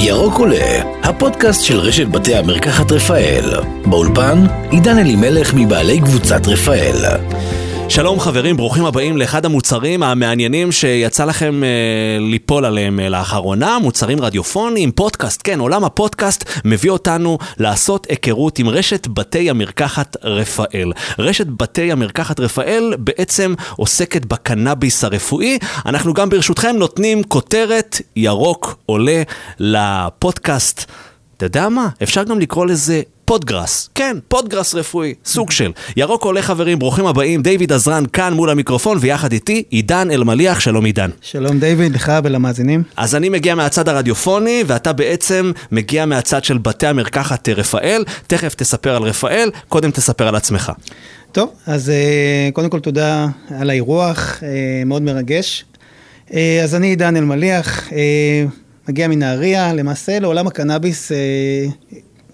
ירוק 0.00 0.38
עולה, 0.38 0.82
הפודקאסט 1.02 1.64
של 1.64 1.78
רשת 1.78 2.06
בתי 2.06 2.34
המרקחת 2.34 2.92
רפאל. 2.92 3.44
באולפן, 3.86 4.46
עידן 4.70 4.98
אלימלך 4.98 5.54
מבעלי 5.54 6.00
קבוצת 6.00 6.48
רפאל. 6.48 6.96
שלום 7.90 8.20
חברים, 8.20 8.56
ברוכים 8.56 8.84
הבאים 8.84 9.16
לאחד 9.16 9.44
המוצרים 9.44 10.02
המעניינים 10.02 10.72
שיצא 10.72 11.24
לכם 11.24 11.64
אה, 11.64 11.68
ליפול 12.20 12.64
עליהם 12.64 13.00
אה, 13.00 13.08
לאחרונה, 13.08 13.78
מוצרים 13.78 14.20
רדיופוניים, 14.20 14.92
פודקאסט, 14.92 15.40
כן, 15.44 15.60
עולם 15.60 15.84
הפודקאסט 15.84 16.44
מביא 16.64 16.90
אותנו 16.90 17.38
לעשות 17.58 18.06
היכרות 18.10 18.58
עם 18.58 18.68
רשת 18.68 19.06
בתי 19.06 19.50
המרקחת 19.50 20.16
רפאל. 20.24 20.92
רשת 21.18 21.46
בתי 21.46 21.92
המרקחת 21.92 22.40
רפאל 22.40 22.94
בעצם 22.98 23.54
עוסקת 23.76 24.24
בקנאביס 24.24 25.04
הרפואי. 25.04 25.58
אנחנו 25.86 26.14
גם 26.14 26.28
ברשותכם 26.28 26.76
נותנים 26.76 27.22
כותרת 27.22 28.00
ירוק 28.16 28.78
עולה 28.86 29.22
לפודקאסט. 29.58 30.90
אתה 31.36 31.46
יודע 31.46 31.68
מה? 31.68 31.88
אפשר 32.02 32.24
גם 32.24 32.38
לקרוא 32.40 32.66
לזה 32.66 33.02
פודגראס. 33.28 33.88
כן, 33.94 34.16
פודגראס 34.28 34.74
רפואי, 34.74 35.14
סוג 35.24 35.50
של. 35.50 35.72
ירוק 35.96 36.24
עולה 36.24 36.42
חברים, 36.42 36.78
ברוכים 36.78 37.06
הבאים, 37.06 37.42
דיוויד 37.42 37.72
עזרן 37.72 38.04
כאן 38.12 38.32
מול 38.34 38.50
המיקרופון, 38.50 38.98
ויחד 39.00 39.32
איתי 39.32 39.62
עידן 39.70 40.10
אלמליח, 40.10 40.60
שלום 40.60 40.84
עידן. 40.84 41.10
שלום 41.20 41.58
דיוויד, 41.58 41.94
לך 41.94 42.12
ולמאזינים. 42.24 42.82
אז 42.96 43.14
אני 43.14 43.28
מגיע 43.28 43.54
מהצד 43.54 43.88
הרדיופוני, 43.88 44.64
ואתה 44.66 44.92
בעצם 44.92 45.52
מגיע 45.72 46.06
מהצד 46.06 46.44
של 46.44 46.58
בתי 46.58 46.86
המרקחת 46.86 47.48
רפאל. 47.48 48.04
תכף 48.26 48.54
תספר 48.54 48.96
על 48.96 49.02
רפאל, 49.02 49.50
קודם 49.68 49.90
תספר 49.90 50.28
על 50.28 50.36
עצמך. 50.36 50.72
טוב, 51.32 51.50
אז 51.66 51.90
אה, 51.90 52.48
קודם 52.52 52.70
כל 52.70 52.80
תודה 52.80 53.26
על 53.60 53.70
האירוח, 53.70 54.42
אה, 54.42 54.48
מאוד 54.86 55.02
מרגש. 55.02 55.64
אה, 56.34 56.60
אז 56.64 56.74
אני 56.74 56.86
עידן 56.86 57.16
אלמליח, 57.16 57.88
מגיע 58.88 59.08
מנהריה, 59.08 59.74
למעשה 59.74 60.18
לעולם 60.18 60.46
הקנאביס 60.46 61.12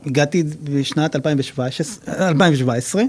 הגעתי 0.07 0.45
בשנת 0.65 1.17
2017, 1.17 2.29
2017. 2.29 3.03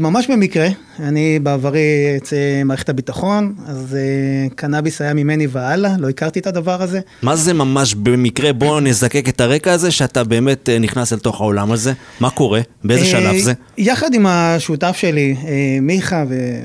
ממש 0.00 0.30
במקרה, 0.30 0.68
אני 1.00 1.38
בעברי 1.38 2.14
אצל 2.16 2.36
מערכת 2.64 2.88
הביטחון, 2.88 3.54
אז 3.66 3.94
אה, 3.94 4.48
קנאביס 4.54 5.00
היה 5.00 5.14
ממני 5.14 5.46
והלאה, 5.46 5.94
לא 5.98 6.08
הכרתי 6.08 6.38
את 6.38 6.46
הדבר 6.46 6.82
הזה. 6.82 7.00
מה 7.22 7.36
זה 7.36 7.54
ממש 7.54 7.94
במקרה? 7.94 8.52
בואו 8.52 8.80
נזקק 8.80 9.28
את 9.28 9.40
הרקע 9.40 9.72
הזה, 9.72 9.90
שאתה 9.90 10.24
באמת 10.24 10.68
אה, 10.68 10.78
נכנס 10.78 11.12
אל 11.12 11.18
תוך 11.18 11.40
העולם 11.40 11.72
הזה. 11.72 11.92
מה 12.20 12.30
קורה? 12.30 12.60
באיזה 12.84 13.04
אה, 13.04 13.10
שלב 13.10 13.38
זה? 13.38 13.52
יחד 13.78 14.14
עם 14.14 14.26
השותף 14.26 14.96
שלי, 14.96 15.36
מיכה 15.82 16.24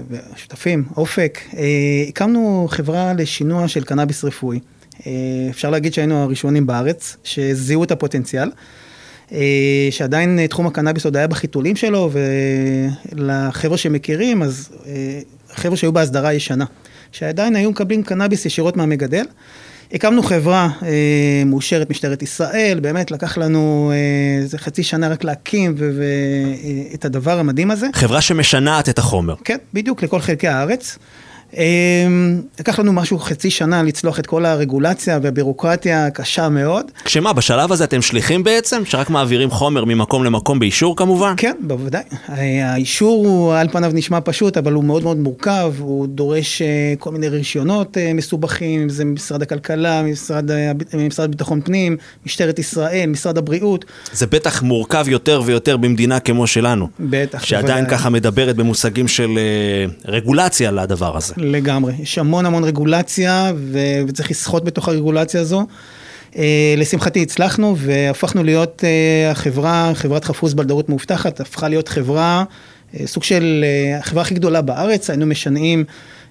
והשותפים, 0.09 0.83
אופק, 0.97 1.39
הקמנו 2.09 2.67
חברה 2.71 3.13
לשינוע 3.13 3.67
של 3.67 3.83
קנאביס 3.83 4.23
רפואי. 4.23 4.59
אפשר 5.49 5.69
להגיד 5.69 5.93
שהיינו 5.93 6.23
הראשונים 6.23 6.67
בארץ 6.67 7.17
שזיהו 7.23 7.83
את 7.83 7.91
הפוטנציאל. 7.91 8.49
אה, 9.31 9.87
שעדיין 9.91 10.39
אה, 10.39 10.47
תחום 10.47 10.67
הקנאביס 10.67 11.05
עוד 11.05 11.17
היה 11.17 11.27
בחיתולים 11.27 11.75
שלו, 11.75 12.11
ולחבר'ה 13.11 13.77
שמכירים, 13.77 14.43
אז 14.43 14.69
אה, 14.87 15.19
חבר'ה 15.53 15.77
שהיו 15.77 15.93
בהסדרה 15.93 16.29
הישנה, 16.29 16.65
שעדיין 17.11 17.55
היו 17.55 17.71
מקבלים 17.71 18.03
קנאביס 18.03 18.45
ישירות 18.45 18.77
מהמגדל. 18.77 19.25
הקמנו 19.93 20.23
חברה 20.23 20.69
אה, 20.83 21.43
מאושרת 21.45 21.89
משטרת 21.89 22.21
ישראל, 22.21 22.79
באמת 22.81 23.11
לקח 23.11 23.37
לנו 23.37 23.91
איזה 24.41 24.57
חצי 24.57 24.83
שנה 24.83 25.07
רק 25.07 25.23
להקים 25.23 25.75
את 26.93 27.05
הדבר 27.05 27.39
המדהים 27.39 27.71
הזה. 27.71 27.87
חברה 27.93 28.21
שמשנעת 28.21 28.89
את 28.89 28.97
החומר. 28.97 29.35
כן, 29.43 29.57
בדיוק, 29.73 30.03
לכל 30.03 30.19
חלקי 30.19 30.47
הארץ. 30.47 30.97
אמ, 31.57 32.41
לקח 32.59 32.79
לנו 32.79 32.93
משהו 32.93 33.19
חצי 33.19 33.49
שנה 33.49 33.83
לצלוח 33.83 34.19
את 34.19 34.25
כל 34.25 34.45
הרגולציה 34.45 35.19
והבירוקרטיה 35.21 36.05
הקשה 36.05 36.49
מאוד. 36.49 36.85
כשמה, 37.05 37.33
בשלב 37.33 37.71
הזה 37.71 37.83
אתם 37.83 38.01
שליחים 38.01 38.43
בעצם? 38.43 38.81
שרק 38.85 39.09
מעבירים 39.09 39.51
חומר 39.51 39.85
ממקום 39.85 40.23
למקום 40.23 40.59
באישור 40.59 40.95
כמובן? 40.95 41.33
כן, 41.37 41.55
בוודאי. 41.61 42.03
האישור 42.63 43.27
הוא 43.27 43.53
על 43.53 43.67
פניו 43.69 43.91
נשמע 43.93 44.19
פשוט, 44.23 44.57
אבל 44.57 44.73
הוא 44.73 44.83
מאוד 44.83 45.03
מאוד 45.03 45.17
מורכב, 45.17 45.73
הוא 45.79 46.07
דורש 46.07 46.61
אה, 46.61 46.93
כל 46.99 47.11
מיני 47.11 47.27
רישיונות 47.27 47.97
אה, 47.97 48.13
מסובכים, 48.13 48.81
אם 48.81 48.89
זה 48.89 49.05
משרד 49.05 49.41
הכלכלה, 49.41 50.03
משרד, 50.03 50.49
משרד 51.07 51.31
ביטחון 51.31 51.61
פנים, 51.61 51.97
משטרת 52.25 52.59
ישראל, 52.59 53.09
משרד 53.09 53.37
הבריאות. 53.37 53.85
זה 54.11 54.27
בטח 54.27 54.61
מורכב 54.61 55.05
יותר 55.09 55.41
ויותר 55.45 55.77
במדינה 55.77 56.19
כמו 56.19 56.47
שלנו. 56.47 56.87
בטח. 56.99 57.43
שעדיין 57.43 57.83
בוודאי. 57.83 57.97
ככה 57.97 58.09
מדברת 58.09 58.55
במושגים 58.55 59.07
של 59.07 59.29
אה, 59.37 60.11
רגולציה 60.11 60.71
לדבר 60.71 61.17
הזה. 61.17 61.33
לגמרי. 61.43 61.93
יש 61.99 62.17
המון 62.17 62.45
המון 62.45 62.63
רגולציה, 62.63 63.51
ו... 63.55 63.79
וצריך 64.07 64.31
לסחוט 64.31 64.63
בתוך 64.63 64.87
הרגולציה 64.87 65.41
הזו. 65.41 65.65
Uh, 66.31 66.35
לשמחתי 66.77 67.21
הצלחנו 67.21 67.75
והפכנו 67.77 68.43
להיות 68.43 68.81
uh, 68.81 69.31
החברה, 69.31 69.91
חברת 69.93 70.25
חפוז 70.25 70.53
בלדרות 70.53 70.89
מאובטחת, 70.89 71.39
הפכה 71.39 71.67
להיות 71.67 71.87
חברה, 71.87 72.43
סוג 73.05 73.23
של 73.23 73.65
החברה 73.99 74.21
הכי 74.21 74.33
גדולה 74.33 74.61
בארץ, 74.61 75.09
היינו 75.09 75.25
משנעים 75.25 75.85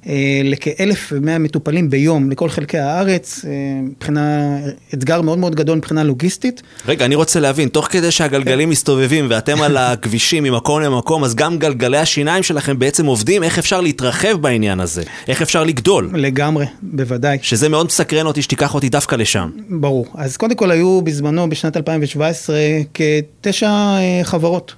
אה, 0.06 0.41
לכ-1,100 0.45 1.39
מטופלים 1.39 1.91
ביום 1.91 2.31
לכל 2.31 2.49
חלקי 2.49 2.78
הארץ, 2.78 3.45
אה, 3.45 3.50
מבחינה, 3.83 4.59
אתגר 4.95 5.21
מאוד 5.21 5.39
מאוד 5.39 5.55
גדול 5.55 5.78
מבחינה 5.78 6.05
לוגיסטית. 6.05 6.62
רגע, 6.89 7.05
אני 7.05 7.15
רוצה 7.15 7.41
להבין, 7.41 7.69
תוך 7.69 7.87
כדי 7.87 8.11
שהגלגלים 8.11 8.69
כן. 8.69 8.72
מסתובבים 8.72 9.27
ואתם 9.31 9.62
על 9.62 9.77
הכבישים 9.81 10.45
ממקום 10.45 10.81
למקום, 10.81 11.25
אז 11.25 11.34
גם 11.34 11.59
גלגלי 11.59 11.99
השיניים 11.99 12.43
שלכם 12.43 12.78
בעצם 12.78 13.06
עובדים, 13.06 13.43
איך 13.43 13.59
אפשר 13.59 13.81
להתרחב 13.81 14.33
בעניין 14.41 14.81
הזה? 14.81 15.03
איך 15.28 15.43
אפשר 15.43 15.65
לגדול? 15.65 16.11
לגמרי, 16.15 16.67
בוודאי. 16.83 17.39
שזה 17.43 17.69
מאוד 17.69 17.87
מסקרן 17.87 18.27
אותי 18.27 18.43
שתיקח 18.43 18.75
אותי 18.75 18.89
דווקא 18.89 19.17
לשם. 19.17 19.51
ברור. 19.71 20.06
אז 20.15 20.37
קודם 20.37 20.55
כל 20.55 20.71
היו 20.71 21.03
בזמנו, 21.03 21.49
בשנת 21.49 21.77
2017, 21.77 22.56
כתשע 22.95 23.69
אה, 23.69 24.21
חברות. 24.22 24.75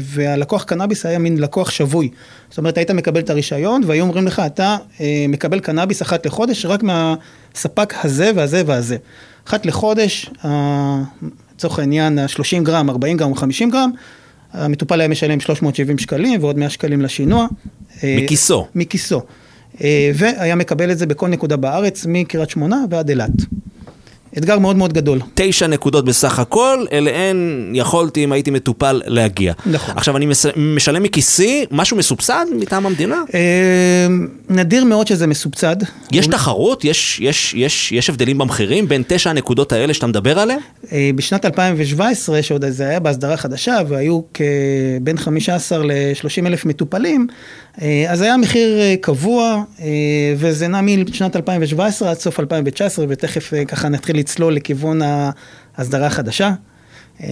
והלקוח 0.00 0.64
קנאביס 0.64 1.06
היה 1.06 1.18
מין 1.18 1.38
לקוח 1.38 1.70
שבוי. 1.70 2.08
זאת 2.48 2.58
אומרת, 2.58 2.78
היית 2.78 2.90
מקבל 2.90 3.20
את 3.20 3.30
הרישיון, 3.30 3.82
והיו 3.86 4.04
אומרים 4.04 4.26
לך, 4.26 4.42
אתה 4.46 4.76
אה, 5.00 5.26
מקבל 5.28 5.60
קנאביס 5.60 6.02
אחת 6.02 6.26
לחודש 6.26 6.66
רק 6.66 6.80
מהספק 6.82 7.94
הזה 8.04 8.30
והזה 8.34 8.62
והזה. 8.66 8.96
אחת 9.48 9.66
לחודש, 9.66 10.30
לצורך 11.54 11.78
אה, 11.78 11.82
העניין, 11.82 12.18
ה-30 12.18 12.62
גרם, 12.62 12.90
40 12.90 13.16
גרם 13.16 13.30
או 13.30 13.34
50 13.34 13.70
גרם, 13.70 13.90
המטופל 14.52 15.00
היה 15.00 15.08
משלם 15.08 15.40
370 15.40 15.98
שקלים 15.98 16.42
ועוד 16.42 16.58
100 16.58 16.70
שקלים 16.70 17.02
לשינוע. 17.02 17.46
אה, 18.04 18.18
מכיסו. 18.22 18.66
מכיסו. 18.74 19.22
אה, 19.82 20.10
והיה 20.14 20.54
מקבל 20.54 20.90
את 20.90 20.98
זה 20.98 21.06
בכל 21.06 21.28
נקודה 21.28 21.56
בארץ, 21.56 22.06
מקריית 22.08 22.50
שמונה 22.50 22.84
ועד 22.90 23.08
אילת. 23.08 23.30
אתגר 24.38 24.58
מאוד 24.58 24.76
מאוד 24.76 24.92
גדול. 24.92 25.20
תשע 25.34 25.66
נקודות 25.66 26.04
בסך 26.04 26.38
הכל, 26.38 26.84
אליהן 26.92 27.70
יכולתי, 27.74 28.24
אם 28.24 28.32
הייתי 28.32 28.50
מטופל, 28.50 29.02
להגיע. 29.06 29.52
נכון. 29.66 29.94
עכשיו, 29.96 30.16
אני 30.16 30.26
משלם 30.56 31.02
מכיסי 31.02 31.64
משהו 31.70 31.96
מסובסד 31.96 32.46
מטעם 32.60 32.86
המדינה? 32.86 33.22
אה, 33.34 34.06
נדיר 34.50 34.84
מאוד 34.84 35.06
שזה 35.06 35.26
מסובסד. 35.26 35.76
יש 36.12 36.26
תחרות? 36.26 36.84
יש, 36.84 37.20
יש, 37.20 37.54
יש, 37.54 37.92
יש 37.92 38.10
הבדלים 38.10 38.38
במחירים 38.38 38.88
בין 38.88 39.02
תשע 39.06 39.30
הנקודות 39.30 39.72
האלה 39.72 39.94
שאתה 39.94 40.06
מדבר 40.06 40.38
עליהן? 40.38 40.58
אה, 40.92 41.10
בשנת 41.14 41.44
2017, 41.44 42.42
שעוד 42.42 42.64
זה 42.68 42.88
היה 42.88 43.00
בהסדרה 43.00 43.36
חדשה, 43.36 43.78
והיו 43.88 44.20
בין 45.02 45.18
15 45.18 45.78
ל-30 45.78 46.46
אלף 46.46 46.64
מטופלים, 46.64 47.26
אה, 47.82 48.06
אז 48.08 48.20
היה 48.20 48.36
מחיר 48.36 48.78
קבוע, 49.00 49.62
וזה 50.36 50.68
נע 50.68 50.80
משנת 50.80 51.36
2017 51.36 52.10
עד 52.10 52.18
סוף 52.18 52.40
2019, 52.40 53.06
ותכף 53.08 53.52
ככה 53.68 53.88
נתחיל 53.88 54.16
לצלול 54.24 54.54
לכיוון 54.54 55.00
ההסדרה 55.76 56.06
החדשה. 56.06 56.52
אה, 57.22 57.28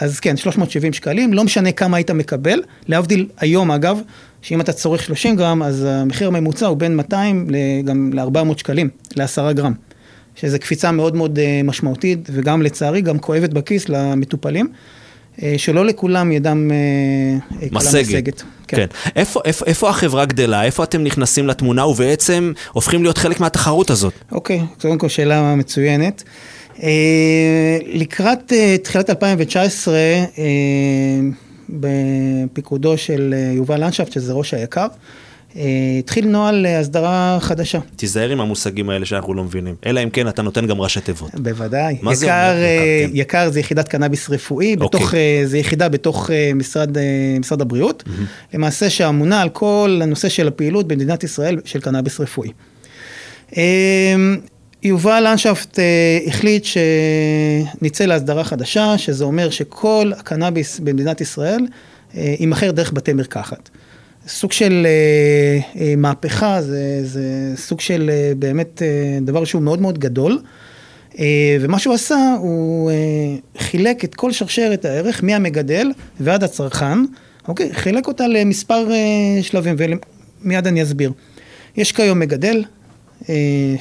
אז 0.00 0.20
כן, 0.20 0.36
370 0.36 0.92
שקלים, 0.92 1.34
לא 1.34 1.44
משנה 1.44 1.72
כמה 1.72 1.96
היית 1.96 2.10
מקבל, 2.10 2.62
להבדיל 2.86 3.28
היום 3.38 3.70
אגב, 3.70 4.00
שאם 4.42 4.60
אתה 4.60 4.72
צורך 4.72 5.02
30 5.02 5.36
גרם, 5.36 5.62
אז 5.62 5.84
המחיר 5.84 6.28
הממוצע 6.28 6.66
הוא 6.66 6.76
בין 6.76 6.96
200 6.96 7.48
גם 7.84 8.10
ל-400 8.12 8.58
שקלים, 8.58 8.88
ל-10 9.16 9.52
גרם. 9.52 9.72
שזו 10.34 10.58
קפיצה 10.58 10.92
מאוד 10.92 11.16
מאוד 11.16 11.38
אה, 11.38 11.60
משמעותית, 11.64 12.28
וגם 12.32 12.62
לצערי 12.62 13.00
גם 13.00 13.18
כואבת 13.18 13.50
בכיס 13.50 13.88
למטופלים. 13.88 14.68
אה, 15.42 15.54
שלא 15.56 15.86
לכולם 15.86 16.32
ידם 16.32 16.70
קלה 17.70 17.78
משגת. 17.78 18.42
כן. 18.68 18.76
כן. 18.76 18.86
איפה, 19.16 19.40
איפה, 19.44 19.64
איפה 19.66 19.90
החברה 19.90 20.24
גדלה? 20.24 20.64
איפה 20.64 20.84
אתם 20.84 21.04
נכנסים 21.04 21.46
לתמונה 21.46 21.86
ובעצם 21.86 22.52
הופכים 22.72 23.02
להיות 23.02 23.18
חלק 23.18 23.40
מהתחרות 23.40 23.90
הזאת? 23.90 24.12
אוקיי, 24.32 24.60
קודם 24.80 24.98
כל 24.98 25.08
שאלה 25.08 25.54
מצוינת. 25.54 26.22
אה, 26.82 27.78
לקראת 27.86 28.52
אה, 28.52 28.76
תחילת 28.82 29.10
2019, 29.10 29.94
אה, 29.94 30.24
בפיקודו 31.68 32.98
של 32.98 33.34
אה, 33.36 33.52
יובל 33.54 33.84
לנשפט, 33.84 34.12
שזה 34.12 34.32
ראש 34.32 34.54
היקר, 34.54 34.80
אה, 34.82 34.86
התחיל 35.98 36.28
נוהל 36.28 36.66
הסדרה 36.66 37.38
חדשה. 37.40 37.78
תיזהר 37.96 38.30
עם 38.30 38.40
המושגים 38.40 38.90
האלה 38.90 39.06
שאנחנו 39.06 39.34
לא 39.34 39.44
מבינים, 39.44 39.74
אלא 39.86 40.02
אם 40.02 40.10
כן 40.10 40.28
אתה 40.28 40.42
נותן 40.42 40.66
גם 40.66 40.80
ראשי 40.80 41.00
תיבות. 41.00 41.34
בוודאי. 41.34 41.96
מה 42.02 42.12
יקר, 42.12 42.16
זה 42.18 42.26
אומר? 42.26 42.62
אה, 42.62 43.04
כן. 43.06 43.10
יקר 43.14 43.50
זה 43.50 43.60
יחידת 43.60 43.88
קנאביס 43.88 44.30
רפואי, 44.30 44.76
אוקיי. 44.80 45.00
בתוך, 45.00 45.14
זה 45.44 45.58
יחידה 45.58 45.88
בתוך 45.88 46.30
משרד, 46.54 46.96
משרד 47.40 47.60
הבריאות, 47.60 48.04
mm-hmm. 48.06 48.54
למעשה 48.54 48.90
שאמונה 48.90 49.42
על 49.42 49.48
כל 49.48 50.00
הנושא 50.02 50.28
של 50.28 50.48
הפעילות 50.48 50.88
במדינת 50.88 51.24
ישראל 51.24 51.60
של 51.64 51.80
קנאביס 51.80 52.20
רפואי. 52.20 52.50
יובל 54.82 55.26
לנשפט 55.30 55.78
אה, 55.78 56.18
החליט 56.26 56.64
שנצא 56.64 58.04
להסדרה 58.04 58.44
חדשה, 58.44 58.98
שזה 58.98 59.24
אומר 59.24 59.50
שכל 59.50 60.12
הקנאביס 60.18 60.80
במדינת 60.80 61.20
ישראל 61.20 61.66
אה, 62.16 62.34
יימכר 62.40 62.70
דרך 62.70 62.92
בתי 62.92 63.12
מרקחת. 63.12 63.70
סוג 64.28 64.52
של 64.52 64.86
אה, 64.86 65.80
אה, 65.80 65.94
מהפכה, 65.96 66.62
זה, 66.62 67.00
זה 67.02 67.52
סוג 67.56 67.80
של 67.80 68.10
אה, 68.12 68.32
באמת 68.38 68.82
אה, 68.82 69.18
דבר 69.22 69.44
שהוא 69.44 69.62
מאוד 69.62 69.80
מאוד 69.80 69.98
גדול. 69.98 70.38
אה, 71.18 71.56
ומה 71.60 71.78
שהוא 71.78 71.94
עשה, 71.94 72.34
הוא 72.38 72.90
אה, 72.90 72.94
חילק 73.58 74.04
את 74.04 74.14
כל 74.14 74.32
שרשרת 74.32 74.84
הערך 74.84 75.24
מהמגדל 75.24 75.90
ועד 76.20 76.44
הצרכן, 76.44 76.98
אוקיי? 77.48 77.74
חילק 77.74 78.06
אותה 78.06 78.28
למספר 78.28 78.90
אה, 78.90 79.42
שלבים, 79.42 79.76
ומיד 80.44 80.66
אני 80.66 80.82
אסביר. 80.82 81.12
יש 81.76 81.92
כיום 81.92 82.18
מגדל, 82.18 82.64
אה, 83.28 83.34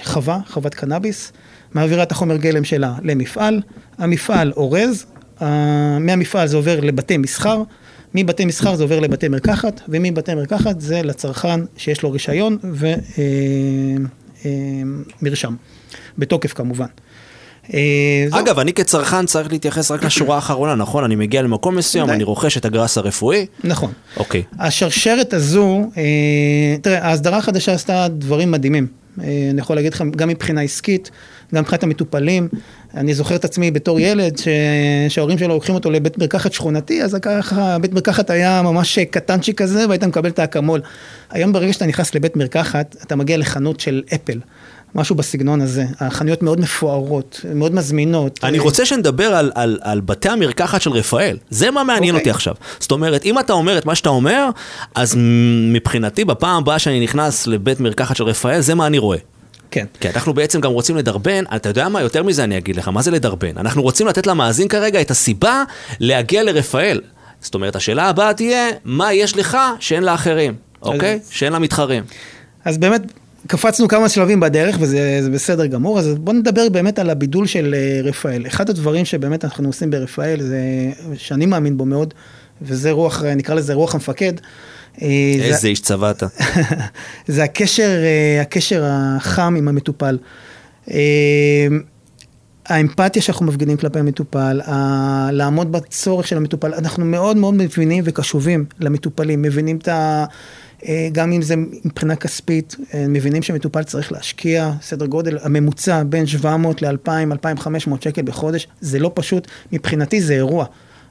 חווה, 0.03 0.39
חוות 0.47 0.75
קנאביס, 0.75 1.31
מעבירה 1.73 2.03
את 2.03 2.11
החומר 2.11 2.37
גלם 2.37 2.63
שלה 2.63 2.93
למפעל, 3.03 3.61
המפעל 3.97 4.51
אורז, 4.51 5.05
אה, 5.41 5.99
מהמפעל 5.99 6.47
זה 6.47 6.57
עובר 6.57 6.79
לבתי 6.79 7.17
מסחר, 7.17 7.63
מבתי 8.13 8.45
מסחר 8.45 8.75
זה 8.75 8.83
עובר 8.83 8.99
לבתי 8.99 9.27
מרקחת, 9.27 9.81
ומבתי 9.89 10.35
מרקחת 10.35 10.81
זה 10.81 11.01
לצרכן 11.01 11.59
שיש 11.77 12.01
לו 12.03 12.11
רישיון 12.11 12.57
ומרשם, 15.21 15.55
בתוקף 16.17 16.53
כמובן. 16.53 16.87
אה. 17.73 17.79
אגב, 18.31 18.59
אני 18.59 18.73
כצרכן 18.73 19.25
צריך 19.25 19.51
להתייחס 19.51 19.91
רק 19.91 20.03
לשורה 20.03 20.35
האחרונה, 20.35 20.75
נכון? 20.75 21.03
אני 21.03 21.15
מגיע 21.15 21.41
למקום 21.41 21.75
מסוים. 21.75 22.09
אני 22.09 22.23
רוכש 22.23 22.57
את 22.57 22.65
הגראס 22.65 22.97
הרפואי. 22.97 23.45
נכון. 23.63 23.91
אוקיי. 24.17 24.43
השרשרת 24.59 25.33
הזו, 25.33 25.81
אה, 25.97 26.75
תראה, 26.81 27.07
ההסדרה 27.07 27.37
החדשה 27.37 27.73
עשתה 27.73 28.07
דברים 28.07 28.51
מדהימים. 28.51 28.87
אה, 29.21 29.47
אני 29.51 29.61
יכול 29.61 29.75
להגיד 29.75 29.93
לך, 29.93 30.03
גם 30.15 30.29
מבחינה 30.29 30.61
עסקית, 30.61 31.11
גם 31.55 31.61
מבחינת 31.61 31.83
המטופלים. 31.83 32.47
אני 32.93 33.13
זוכר 33.13 33.35
את 33.35 33.45
עצמי 33.45 33.71
בתור 33.71 33.99
ילד, 33.99 34.37
ש... 34.37 34.47
שההורים 35.09 35.37
שלו 35.37 35.47
לוקחים 35.47 35.75
אותו 35.75 35.91
לבית 35.91 36.17
מרקחת 36.17 36.53
שכונתי, 36.53 37.03
אז 37.03 37.17
ככה, 37.21 37.77
בית 37.79 37.93
מרקחת 37.93 38.29
היה 38.29 38.61
ממש 38.61 38.99
קטנצ'יק 38.99 39.61
כזה, 39.61 39.87
והיית 39.87 40.03
מקבל 40.03 40.29
את 40.29 40.39
האקמול. 40.39 40.81
היום 41.29 41.53
ברגע 41.53 41.73
שאתה 41.73 41.85
נכנס 41.85 42.15
לבית 42.15 42.35
מרקחת, 42.35 42.95
אתה 43.03 43.15
מגיע 43.15 43.37
לחנות 43.37 43.79
של 43.79 44.03
אפל. 44.15 44.39
משהו 44.95 45.15
בסגנון 45.15 45.61
הזה. 45.61 45.85
החנויות 45.99 46.43
מאוד 46.43 46.59
מפוארות, 46.59 47.41
מאוד 47.55 47.75
מזמינות. 47.75 48.39
אני 48.43 48.59
רוצה 48.59 48.85
שנדבר 48.85 49.25
על, 49.25 49.51
על, 49.55 49.79
על 49.81 50.01
בתי 50.01 50.29
המרקחת 50.29 50.81
של 50.81 50.91
רפאל. 50.91 51.37
זה 51.49 51.71
מה 51.71 51.83
מעניין 51.83 52.15
אוקיי. 52.15 52.21
אותי 52.21 52.29
עכשיו. 52.29 52.53
זאת 52.79 52.91
אומרת, 52.91 53.25
אם 53.25 53.39
אתה 53.39 53.53
אומר 53.53 53.77
את 53.77 53.85
מה 53.85 53.95
שאתה 53.95 54.09
אומר, 54.09 54.49
אז 54.95 55.15
מבחינתי, 55.71 56.25
בפעם 56.25 56.57
הבאה 56.57 56.79
שאני 56.79 56.99
נכנס 56.99 57.47
לבית 57.47 57.79
מרקחת 57.79 58.15
של 58.15 58.23
רפאל, 58.23 58.61
זה 58.61 58.75
מה 58.75 58.87
אני 58.87 58.97
רואה. 58.97 59.17
כן. 59.77 59.85
כי 59.99 60.09
אנחנו 60.09 60.33
בעצם 60.33 60.61
גם 60.61 60.71
רוצים 60.71 60.95
לדרבן, 60.95 61.43
אתה 61.55 61.69
יודע 61.69 61.89
מה, 61.89 62.01
יותר 62.01 62.23
מזה 62.23 62.43
אני 62.43 62.57
אגיד 62.57 62.75
לך, 62.75 62.87
מה 62.87 63.01
זה 63.01 63.11
לדרבן? 63.11 63.57
אנחנו 63.57 63.81
רוצים 63.81 64.07
לתת 64.07 64.27
למאזין 64.27 64.67
כרגע 64.67 65.01
את 65.01 65.11
הסיבה 65.11 65.63
להגיע 65.99 66.43
לרפאל. 66.43 67.01
זאת 67.41 67.55
אומרת, 67.55 67.75
השאלה 67.75 68.09
הבאה 68.09 68.33
תהיה, 68.33 68.69
מה 68.85 69.13
יש 69.13 69.37
לך 69.37 69.57
שאין 69.79 70.03
לאחרים, 70.03 70.53
אוקיי? 70.81 71.19
שאין 71.29 71.53
למתחרים. 71.53 72.03
אז 72.65 72.77
באמת, 72.77 73.01
קפצנו 73.47 73.87
כמה 73.87 74.09
שלבים 74.09 74.39
בדרך, 74.39 74.77
וזה 74.79 75.19
זה 75.21 75.29
בסדר 75.29 75.65
גמור, 75.65 75.99
אז 75.99 76.15
בואו 76.15 76.35
נדבר 76.35 76.69
באמת 76.69 76.99
על 76.99 77.09
הבידול 77.09 77.47
של 77.47 77.75
אה, 77.77 78.09
רפאל. 78.09 78.47
אחד 78.47 78.69
הדברים 78.69 79.05
שבאמת 79.05 79.45
אנחנו 79.45 79.69
עושים 79.69 79.89
ברפאל, 79.89 80.41
זה, 80.41 80.59
שאני 81.15 81.45
מאמין 81.45 81.77
בו 81.77 81.85
מאוד, 81.85 82.13
וזה 82.61 82.91
רוח, 82.91 83.23
נקרא 83.23 83.55
לזה 83.55 83.73
רוח 83.73 83.93
המפקד. 83.93 84.33
אה, 85.01 85.07
זה- 85.39 85.43
איזה 85.45 85.67
איש 85.67 85.79
צבא 85.81 86.11
אתה. 86.11 86.27
זה 87.27 87.43
הקשר, 87.43 88.01
אה, 88.03 88.41
הקשר 88.41 88.83
החם 88.87 89.55
עם 89.57 89.67
המטופל. 89.67 90.17
אה, 90.91 91.67
האמפתיה 92.67 93.21
שאנחנו 93.21 93.45
מפגינים 93.45 93.77
כלפי 93.77 93.99
המטופל, 93.99 94.61
ה- 94.65 95.29
לעמוד 95.31 95.71
בצורך 95.71 96.27
של 96.27 96.37
המטופל, 96.37 96.73
אנחנו 96.73 97.05
מאוד 97.05 97.37
מאוד 97.37 97.53
מבינים 97.53 98.03
וקשובים 98.07 98.65
למטופלים, 98.79 99.41
מבינים 99.41 99.77
את 99.77 99.87
ה... 99.87 100.25
גם 101.11 101.31
אם 101.31 101.41
זה 101.41 101.55
מבחינה 101.85 102.15
כספית, 102.15 102.75
מבינים 103.09 103.43
שמטופל 103.43 103.83
צריך 103.83 104.11
להשקיע 104.11 104.71
סדר 104.81 105.05
גודל, 105.05 105.37
הממוצע 105.41 106.03
בין 106.03 106.25
700 106.27 106.81
ל-2,000, 106.81 107.09
2,500 107.31 108.01
שקל 108.01 108.21
בחודש, 108.21 108.67
זה 108.81 108.99
לא 108.99 109.11
פשוט, 109.13 109.47
מבחינתי 109.71 110.21
זה 110.21 110.33
אירוע. 110.33 110.65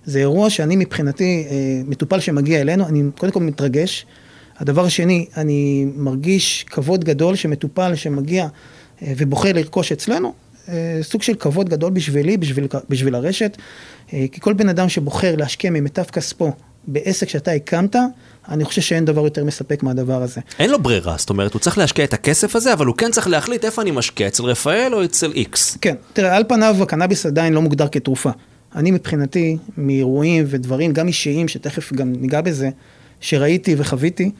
זה 0.07 0.19
אירוע 0.19 0.51
שאני 0.51 0.77
מבחינתי, 0.77 1.47
אה, 1.51 1.83
מטופל 1.87 2.21
שמגיע 2.21 2.61
אלינו, 2.61 2.87
אני 2.87 3.03
קודם 3.19 3.33
כל 3.33 3.41
מתרגש. 3.41 4.07
הדבר 4.59 4.85
השני, 4.85 5.27
אני 5.37 5.87
מרגיש 5.97 6.65
כבוד 6.71 7.05
גדול 7.05 7.37
שמטופל 7.37 7.95
שמגיע 7.95 8.47
אה, 9.03 9.13
ובוחר 9.17 9.53
לרכוש 9.53 9.93
אצלנו, 9.93 10.33
אה, 10.69 10.99
סוג 11.03 11.23
של 11.23 11.35
כבוד 11.35 11.69
גדול 11.69 11.93
בשבילי, 11.93 12.37
בשביל, 12.37 12.67
בשביל 12.89 13.15
הרשת, 13.15 13.57
כי 14.09 14.41
כל 14.41 14.53
בן 14.53 14.69
אדם 14.69 14.89
שבוחר 14.89 15.37
להשקיע 15.37 15.71
ממיטב 15.71 16.03
כספו 16.03 16.53
בעסק 16.87 17.29
שאתה 17.29 17.51
הקמת, 17.51 17.97
אני 18.49 18.65
חושב 18.65 18.83
שאין 18.83 19.05
דבר 19.05 19.25
יותר 19.25 19.45
מספק 19.45 19.83
מהדבר 19.83 20.23
הזה. 20.23 20.41
אין 20.59 20.71
לו 20.71 20.83
ברירה, 20.83 21.15
זאת 21.19 21.31
אומרת, 21.31 21.53
הוא 21.53 21.61
צריך 21.61 21.79
להשקיע 21.79 22.05
את 22.05 22.15
הכסף 22.15 22.57
הזה, 22.57 22.73
אבל 22.73 22.87
הוא 22.87 22.97
כן 22.97 23.11
צריך 23.11 23.29
להחליט 23.29 23.65
איפה 23.65 23.83
אני 23.83 23.91
משקיע, 23.91 24.29
אצל 24.29 24.43
רפאל 24.43 24.95
או 24.95 25.05
אצל 25.05 25.33
איקס. 25.33 25.79
כן, 25.81 25.95
תראה, 26.13 26.37
על 26.37 26.45
פניו 26.49 26.77
הקנאביס 26.83 27.27
עדיין 27.27 27.53
לא 27.53 27.63
מוגדר 27.63 27.89
כתרופה. 27.93 28.31
אני 28.77 28.91
מבחינתי, 28.91 29.57
מאירועים 29.77 30.45
ודברים, 30.47 30.93
גם 30.93 31.09
אישיים, 31.09 31.49
שתכף 31.49 31.93
גם 31.93 32.13
ניגע 32.13 32.41
בזה, 32.41 32.71
שראיתי 33.21 33.75
וחוויתי, 33.79 34.31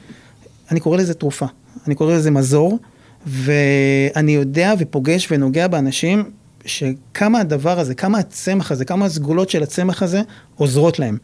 אני 0.71 0.79
קורא 0.79 0.97
לזה 0.97 1.13
תרופה. 1.13 1.45
אני 1.87 1.95
קורא 1.95 2.15
לזה 2.15 2.31
מזור, 2.31 2.79
ואני 3.25 4.31
יודע 4.31 4.73
ופוגש 4.79 5.27
ונוגע 5.31 5.67
באנשים 5.67 6.23
שכמה 6.65 7.39
הדבר 7.39 7.79
הזה, 7.79 7.95
כמה 7.95 8.19
הצמח 8.19 8.71
הזה, 8.71 8.85
כמה 8.85 9.05
הסגולות 9.05 9.49
של 9.49 9.63
הצמח 9.63 10.03
הזה 10.03 10.21
עוזרות 10.55 10.99
להם. 10.99 11.17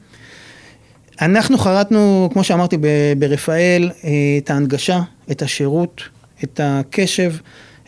אנחנו 1.22 1.58
חרטנו, 1.58 2.30
כמו 2.34 2.44
שאמרתי, 2.44 2.78
ברפאל, 3.18 3.92
אה, 4.04 4.10
את 4.38 4.50
ההנגשה, 4.50 5.02
את 5.32 5.42
השירות, 5.42 6.02
את 6.44 6.60
הקשב. 6.64 7.34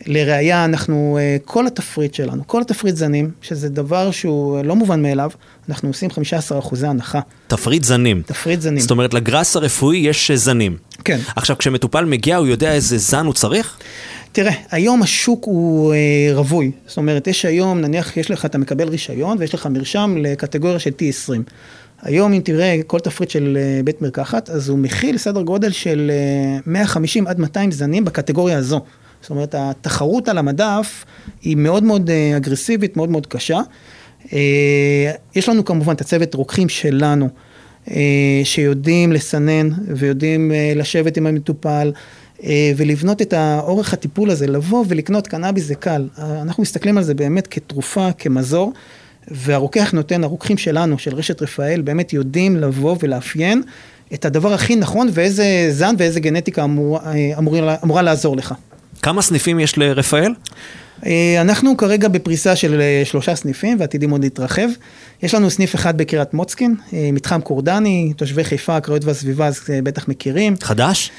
לראיה, 0.05 0.65
אנחנו, 0.65 1.17
אה, 1.21 1.37
כל 1.45 1.67
התפריט 1.67 2.13
שלנו, 2.13 2.43
כל 2.47 2.61
התפריט 2.61 2.95
זנים, 2.95 3.31
שזה 3.41 3.69
דבר 3.69 4.11
שהוא 4.11 4.63
לא 4.63 4.75
מובן 4.75 5.01
מאליו, 5.01 5.29
אנחנו 5.69 5.89
עושים 5.89 6.09
15 6.09 6.59
אחוזי 6.59 6.87
הנחה. 6.87 7.19
תפריט 7.47 7.83
זנים. 7.83 8.21
תפריט 8.25 8.61
זנים. 8.61 8.79
זאת 8.79 8.91
אומרת, 8.91 9.13
לגראס 9.13 9.55
הרפואי 9.55 9.97
יש 9.97 10.31
אה, 10.31 10.37
זנים. 10.37 10.77
כן. 11.03 11.19
עכשיו, 11.35 11.57
כשמטופל 11.57 12.05
מגיע, 12.05 12.37
הוא 12.37 12.47
יודע 12.47 12.73
איזה 12.73 12.97
זן 12.97 13.25
הוא 13.25 13.33
צריך? 13.33 13.77
תראה, 14.31 14.53
היום 14.71 15.03
השוק 15.03 15.45
הוא 15.45 15.93
אה, 15.93 15.97
רווי. 16.33 16.71
זאת 16.87 16.97
אומרת, 16.97 17.27
יש 17.27 17.45
היום, 17.45 17.81
נניח, 17.81 18.17
יש 18.17 18.31
לך, 18.31 18.45
אתה 18.45 18.57
מקבל 18.57 18.89
רישיון 18.89 19.37
ויש 19.39 19.53
לך 19.53 19.65
מרשם 19.65 20.15
לקטגוריה 20.17 20.79
של 20.79 20.89
T20. 20.89 21.51
היום, 22.01 22.33
אם 22.33 22.41
תראה 22.43 22.79
כל 22.87 22.99
תפריט 22.99 23.29
של 23.29 23.57
אה, 23.61 23.83
בית 23.83 24.01
מרקחת, 24.01 24.49
אז 24.49 24.69
הוא 24.69 24.77
מכיל 24.77 25.17
סדר 25.17 25.41
גודל 25.41 25.71
של 25.71 26.11
אה, 26.13 26.59
150 26.65 27.27
עד 27.27 27.39
200 27.39 27.71
זנים 27.71 28.05
בקטגוריה 28.05 28.57
הזו. 28.57 28.81
זאת 29.25 29.29
אומרת, 29.29 29.55
התחרות 29.57 30.29
על 30.29 30.37
המדף 30.37 31.05
היא 31.41 31.57
מאוד 31.57 31.83
מאוד 31.83 32.09
אה, 32.09 32.37
אגרסיבית, 32.37 32.97
מאוד 32.97 33.09
מאוד 33.09 33.27
קשה. 33.27 33.59
אה, 34.33 35.11
יש 35.35 35.49
לנו 35.49 35.65
כמובן 35.65 35.93
את 35.93 36.01
הצוות 36.01 36.33
רוקחים 36.33 36.69
שלנו, 36.69 37.29
אה, 37.91 38.41
שיודעים 38.43 39.11
לסנן 39.11 39.69
ויודעים 39.87 40.51
לשבת 40.75 41.17
עם 41.17 41.27
המטופל. 41.27 41.91
ולבנות 42.77 43.21
את 43.21 43.33
האורך 43.33 43.93
הטיפול 43.93 44.29
הזה, 44.29 44.47
לבוא 44.47 44.85
ולקנות 44.87 45.27
קנאביס 45.27 45.65
זה 45.65 45.75
קל. 45.75 46.07
אנחנו 46.17 46.63
מסתכלים 46.63 46.97
על 46.97 47.03
זה 47.03 47.13
באמת 47.13 47.47
כתרופה, 47.47 48.11
כמזור, 48.17 48.73
והרוקח 49.27 49.91
נותן, 49.91 50.23
הרוקחים 50.23 50.57
שלנו, 50.57 50.99
של 50.99 51.15
רשת 51.15 51.41
רפאל, 51.41 51.81
באמת 51.81 52.13
יודעים 52.13 52.55
לבוא 52.55 52.95
ולאפיין 52.99 53.61
את 54.13 54.25
הדבר 54.25 54.53
הכי 54.53 54.75
נכון 54.75 55.09
ואיזה 55.11 55.67
זן 55.69 55.95
ואיזה 55.97 56.19
גנטיקה 56.19 56.63
אמור, 56.63 56.99
אמורה, 57.37 57.75
אמורה 57.83 58.01
לעזור 58.01 58.37
לך. 58.37 58.53
כמה 59.05 59.21
סניפים 59.21 59.59
יש 59.59 59.77
לרפאל? 59.77 60.33
אה, 61.05 61.41
אנחנו 61.41 61.77
כרגע 61.77 62.07
בפריסה 62.07 62.55
של 62.55 62.81
אה, 62.81 63.01
שלושה 63.05 63.35
סניפים 63.35 63.77
ועתידים 63.79 64.09
עוד 64.09 64.23
להתרחב. 64.23 64.67
יש 65.23 65.33
לנו 65.33 65.49
סניף 65.49 65.75
אחד 65.75 65.97
בקריית 65.97 66.33
מוצקין, 66.33 66.75
אה, 66.93 67.09
מתחם 67.13 67.41
קורדני, 67.41 68.13
תושבי 68.17 68.43
חיפה, 68.43 68.77
הקריות 68.77 69.05
והסביבה, 69.05 69.47
אז 69.47 69.59
בטח 69.83 70.07
מכירים. 70.07 70.55
חדש? 70.61 71.11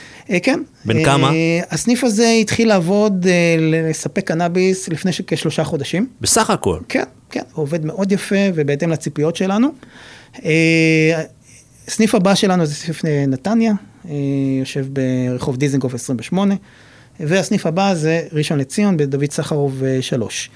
כן. 0.42 0.60
בן 0.84 1.04
כמה? 1.04 1.30
הסניף 1.70 2.04
הזה 2.04 2.28
התחיל 2.40 2.68
לעבוד, 2.68 3.26
לספק 3.58 4.26
קנאביס 4.26 4.88
לפני 4.88 5.10
כשלושה 5.26 5.64
חודשים. 5.64 6.06
בסך 6.20 6.50
הכל. 6.50 6.78
כן, 6.88 7.04
כן, 7.30 7.42
הוא 7.52 7.62
עובד 7.62 7.84
מאוד 7.84 8.12
יפה 8.12 8.36
ובהתאם 8.54 8.90
לציפיות 8.90 9.36
שלנו. 9.36 9.68
הסניף 11.88 12.14
הבא 12.14 12.34
שלנו 12.34 12.66
זה 12.66 12.74
סניף 12.74 13.04
נתניה, 13.04 13.72
יושב 14.60 14.86
ברחוב 14.92 15.56
דיזנגוף 15.56 15.94
28, 15.94 16.54
והסניף 17.20 17.66
הבא 17.66 17.94
זה 17.94 18.22
ראשון 18.32 18.58
לציון 18.58 18.96
בדוד 18.96 19.30
סחרוב 19.30 19.82
3. 20.00 20.50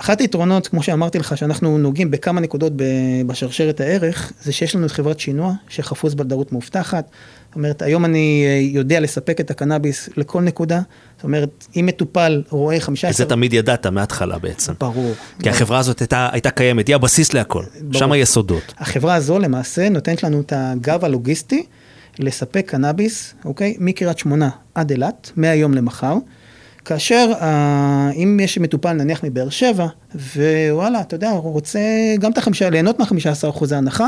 אחת 0.00 0.20
היתרונות, 0.20 0.68
כמו 0.68 0.82
שאמרתי 0.82 1.18
לך, 1.18 1.36
שאנחנו 1.36 1.78
נוגעים 1.78 2.10
בכמה 2.10 2.40
נקודות 2.40 2.72
בשרשרת 3.26 3.80
הערך, 3.80 4.32
זה 4.42 4.52
שיש 4.52 4.74
לנו 4.74 4.86
את 4.86 4.90
חברת 4.90 5.20
שינוע, 5.20 5.52
שחפוז 5.68 6.14
בלדרות 6.14 6.52
מאובטחת. 6.52 7.10
זאת 7.48 7.54
אומרת, 7.56 7.82
היום 7.82 8.04
אני 8.04 8.44
אה, 8.46 8.60
יודע 8.62 9.00
לספק 9.00 9.40
את 9.40 9.50
הקנאביס 9.50 10.08
לכל 10.16 10.42
נקודה. 10.42 10.80
זאת 11.16 11.24
אומרת, 11.24 11.66
אם 11.76 11.86
מטופל 11.86 12.42
רואה 12.48 12.80
15... 12.80 13.10
את 13.10 13.16
זה 13.16 13.24
תמיד 13.24 13.52
ידעת 13.52 13.86
מההתחלה 13.86 14.38
בעצם. 14.38 14.72
ברור. 14.80 14.94
כי 14.94 15.42
ברור. 15.42 15.54
החברה 15.54 15.78
הזאת 15.78 16.00
הייתה, 16.00 16.28
הייתה 16.32 16.50
קיימת, 16.50 16.88
היא 16.88 16.94
הבסיס 16.94 17.32
להכל. 17.32 17.64
שם 17.92 18.12
היסודות. 18.12 18.74
החברה 18.78 19.14
הזו 19.14 19.38
למעשה 19.38 19.88
נותנת 19.88 20.22
לנו 20.22 20.40
את 20.40 20.52
הגב 20.56 21.04
הלוגיסטי 21.04 21.66
לספק 22.18 22.64
קנאביס, 22.70 23.34
אוקיי? 23.44 23.76
מקריית 23.78 24.18
שמונה 24.18 24.50
עד 24.74 24.90
אילת, 24.90 25.32
מהיום 25.36 25.74
למחר. 25.74 26.14
כאשר 26.84 27.32
אה, 27.40 28.10
אם 28.14 28.40
יש 28.42 28.58
מטופל 28.58 28.92
נניח 28.92 29.24
מבאר 29.24 29.48
שבע, 29.48 29.86
ווואלה, 30.14 31.00
אתה 31.00 31.14
יודע, 31.14 31.30
הוא 31.30 31.52
רוצה 31.52 31.80
גם 32.18 32.32
את 32.32 32.38
החמישה, 32.38 32.70
ליהנות 32.70 32.98
מהחמישה 32.98 33.30
עשר 33.30 33.48
אחוזי 33.48 33.74
הנחה, 33.74 34.06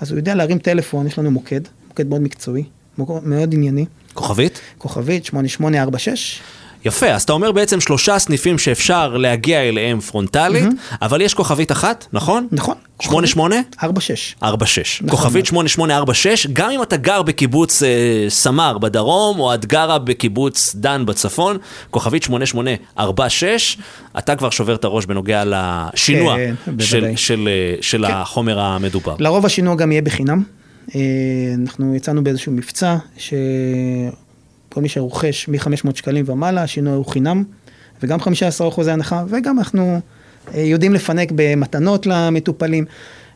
אז 0.00 0.10
הוא 0.10 0.18
יודע 0.18 0.34
להרים 0.34 0.58
טלפון, 0.58 1.06
יש 1.06 1.18
לנו 1.18 1.30
מוקד, 1.30 1.60
מוקד 1.88 2.06
מאוד 2.08 2.20
מקצועי, 2.20 2.64
מאוד 2.98 3.54
ענייני, 3.54 3.84
כוכבית? 4.14 4.60
כוכבית 4.78 5.24
8846, 5.24 6.40
יפה, 6.86 7.06
אז 7.06 7.22
אתה 7.22 7.32
אומר 7.32 7.52
בעצם 7.52 7.80
שלושה 7.80 8.18
סניפים 8.18 8.58
שאפשר 8.58 9.16
להגיע 9.16 9.60
אליהם 9.60 10.00
פרונטלית, 10.00 10.64
אבל 11.02 11.20
יש 11.20 11.34
כוכבית 11.34 11.72
אחת, 11.72 12.06
נכון? 12.12 12.46
נכון. 12.52 12.74
88? 13.00 13.56
46. 13.82 14.34
46. 14.42 15.02
נכון 15.02 15.10
כוכבית 15.10 15.34
מאוד. 15.34 15.68
8846, 15.68 16.46
גם 16.52 16.70
אם 16.70 16.82
אתה 16.82 16.96
גר 16.96 17.22
בקיבוץ 17.22 17.82
אה, 17.82 17.88
סמר 18.28 18.78
בדרום, 18.78 19.40
או 19.40 19.54
את 19.54 19.66
גרה 19.66 19.98
בקיבוץ 19.98 20.74
דן 20.74 21.06
בצפון, 21.06 21.56
כוכבית 21.90 22.22
8846, 22.22 23.78
אתה 24.18 24.36
כבר 24.36 24.50
שובר 24.50 24.74
את 24.74 24.84
הראש 24.84 25.06
בנוגע 25.06 25.42
לשינוע 25.46 26.36
כן, 26.36 26.54
של, 26.78 27.00
בוודאי. 27.00 27.16
של, 27.16 27.48
אה, 27.48 27.74
של 27.80 28.04
החומר 28.04 28.60
המדובר. 28.60 29.16
לרוב 29.18 29.46
השינוע 29.46 29.74
גם 29.74 29.92
יהיה 29.92 30.02
בחינם. 30.02 30.42
אה, 30.94 31.00
אנחנו 31.60 31.94
יצאנו 31.94 32.24
באיזשהו 32.24 32.52
מבצע, 32.52 32.96
שכל 34.76 34.82
מי 34.82 34.88
שרוכש 34.88 35.48
מ-500 35.48 35.94
שקלים 35.94 36.24
ומעלה, 36.28 36.62
השינוע 36.62 36.94
הוא 36.94 37.06
חינם, 37.06 37.44
וגם 38.02 38.20
15 38.20 38.68
אחוזי 38.68 38.90
הנחה, 38.90 39.24
וגם 39.28 39.58
אנחנו 39.58 40.00
אה, 40.54 40.60
יודעים 40.60 40.94
לפנק 40.94 41.32
במתנות 41.34 42.06
למטופלים. 42.06 42.84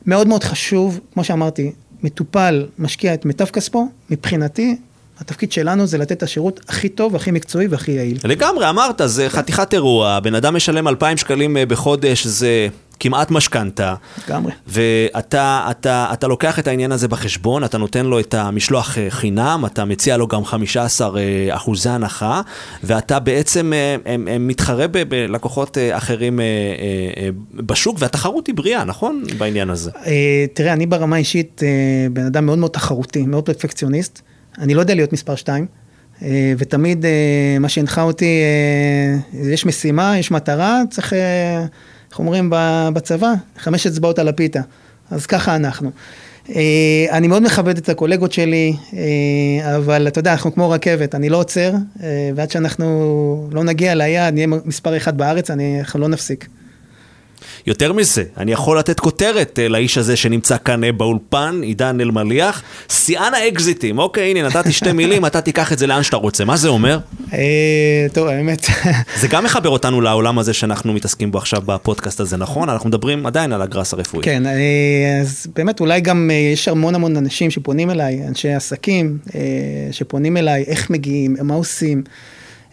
מאוד 0.06 0.28
מאוד 0.28 0.44
חשוב, 0.44 1.00
כמו 1.14 1.24
שאמרתי, 1.24 1.72
מטופל 2.02 2.66
משקיע 2.78 3.14
את 3.14 3.24
מיטב 3.24 3.44
כספו, 3.44 3.88
מבחינתי, 4.10 4.76
התפקיד 5.20 5.52
שלנו 5.52 5.86
זה 5.86 5.98
לתת 5.98 6.12
את 6.12 6.22
השירות 6.22 6.60
הכי 6.68 6.88
טוב, 6.88 7.16
הכי 7.16 7.30
מקצועי 7.30 7.66
והכי 7.66 7.92
יעיל. 7.92 8.18
לגמרי, 8.24 8.68
אמרת, 8.68 9.00
זה 9.04 9.28
חתיכת 9.30 9.74
אירוע, 9.74 10.20
בן 10.20 10.34
אדם 10.34 10.56
משלם 10.56 10.88
2,000 10.88 11.16
שקלים 11.18 11.56
אה, 11.56 11.66
בחודש, 11.66 12.26
זה 12.26 12.68
כמעט 13.00 13.30
משכנתה. 13.30 13.94
לגמרי. 14.28 14.52
ואתה 14.66 15.66
אתה, 15.70 16.06
אתה 16.12 16.28
לוקח 16.28 16.58
את 16.58 16.68
העניין 16.68 16.92
הזה 16.92 17.08
בחשבון, 17.08 17.64
אתה 17.64 17.78
נותן 17.78 18.06
לו 18.06 18.20
את 18.20 18.34
המשלוח 18.34 18.98
אה, 18.98 19.06
חינם, 19.10 19.62
אתה 19.66 19.84
מציע 19.84 20.16
לו 20.16 20.26
גם 20.28 20.44
15 20.44 21.18
אה, 21.18 21.56
אחוזי 21.56 21.88
הנחה, 21.88 22.40
ואתה 22.84 23.18
בעצם 23.18 23.72
אה, 23.72 23.96
אה, 24.06 24.16
אה, 24.28 24.38
מתחרה 24.38 24.86
ב- 24.88 25.02
בלקוחות 25.02 25.78
אחרים 25.92 26.40
בשוק, 27.54 27.96
והתחרות 28.00 28.46
היא 28.46 28.54
בריאה, 28.54 28.84
נכון? 28.84 29.22
בעניין 29.38 29.70
הזה. 29.70 29.90
אה, 30.06 30.44
תראה, 30.54 30.72
אני 30.72 30.86
ברמה 30.86 31.16
אישית 31.16 31.62
בן 32.12 32.26
אדם 32.26 32.46
מאוד 32.46 32.58
מאוד 32.58 32.70
תחרותי, 32.70 33.26
מאוד 33.26 33.46
פרפקציוניסט. 33.46 34.20
אני 34.58 34.74
לא 34.74 34.80
יודע 34.80 34.94
להיות 34.94 35.12
מספר 35.12 35.34
שתיים, 35.34 35.66
אה, 36.22 36.52
ותמיד 36.58 37.04
מה 37.60 37.68
שהנחה 37.68 38.02
אותי, 38.02 38.42
יש 39.32 39.66
משימה, 39.66 40.18
יש 40.18 40.30
מטרה, 40.30 40.82
צריך, 40.90 41.12
איך 42.10 42.18
אומרים 42.18 42.48
בצבא? 42.94 43.32
חמש 43.58 43.86
אצבעות 43.86 44.18
על 44.18 44.28
הפיתה. 44.28 44.60
אז 45.10 45.26
ככה 45.26 45.56
אנחנו. 45.56 45.90
אה, 46.54 46.62
אני 47.10 47.26
מאוד 47.28 47.42
מכבד 47.42 47.78
את 47.78 47.88
הקולגות 47.88 48.32
שלי, 48.32 48.72
אה, 48.92 49.76
אבל 49.76 50.08
אתה 50.08 50.18
יודע, 50.18 50.32
אנחנו 50.32 50.54
כמו 50.54 50.70
רכבת, 50.70 51.14
אני 51.14 51.28
לא 51.28 51.36
עוצר, 51.36 51.72
אה, 52.02 52.30
ועד 52.34 52.50
שאנחנו 52.50 53.48
לא 53.52 53.64
נגיע 53.64 53.94
ליעד, 53.94 54.34
נהיה 54.34 54.46
מספר 54.46 54.96
אחד 54.96 55.18
בארץ, 55.18 55.50
אני- 55.50 55.78
אנחנו 55.80 56.00
לא 56.00 56.08
נפסיק. 56.08 56.48
יותר 57.66 57.92
מזה, 57.92 58.24
אני 58.36 58.52
יכול 58.52 58.78
לתת 58.78 59.00
כותרת 59.00 59.58
אה, 59.58 59.68
לאיש 59.68 59.98
הזה 59.98 60.16
שנמצא 60.16 60.56
כאן 60.64 60.84
אה, 60.84 60.92
באולפן, 60.92 61.60
עידן 61.62 62.00
אלמליח, 62.00 62.62
שיאן 62.88 63.34
האקזיטים. 63.34 63.98
אוקיי, 63.98 64.30
הנה, 64.30 64.48
נתתי 64.48 64.72
שתי 64.72 64.92
מילים, 64.92 65.26
אתה 65.26 65.40
תיקח 65.40 65.72
את 65.72 65.78
זה 65.78 65.86
לאן 65.86 66.02
שאתה 66.02 66.16
רוצה. 66.16 66.44
מה 66.44 66.56
זה 66.56 66.68
אומר? 66.68 66.98
אה, 67.32 68.06
טוב, 68.12 68.28
האמת, 68.28 68.66
זה 69.20 69.28
גם 69.28 69.44
מחבר 69.44 69.68
אותנו 69.68 70.00
לעולם 70.00 70.38
הזה 70.38 70.52
שאנחנו 70.52 70.92
מתעסקים 70.92 71.32
בו 71.32 71.38
עכשיו 71.38 71.62
בפודקאסט 71.66 72.20
הזה, 72.20 72.36
נכון? 72.36 72.68
אנחנו 72.68 72.88
מדברים 72.88 73.26
עדיין 73.26 73.52
על 73.52 73.62
הגראס 73.62 73.92
הרפואי. 73.92 74.24
כן, 74.24 74.42
אז 75.22 75.46
באמת 75.56 75.80
אולי 75.80 76.00
גם 76.00 76.30
יש 76.52 76.68
המון 76.68 76.94
המון 76.94 77.16
אנשים 77.16 77.50
שפונים 77.50 77.90
אליי, 77.90 78.22
אנשי 78.28 78.52
עסקים, 78.52 79.18
שפונים 79.90 80.36
אליי, 80.36 80.64
איך 80.66 80.90
מגיעים, 80.90 81.36
מה 81.42 81.54
עושים. 81.54 82.02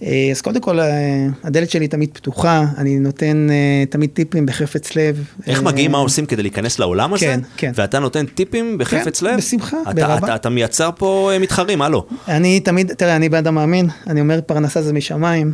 אה, 0.04 0.28
אז 0.32 0.42
קודם 0.42 0.62
כל, 0.62 0.80
אה, 0.80 1.28
הדלת 1.44 1.70
שלי 1.70 1.88
תמיד 1.88 2.10
פתוחה, 2.14 2.66
אני 2.78 3.00
נותן 3.00 3.48
אה, 3.50 3.84
תמיד 3.90 4.10
טיפים 4.10 4.46
בחפץ 4.46 4.96
לב. 4.96 5.26
איך 5.48 5.64
מגיעים, 5.64 5.92
מה 5.92 5.98
עושים 5.98 6.26
כדי 6.26 6.42
להיכנס 6.42 6.80
לעולם 6.80 7.14
הזה? 7.14 7.26
כן, 7.26 7.40
כן. 7.58 7.72
ואתה 7.76 8.00
נותן 8.00 8.26
טיפים 8.26 8.78
בחפץ 8.78 9.20
כן, 9.20 9.26
לב? 9.26 9.38
בשמחה, 9.38 9.78
אתה, 9.82 9.94
ברבה. 9.94 10.18
אתה, 10.18 10.36
אתה 10.36 10.50
מייצר 10.50 10.90
פה 10.98 11.32
מתחרים, 11.40 11.82
הלו. 11.82 12.06
אני 12.28 12.60
תמיד, 12.60 12.94
תראה, 12.94 13.16
אני 13.16 13.30
בן 13.30 13.38
אדם 13.38 13.56
מאמין, 13.56 13.90
אני 14.08 14.22
אומר 14.22 14.40
פרנסה 14.46 14.82
זה 14.82 14.94
משמיים, 14.94 15.54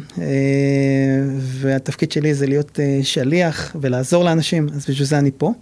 והתפקיד 1.40 2.12
שלי 2.12 2.34
זה 2.34 2.48
להיות 2.48 2.80
שליח 3.04 3.76
ולעזור 3.82 4.24
לאנשים, 4.24 4.68
אז 4.76 4.86
בשביל 4.90 5.08
זה 5.08 5.20
אני 5.20 5.32
פה. 5.38 5.54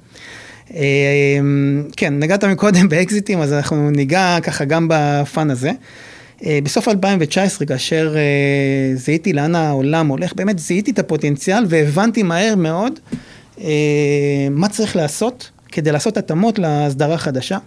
כן, 1.97 2.19
נגעת 2.19 2.43
מקודם 2.43 2.89
באקזיטים, 2.89 3.41
אז 3.41 3.53
אנחנו 3.53 3.89
ניגע 3.89 4.37
ככה 4.43 4.65
גם 4.65 4.87
בפאן 4.89 5.51
הזה. 5.51 5.71
אה, 6.45 6.59
בסוף 6.63 6.87
2019, 6.87 7.67
כאשר 7.67 8.15
אה, 8.15 8.95
זיהיתי 8.95 9.33
לאן 9.33 9.55
העולם 9.55 10.07
הולך, 10.07 10.33
באמת 10.33 10.59
זיהיתי 10.59 10.91
את 10.91 10.99
הפוטנציאל 10.99 11.65
והבנתי 11.69 12.23
מהר 12.23 12.55
מאוד 12.55 12.99
אה, 13.61 13.67
מה 14.51 14.69
צריך 14.69 14.95
לעשות 14.95 15.49
כדי 15.71 15.91
לעשות 15.91 16.17
התאמות 16.17 16.59
להסדרה 16.59 17.15
החדשה. 17.15 17.57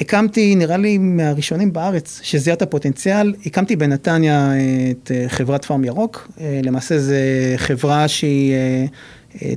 הקמתי, 0.00 0.54
נראה 0.54 0.76
לי 0.76 0.98
מהראשונים 0.98 1.72
בארץ, 1.72 2.20
שזיהה 2.22 2.56
את 2.56 2.62
הפוטנציאל, 2.62 3.34
הקמתי 3.46 3.76
בנתניה 3.76 4.52
את 4.90 5.10
חברת 5.28 5.64
פארם 5.64 5.84
ירוק, 5.84 6.30
למעשה 6.62 6.98
זו 6.98 7.14
חברה 7.56 8.08
שהיא 8.08 8.54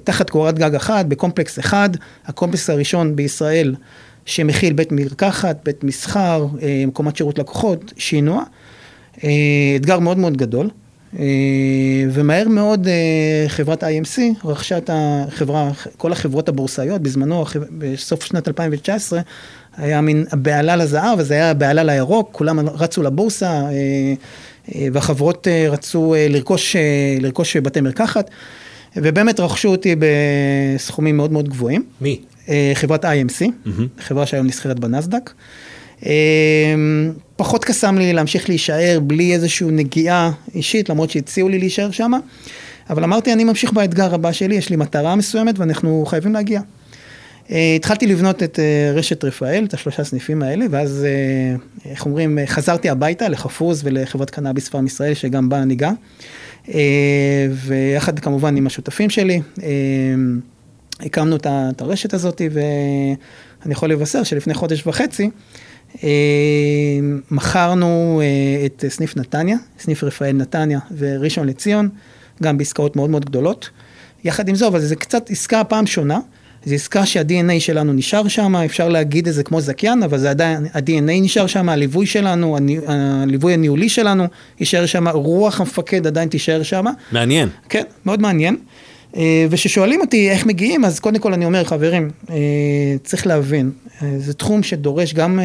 תחת 0.04 0.30
קורת 0.30 0.60
גג 0.60 0.76
אחת, 0.76 1.06
בקומפלקס 1.06 1.60
אחד, 1.60 1.90
הקומפלקס 2.26 2.70
הראשון 2.70 3.16
בישראל 3.16 3.76
שמכיל 4.26 4.74
בית 4.74 4.92
מרקחת, 4.92 5.58
בית 5.66 5.84
מסחר, 5.84 6.48
אה, 6.62 6.84
מקומת 6.88 7.16
שירות 7.16 7.40
לקוחות, 7.40 7.94
שינוע, 7.98 8.44
אה, 9.24 9.30
אתגר 9.76 10.00
מאוד 10.00 10.18
מאוד 10.18 10.38
גדול. 10.38 10.70
אה, 11.20 11.26
ומהר 12.12 12.48
מאוד 12.48 12.88
חברת 13.48 13.84
IMC 13.84 14.20
רכשה 14.46 14.78
את 14.78 14.90
החברה, 14.94 15.72
כל 15.98 16.12
החברות 16.12 16.50
הבורסאיות, 16.50 17.02
בזמנו, 17.02 17.46
בסוף 17.78 18.24
שנת 18.24 18.48
2019, 18.48 19.22
היה 19.78 20.02
מין 20.02 20.26
הבהלה 20.32 20.76
לזהב, 20.76 21.20
אז 21.20 21.32
היה 21.32 21.50
הבהלה 21.50 21.84
לירוק, 21.84 22.30
כולם 22.32 22.60
רצו 22.60 23.04
לבורסה, 23.04 23.62
והחברות 24.94 25.48
רצו 25.70 26.16
לרכוש, 26.30 26.76
לרכוש 27.22 27.58
בתי 27.58 27.82
מרקחת, 27.82 28.30
ובאמת 28.96 29.40
רכשו 29.40 29.70
אותי 29.70 29.96
בסכומים 30.00 31.18
מאוד 31.18 31.32
מאוד 31.32 31.50
גבוהים. 31.50 31.84
מי? 32.02 32.20
אה, 32.50 32.72
חברת 32.74 33.06
IMC, 33.06 33.46
חברה 34.00 34.26
שהיום 34.26 34.48
נסחרת 34.48 34.80
בנסדק. 34.80 35.32
אה, 36.06 36.12
פחות 37.36 37.66
קסם 37.66 37.98
לי 37.98 38.14
להמשיך 38.14 38.50
להישאר 38.50 39.00
בלי 39.04 39.34
איזושהי 39.34 39.68
נגיעה 39.72 40.32
אישית, 40.56 40.90
למרות 40.90 41.10
שהציעו 41.10 41.50
לי 41.50 41.60
להישאר 41.60 41.92
שם, 41.92 42.12
אבל 42.90 43.04
אמרתי, 43.04 43.34
אני 43.34 43.44
ממשיך 43.44 43.74
באתגר 43.74 44.14
הבא 44.14 44.32
שלי, 44.32 44.56
יש 44.56 44.70
לי 44.70 44.76
מטרה 44.76 45.16
מסוימת 45.16 45.60
ואנחנו 45.60 46.06
חייבים 46.08 46.34
להגיע. 46.34 46.62
אה, 47.52 47.74
התחלתי 47.76 48.08
לבנות 48.08 48.44
את 48.44 48.60
רשת 48.94 49.24
רפאל, 49.24 49.66
את 49.68 49.74
השלושה 49.74 50.04
סניפים 50.04 50.42
האלה, 50.42 50.66
ואז, 50.70 51.06
איך 51.86 52.06
אומרים, 52.06 52.40
חזרתי 52.46 52.90
הביתה 52.90 53.30
לחפוז 53.30 53.82
ולחברת 53.84 54.30
קנאביס 54.30 54.70
פארם 54.70 54.86
ישראל, 54.86 55.14
שגם 55.14 55.50
בה 55.50 55.66
ניגע. 55.66 55.92
אה, 56.70 57.48
ויחד 57.52 58.20
כמובן 58.20 58.58
עם 58.58 58.68
השותפים 58.68 59.10
שלי, 59.10 59.42
הקמנו 61.06 61.36
את 61.36 61.82
הרשת 61.82 62.14
הזאת, 62.14 62.42
ואני 62.52 63.72
יכול 63.74 63.90
לבשר 63.90 64.24
שלפני 64.24 64.54
חודש 64.54 64.88
וחצי, 64.88 65.30
אה, 66.04 66.10
מכרנו 67.32 68.22
אה, 68.24 68.66
את 68.66 68.86
סניף 68.88 69.18
נתניה, 69.18 69.58
סניף 69.80 70.04
רפאל 70.04 70.32
נתניה 70.32 70.80
וראשון 70.98 71.48
לציון, 71.48 71.90
גם 72.44 72.58
בעסקאות 72.58 72.96
מאוד 72.96 73.10
מאוד 73.10 73.26
גדולות. 73.26 73.70
יחד 74.24 74.50
עם 74.50 74.56
זאת, 74.56 74.68
אבל 74.68 74.80
זו 74.80 74.96
קצת 75.00 75.30
עסקה 75.30 75.64
פעם 75.64 75.86
שונה. 75.86 76.20
זו 76.66 76.76
עסקה 76.76 77.06
שה-DNA 77.06 77.60
שלנו 77.60 77.94
נשאר 77.94 78.28
שם, 78.28 78.56
אפשר 78.56 78.90
להגיד 78.90 79.28
את 79.28 79.34
זה 79.34 79.44
כמו 79.44 79.62
זכיין, 79.62 80.04
אבל 80.04 80.18
זה 80.18 80.30
עדיין, 80.30 80.66
ה-DNA 80.74 81.22
נשאר 81.22 81.48
שם, 81.48 81.70
הליווי 81.70 82.06
שלנו, 82.06 82.58
הליווי 82.88 83.54
הניהולי 83.54 83.90
שלנו 83.90 84.28
יישאר 84.60 84.86
שם, 84.86 85.08
רוח 85.08 85.60
המפקד 85.60 86.08
עדיין 86.08 86.30
תישאר 86.30 86.64
שם. 86.64 86.86
מעניין. 87.12 87.50
כן, 87.70 87.84
מאוד 88.06 88.22
מעניין. 88.22 88.58
אה, 89.16 89.46
וכששואלים 89.50 90.02
אותי 90.02 90.30
איך 90.30 90.46
מגיעים, 90.46 90.86
אז 90.86 91.00
קודם 91.00 91.20
כל 91.20 91.34
אני 91.34 91.46
אומר, 91.46 91.64
חברים, 91.64 92.10
אה, 92.30 92.36
צריך 93.04 93.28
להבין, 93.28 93.72
אה, 94.02 94.20
זה 94.20 94.34
תחום 94.34 94.64
שדורש 94.64 95.14
גם, 95.14 95.40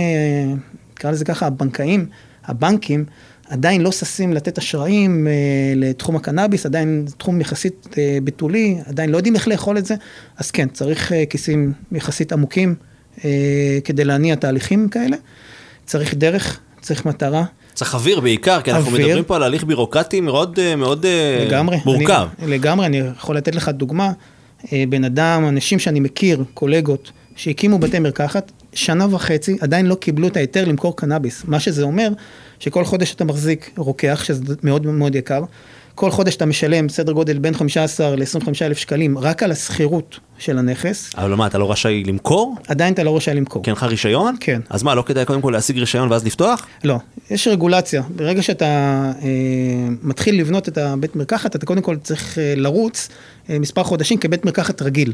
נקרא 0.92 1.10
לזה 1.10 1.24
ככה, 1.24 1.46
הבנקאים, 1.46 2.06
הבנקים, 2.44 3.04
עדיין 3.48 3.80
לא 3.80 3.92
ששים 3.92 4.32
לתת 4.32 4.58
אשראים 4.58 5.26
אה, 5.26 5.32
לתחום 5.76 6.16
הקנאביס, 6.16 6.66
עדיין 6.66 7.04
זה 7.06 7.16
תחום 7.16 7.40
יחסית 7.40 7.86
אה, 7.98 8.18
בתולי, 8.24 8.78
עדיין 8.86 9.10
לא 9.10 9.16
יודעים 9.16 9.34
איך 9.34 9.48
לאכול 9.48 9.78
את 9.78 9.86
זה, 9.86 9.94
אז 10.36 10.50
כן, 10.50 10.68
צריך 10.68 11.12
אה, 11.12 11.26
כיסים 11.26 11.72
יחסית 11.92 12.32
עמוקים 12.32 12.74
אה, 13.24 13.78
כדי 13.84 14.04
להניע 14.04 14.34
תהליכים 14.34 14.88
כאלה. 14.88 15.16
צריך 15.86 16.14
דרך, 16.14 16.60
צריך 16.80 17.06
מטרה, 17.06 17.44
צריך 17.78 17.94
אוויר 17.94 18.20
בעיקר, 18.20 18.60
כי 18.60 18.70
אנחנו 18.70 18.86
אוויר. 18.86 19.06
מדברים 19.06 19.24
פה 19.24 19.36
על 19.36 19.42
הליך 19.42 19.64
בירוקרטי 19.64 20.20
מאוד, 20.20 20.58
אה, 20.58 20.76
מאוד 20.76 21.06
אה, 21.06 21.44
לגמרי. 21.46 21.76
מורכב. 21.84 22.28
אני, 22.38 22.50
לגמרי, 22.50 22.86
אני 22.86 22.98
יכול 22.98 23.36
לתת 23.36 23.54
לך 23.54 23.68
דוגמה. 23.68 24.12
אה, 24.72 24.84
בן 24.88 25.04
אדם, 25.04 25.44
אנשים 25.48 25.78
שאני 25.78 26.00
מכיר, 26.00 26.44
קולגות, 26.54 27.12
שהקימו 27.36 27.78
בתי 27.78 27.98
מרקחת, 27.98 28.52
שנה 28.72 29.14
וחצי 29.14 29.56
עדיין 29.60 29.86
לא 29.86 29.94
קיבלו 29.94 30.28
את 30.28 30.36
ההיתר 30.36 30.64
למכור 30.64 30.96
קנאביס. 30.96 31.44
מה 31.44 31.60
שזה 31.60 31.82
אומר, 31.82 32.08
שכל 32.58 32.84
חודש 32.84 33.14
אתה 33.14 33.24
מחזיק 33.24 33.70
רוקח, 33.76 34.24
שזה 34.24 34.54
מאוד 34.62 34.86
מאוד 34.86 35.14
יקר. 35.14 35.42
כל 35.98 36.10
חודש 36.10 36.36
אתה 36.36 36.46
משלם 36.46 36.88
סדר 36.88 37.12
גודל 37.12 37.38
בין 37.38 37.54
15 37.54 38.16
ל-25 38.16 38.48
אלף 38.62 38.78
שקלים 38.78 39.18
רק 39.18 39.42
על 39.42 39.50
השכירות 39.50 40.18
של 40.38 40.58
הנכס. 40.58 41.10
אבל 41.16 41.34
מה, 41.34 41.46
אתה 41.46 41.58
לא 41.58 41.72
רשאי 41.72 42.04
למכור? 42.04 42.56
עדיין 42.68 42.94
אתה 42.94 43.02
לא 43.02 43.16
רשאי 43.16 43.34
למכור. 43.34 43.62
כי 43.62 43.70
אין 43.70 43.76
לך 43.76 43.82
רישיון? 43.82 44.36
כן. 44.40 44.60
אז 44.70 44.82
מה, 44.82 44.94
לא 44.94 45.02
כדאי 45.02 45.24
קודם 45.24 45.40
כל 45.40 45.50
להשיג 45.50 45.78
רישיון 45.78 46.12
ואז 46.12 46.24
לפתוח? 46.24 46.66
לא, 46.84 46.96
יש 47.30 47.48
רגולציה. 47.48 48.02
ברגע 48.16 48.42
שאתה 48.42 48.64
אה, 49.22 49.30
מתחיל 50.02 50.40
לבנות 50.40 50.68
את 50.68 50.78
הבית 50.78 51.16
מרקחת, 51.16 51.56
אתה 51.56 51.66
קודם 51.66 51.82
כל 51.82 51.96
צריך 51.96 52.38
אה, 52.38 52.54
לרוץ 52.56 53.08
אה, 53.50 53.58
מספר 53.58 53.82
חודשים 53.82 54.18
כבית 54.18 54.44
מרקחת 54.44 54.82
רגיל. 54.82 55.12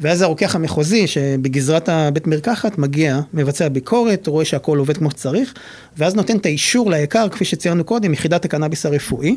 ואז 0.00 0.22
הרוקח 0.22 0.56
המחוזי, 0.56 1.06
שבגזרת 1.06 1.88
הבית 1.88 2.26
מרקחת, 2.26 2.78
מגיע, 2.78 3.20
מבצע 3.34 3.68
ביקורת, 3.68 4.26
רואה 4.26 4.44
שהכל 4.44 4.78
עובד 4.78 4.96
כמו 4.96 5.10
שצריך, 5.10 5.54
ואז 5.98 6.14
נותן 6.14 6.36
את 6.36 6.46
האישור 6.46 6.90
ליקר, 6.90 7.28
כפי 7.28 7.44
שציינו 7.44 7.84
קודם, 7.84 8.12
יחידת 8.12 8.44
הקנאביס 8.44 8.86
הרפואי, 8.86 9.36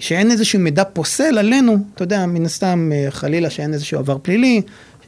שאין 0.00 0.30
איזשהו 0.30 0.60
מידע 0.60 0.84
פוסל 0.84 1.38
עלינו, 1.38 1.76
אתה 1.94 2.02
יודע, 2.02 2.26
מן 2.26 2.44
הסתם, 2.44 2.90
אה, 2.94 3.10
חלילה 3.10 3.50
שאין 3.50 3.74
איזשהו 3.74 3.98
עבר 3.98 4.18
פלילי, 4.22 4.62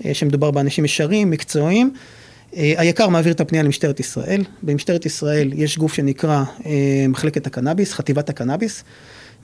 אה, 0.05 0.15
שמדובר 0.15 0.51
באנשים 0.51 0.85
ישרים, 0.85 1.31
מקצועיים. 1.31 1.93
אה, 2.57 2.75
היקר 2.77 3.09
מעביר 3.09 3.33
את 3.33 3.41
הפנייה 3.41 3.65
למשטרת 3.65 4.01
ישראל. 4.01 4.45
במשטרת 4.63 5.07
ישראל 5.07 5.51
יש 5.55 5.79
גוף 5.79 5.95
שנקרא 5.95 6.45
מחלקת 7.09 7.47
הקנאביס, 7.47 7.93
חטיבת 7.93 8.29
הקנאביס. 8.29 8.85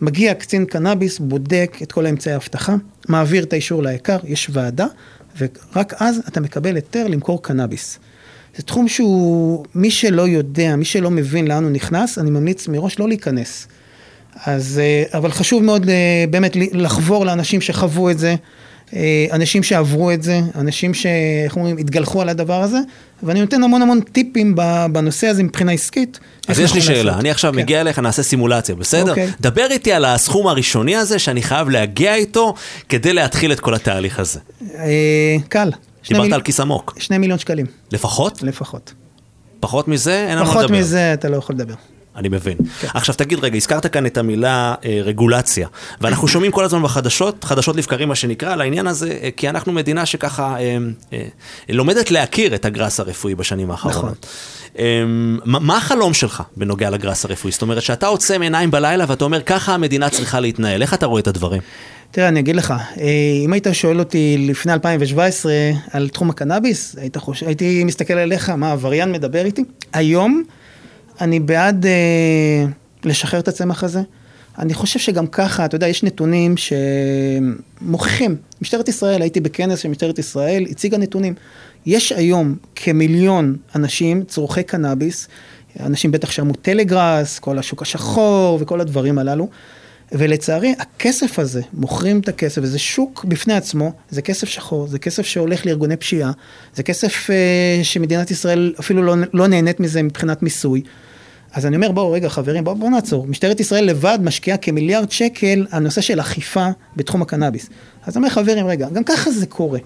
מגיע 0.00 0.34
קצין 0.34 0.64
קנאביס, 0.64 1.18
בודק 1.18 1.78
את 1.82 1.92
כל 1.92 2.06
האמצעי 2.06 2.32
האבטחה, 2.32 2.76
מעביר 3.08 3.44
את 3.44 3.52
האישור 3.52 3.82
ליקר, 3.82 4.18
יש 4.24 4.50
ועדה, 4.52 4.86
ורק 5.38 5.94
אז 5.98 6.20
אתה 6.28 6.40
מקבל 6.40 6.74
היתר 6.74 7.06
למכור 7.06 7.42
קנאביס. 7.42 7.98
זה 8.56 8.62
תחום 8.62 8.88
שהוא, 8.88 9.64
מי 9.74 9.90
שלא 9.90 10.28
יודע, 10.28 10.76
מי 10.76 10.84
שלא 10.84 11.10
מבין 11.10 11.48
לאן 11.48 11.64
הוא 11.64 11.72
נכנס, 11.72 12.18
אני 12.18 12.30
ממליץ 12.30 12.68
מראש 12.68 12.98
לא 12.98 13.08
להיכנס. 13.08 13.68
אז, 14.46 14.80
אה, 14.82 15.18
אבל 15.18 15.30
חשוב 15.32 15.62
מאוד 15.62 15.88
אה, 15.88 15.94
באמת 16.30 16.52
לחבור 16.72 17.26
לאנשים 17.26 17.60
שחוו 17.60 18.10
את 18.10 18.18
זה, 18.18 18.34
אה, 18.96 19.26
אנשים 19.32 19.62
שעברו 19.62 20.10
את 20.10 20.22
זה, 20.22 20.40
אנשים 20.54 20.94
שאיך 20.94 21.56
אומרים, 21.56 21.78
התגלחו 21.78 22.22
על 22.22 22.28
הדבר 22.28 22.62
הזה, 22.62 22.78
ואני 23.22 23.40
נותן 23.40 23.62
המון 23.62 23.82
המון 23.82 24.00
טיפים 24.00 24.54
בנושא 24.92 25.26
הזה 25.26 25.42
מבחינה 25.42 25.72
עסקית. 25.72 26.18
אז 26.48 26.60
יש 26.60 26.72
לי 26.74 26.80
נכון 26.80 26.94
שאלה, 26.94 27.02
לעשות. 27.02 27.20
אני 27.20 27.30
עכשיו 27.30 27.52
כן. 27.52 27.58
מגיע 27.58 27.80
אליך, 27.80 27.98
נעשה 27.98 28.22
סימולציה, 28.22 28.74
בסדר? 28.74 29.10
אוקיי. 29.10 29.30
דבר 29.40 29.66
איתי 29.70 29.92
על 29.92 30.04
הסכום 30.04 30.46
הראשוני 30.46 30.96
הזה 30.96 31.18
שאני 31.18 31.42
חייב 31.42 31.68
להגיע 31.68 32.14
איתו 32.14 32.54
כדי 32.88 33.12
להתחיל 33.12 33.52
את 33.52 33.60
כל 33.60 33.74
התהליך 33.74 34.18
הזה. 34.18 34.40
אה, 34.74 35.36
קל. 35.48 35.70
דיברת 36.08 36.22
מיל- 36.22 36.34
על 36.34 36.40
כיס 36.42 36.60
עמוק. 36.60 36.94
שני 36.98 37.18
מיליון 37.18 37.38
שקלים, 37.38 37.66
לפחות? 37.92 38.42
לפחות. 38.42 38.92
פחות 39.60 39.88
מזה? 39.88 40.26
אין 40.28 40.38
על 40.38 40.44
מה 40.44 40.50
פחות 40.50 40.64
לדבר. 40.64 40.78
מזה 40.78 41.14
אתה 41.14 41.28
לא 41.28 41.36
יכול 41.36 41.54
לדבר. 41.54 41.74
אני 42.18 42.28
מבין. 42.28 42.56
עכשיו 42.82 43.14
תגיד 43.14 43.38
רגע, 43.44 43.56
הזכרת 43.56 43.86
כאן 43.86 44.06
את 44.06 44.18
המילה 44.18 44.74
אה, 44.84 45.00
רגולציה, 45.04 45.68
ואנחנו 46.00 46.28
שומעים 46.28 46.52
כל 46.52 46.64
הזמן 46.64 46.82
בחדשות, 46.82 47.44
חדשות 47.44 47.76
לבקרים 47.76 48.08
מה 48.08 48.14
שנקרא, 48.14 48.52
על 48.52 48.60
העניין 48.60 48.86
הזה, 48.86 49.18
אה, 49.22 49.28
כי 49.36 49.48
אנחנו 49.48 49.72
מדינה 49.72 50.06
שככה 50.06 50.56
אה, 50.58 50.76
אה, 51.12 51.26
לומדת 51.68 52.10
להכיר 52.10 52.54
את 52.54 52.64
הגראס 52.64 53.00
הרפואי 53.00 53.34
בשנים 53.34 53.70
האחרונות. 53.70 54.26
אה, 54.78 55.02
מה, 55.44 55.58
מה 55.58 55.76
החלום 55.76 56.14
שלך 56.14 56.42
בנוגע 56.56 56.90
לגראס 56.90 57.24
הרפואי? 57.24 57.52
זאת 57.52 57.62
אומרת, 57.62 57.82
שאתה 57.82 58.06
עוצם 58.06 58.42
עיניים 58.42 58.70
בלילה 58.70 59.04
ואתה 59.08 59.24
אומר, 59.24 59.42
ככה 59.42 59.74
המדינה 59.74 60.10
צריכה 60.10 60.40
להתנהל, 60.40 60.82
איך 60.82 60.94
אתה 60.94 61.06
רואה 61.06 61.20
את 61.20 61.26
הדברים? 61.28 61.60
תראה, 62.10 62.28
אני 62.28 62.40
אגיד 62.40 62.56
לך, 62.56 62.74
אה, 63.00 63.06
אם 63.44 63.52
היית 63.52 63.66
שואל 63.72 63.98
אותי 63.98 64.46
לפני 64.48 64.72
2017 64.72 65.52
על 65.90 66.08
תחום 66.08 66.30
הקנאביס, 66.30 66.96
היית 66.98 67.16
חוש... 67.16 67.42
הייתי 67.42 67.84
מסתכל 67.84 68.14
עליך, 68.14 68.50
מה, 68.50 68.72
עבריין 68.72 69.12
מדבר 69.12 69.44
איתי? 69.44 69.64
היום 69.92 70.42
אני 71.20 71.40
בעד 71.40 71.86
אה, 71.86 72.64
לשחרר 73.04 73.40
את 73.40 73.48
הצמח 73.48 73.84
הזה. 73.84 74.00
אני 74.58 74.74
חושב 74.74 74.98
שגם 74.98 75.26
ככה, 75.26 75.64
אתה 75.64 75.76
יודע, 75.76 75.88
יש 75.88 76.02
נתונים 76.02 76.54
שמוכיחים. 76.56 78.36
משטרת 78.62 78.88
ישראל, 78.88 79.22
הייתי 79.22 79.40
בכנס 79.40 79.78
של 79.78 79.88
משטרת 79.88 80.18
ישראל, 80.18 80.66
הציגה 80.70 80.98
נתונים. 80.98 81.34
יש 81.86 82.12
היום 82.12 82.56
כמיליון 82.74 83.56
אנשים 83.74 84.24
צורכי 84.24 84.62
קנאביס, 84.62 85.28
אנשים 85.80 86.10
בטח 86.10 86.30
שמעו 86.30 86.54
טלגראס, 86.54 87.38
כל 87.38 87.58
השוק 87.58 87.82
השחור 87.82 88.58
וכל 88.60 88.80
הדברים 88.80 89.18
הללו. 89.18 89.48
ולצערי, 90.12 90.74
הכסף 90.78 91.38
הזה, 91.38 91.62
מוכרים 91.72 92.20
את 92.20 92.28
הכסף, 92.28 92.60
וזה 92.64 92.78
שוק 92.78 93.24
בפני 93.24 93.54
עצמו, 93.54 93.92
זה 94.10 94.22
כסף 94.22 94.48
שחור, 94.48 94.86
זה 94.86 94.98
כסף 94.98 95.22
שהולך 95.26 95.66
לארגוני 95.66 95.96
פשיעה, 95.96 96.32
זה 96.74 96.82
כסף 96.82 97.30
אה, 97.30 97.80
שמדינת 97.82 98.30
ישראל 98.30 98.74
אפילו 98.80 99.02
לא, 99.02 99.14
לא 99.32 99.46
נהנית 99.46 99.80
מזה 99.80 100.02
מבחינת 100.02 100.42
מיסוי. 100.42 100.82
אז 101.52 101.66
אני 101.66 101.76
אומר, 101.76 101.92
בואו 101.92 102.12
רגע 102.12 102.28
חברים, 102.28 102.64
בואו 102.64 102.76
בוא 102.76 102.90
נעצור. 102.90 103.26
משטרת 103.26 103.60
ישראל 103.60 103.84
לבד 103.84 104.18
משקיעה 104.22 104.56
כמיליארד 104.56 105.10
שקל 105.10 105.66
על 105.70 105.82
נושא 105.82 106.00
של 106.00 106.20
אכיפה 106.20 106.68
בתחום 106.96 107.22
הקנאביס. 107.22 107.68
אז 108.06 108.16
אני 108.16 108.24
אומר, 108.24 108.28
חברים, 108.34 108.66
רגע, 108.66 108.88
גם 108.88 109.04
ככה 109.04 109.30
זה 109.30 109.46
קורה. 109.46 109.78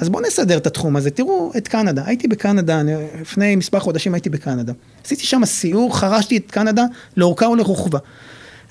אז 0.00 0.08
בואו 0.08 0.22
נסדר 0.26 0.56
את 0.56 0.66
התחום 0.66 0.96
הזה. 0.96 1.10
תראו 1.10 1.52
את 1.56 1.68
קנדה. 1.68 2.02
הייתי 2.06 2.28
בקנדה, 2.28 2.80
אני, 2.80 2.92
לפני 3.20 3.56
מספר 3.56 3.78
חודשים 3.78 4.14
הייתי 4.14 4.30
בקנדה. 4.30 4.72
עשיתי 5.04 5.26
שם 5.26 5.44
סיור, 5.44 5.98
חרשתי 5.98 6.36
את 6.36 6.50
קנדה 6.50 6.84
לאורכה 7.16 7.48
ולרוחבה. 7.48 7.98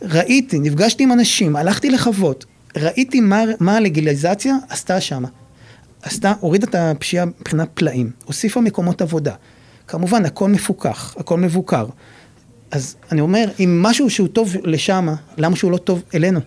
ראיתי, 0.01 0.59
נפגשתי 0.59 1.03
עם 1.03 1.11
אנשים, 1.11 1.55
הלכתי 1.55 1.89
לחוות, 1.89 2.45
ראיתי 2.77 3.19
מה, 3.19 3.43
מה 3.59 3.77
הלגליזציה 3.77 4.55
עשתה 4.69 5.01
שם. 5.01 5.23
עשתה, 6.01 6.33
הורידה 6.39 6.67
את 6.69 6.75
הפשיעה 6.75 7.25
מבחינת 7.25 7.69
פלאים, 7.73 8.11
הוסיפה 8.25 8.61
מקומות 8.61 9.01
עבודה. 9.01 9.33
כמובן, 9.87 10.25
הכל 10.25 10.49
מפוקח, 10.49 11.15
הכל 11.19 11.37
מבוקר. 11.37 11.85
אז 12.71 12.95
אני 13.11 13.21
אומר, 13.21 13.45
אם 13.59 13.79
משהו 13.83 14.09
שהוא 14.09 14.27
טוב 14.27 14.55
לשם, 14.63 15.07
למה 15.37 15.55
שהוא 15.55 15.71
לא 15.71 15.77
טוב 15.77 16.03
אלינו? 16.15 16.39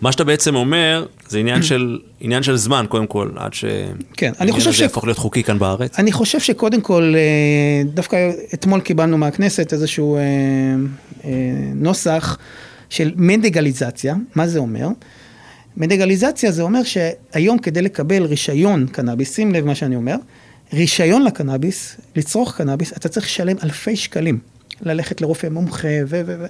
מה 0.00 0.12
שאתה 0.12 0.24
בעצם 0.24 0.54
אומר, 0.54 1.06
זה 1.28 1.38
עניין 1.38 1.62
של, 1.62 1.98
עניין 2.20 2.42
של 2.42 2.56
זמן, 2.56 2.84
קודם 2.88 3.06
כל, 3.06 3.30
עד 3.36 3.54
ש... 3.54 3.64
כן, 4.16 4.32
אני 4.40 4.52
חושב 4.52 4.68
הזה 4.68 4.78
ש- 4.78 4.80
יהפוך 4.80 5.04
להיות 5.04 5.18
חוקי 5.18 5.42
כאן 5.42 5.58
בארץ. 5.58 5.98
אני 5.98 6.12
חושב 6.12 6.40
שקודם 6.40 6.80
כל, 6.80 7.14
אה, 7.16 7.82
דווקא 7.94 8.30
אתמול 8.54 8.80
קיבלנו 8.80 9.18
מהכנסת 9.18 9.72
איזשהו 9.72 10.16
אה, 10.16 10.20
אה, 11.24 11.30
נוסח 11.74 12.38
של 12.90 13.12
מדגליזציה, 13.16 14.14
מה 14.34 14.46
זה 14.46 14.58
אומר? 14.58 14.88
מדגליזציה 15.76 16.52
זה 16.52 16.62
אומר 16.62 16.80
שהיום 16.82 17.58
כדי 17.58 17.82
לקבל 17.82 18.22
רישיון 18.22 18.86
קנאביס, 18.86 19.34
שים 19.34 19.54
לב 19.54 19.64
מה 19.64 19.74
שאני 19.74 19.96
אומר, 19.96 20.16
רישיון 20.72 21.22
לקנאביס, 21.24 21.96
לצרוך 22.16 22.54
קנאביס, 22.56 22.92
אתה 22.92 23.08
צריך 23.08 23.26
לשלם 23.26 23.56
אלפי 23.64 23.96
שקלים. 23.96 24.38
ללכת 24.82 25.20
לרופא 25.20 25.46
מומחה 25.46 25.88
ו... 26.06 26.22
ו... 26.26 26.34
ו... 26.40 26.46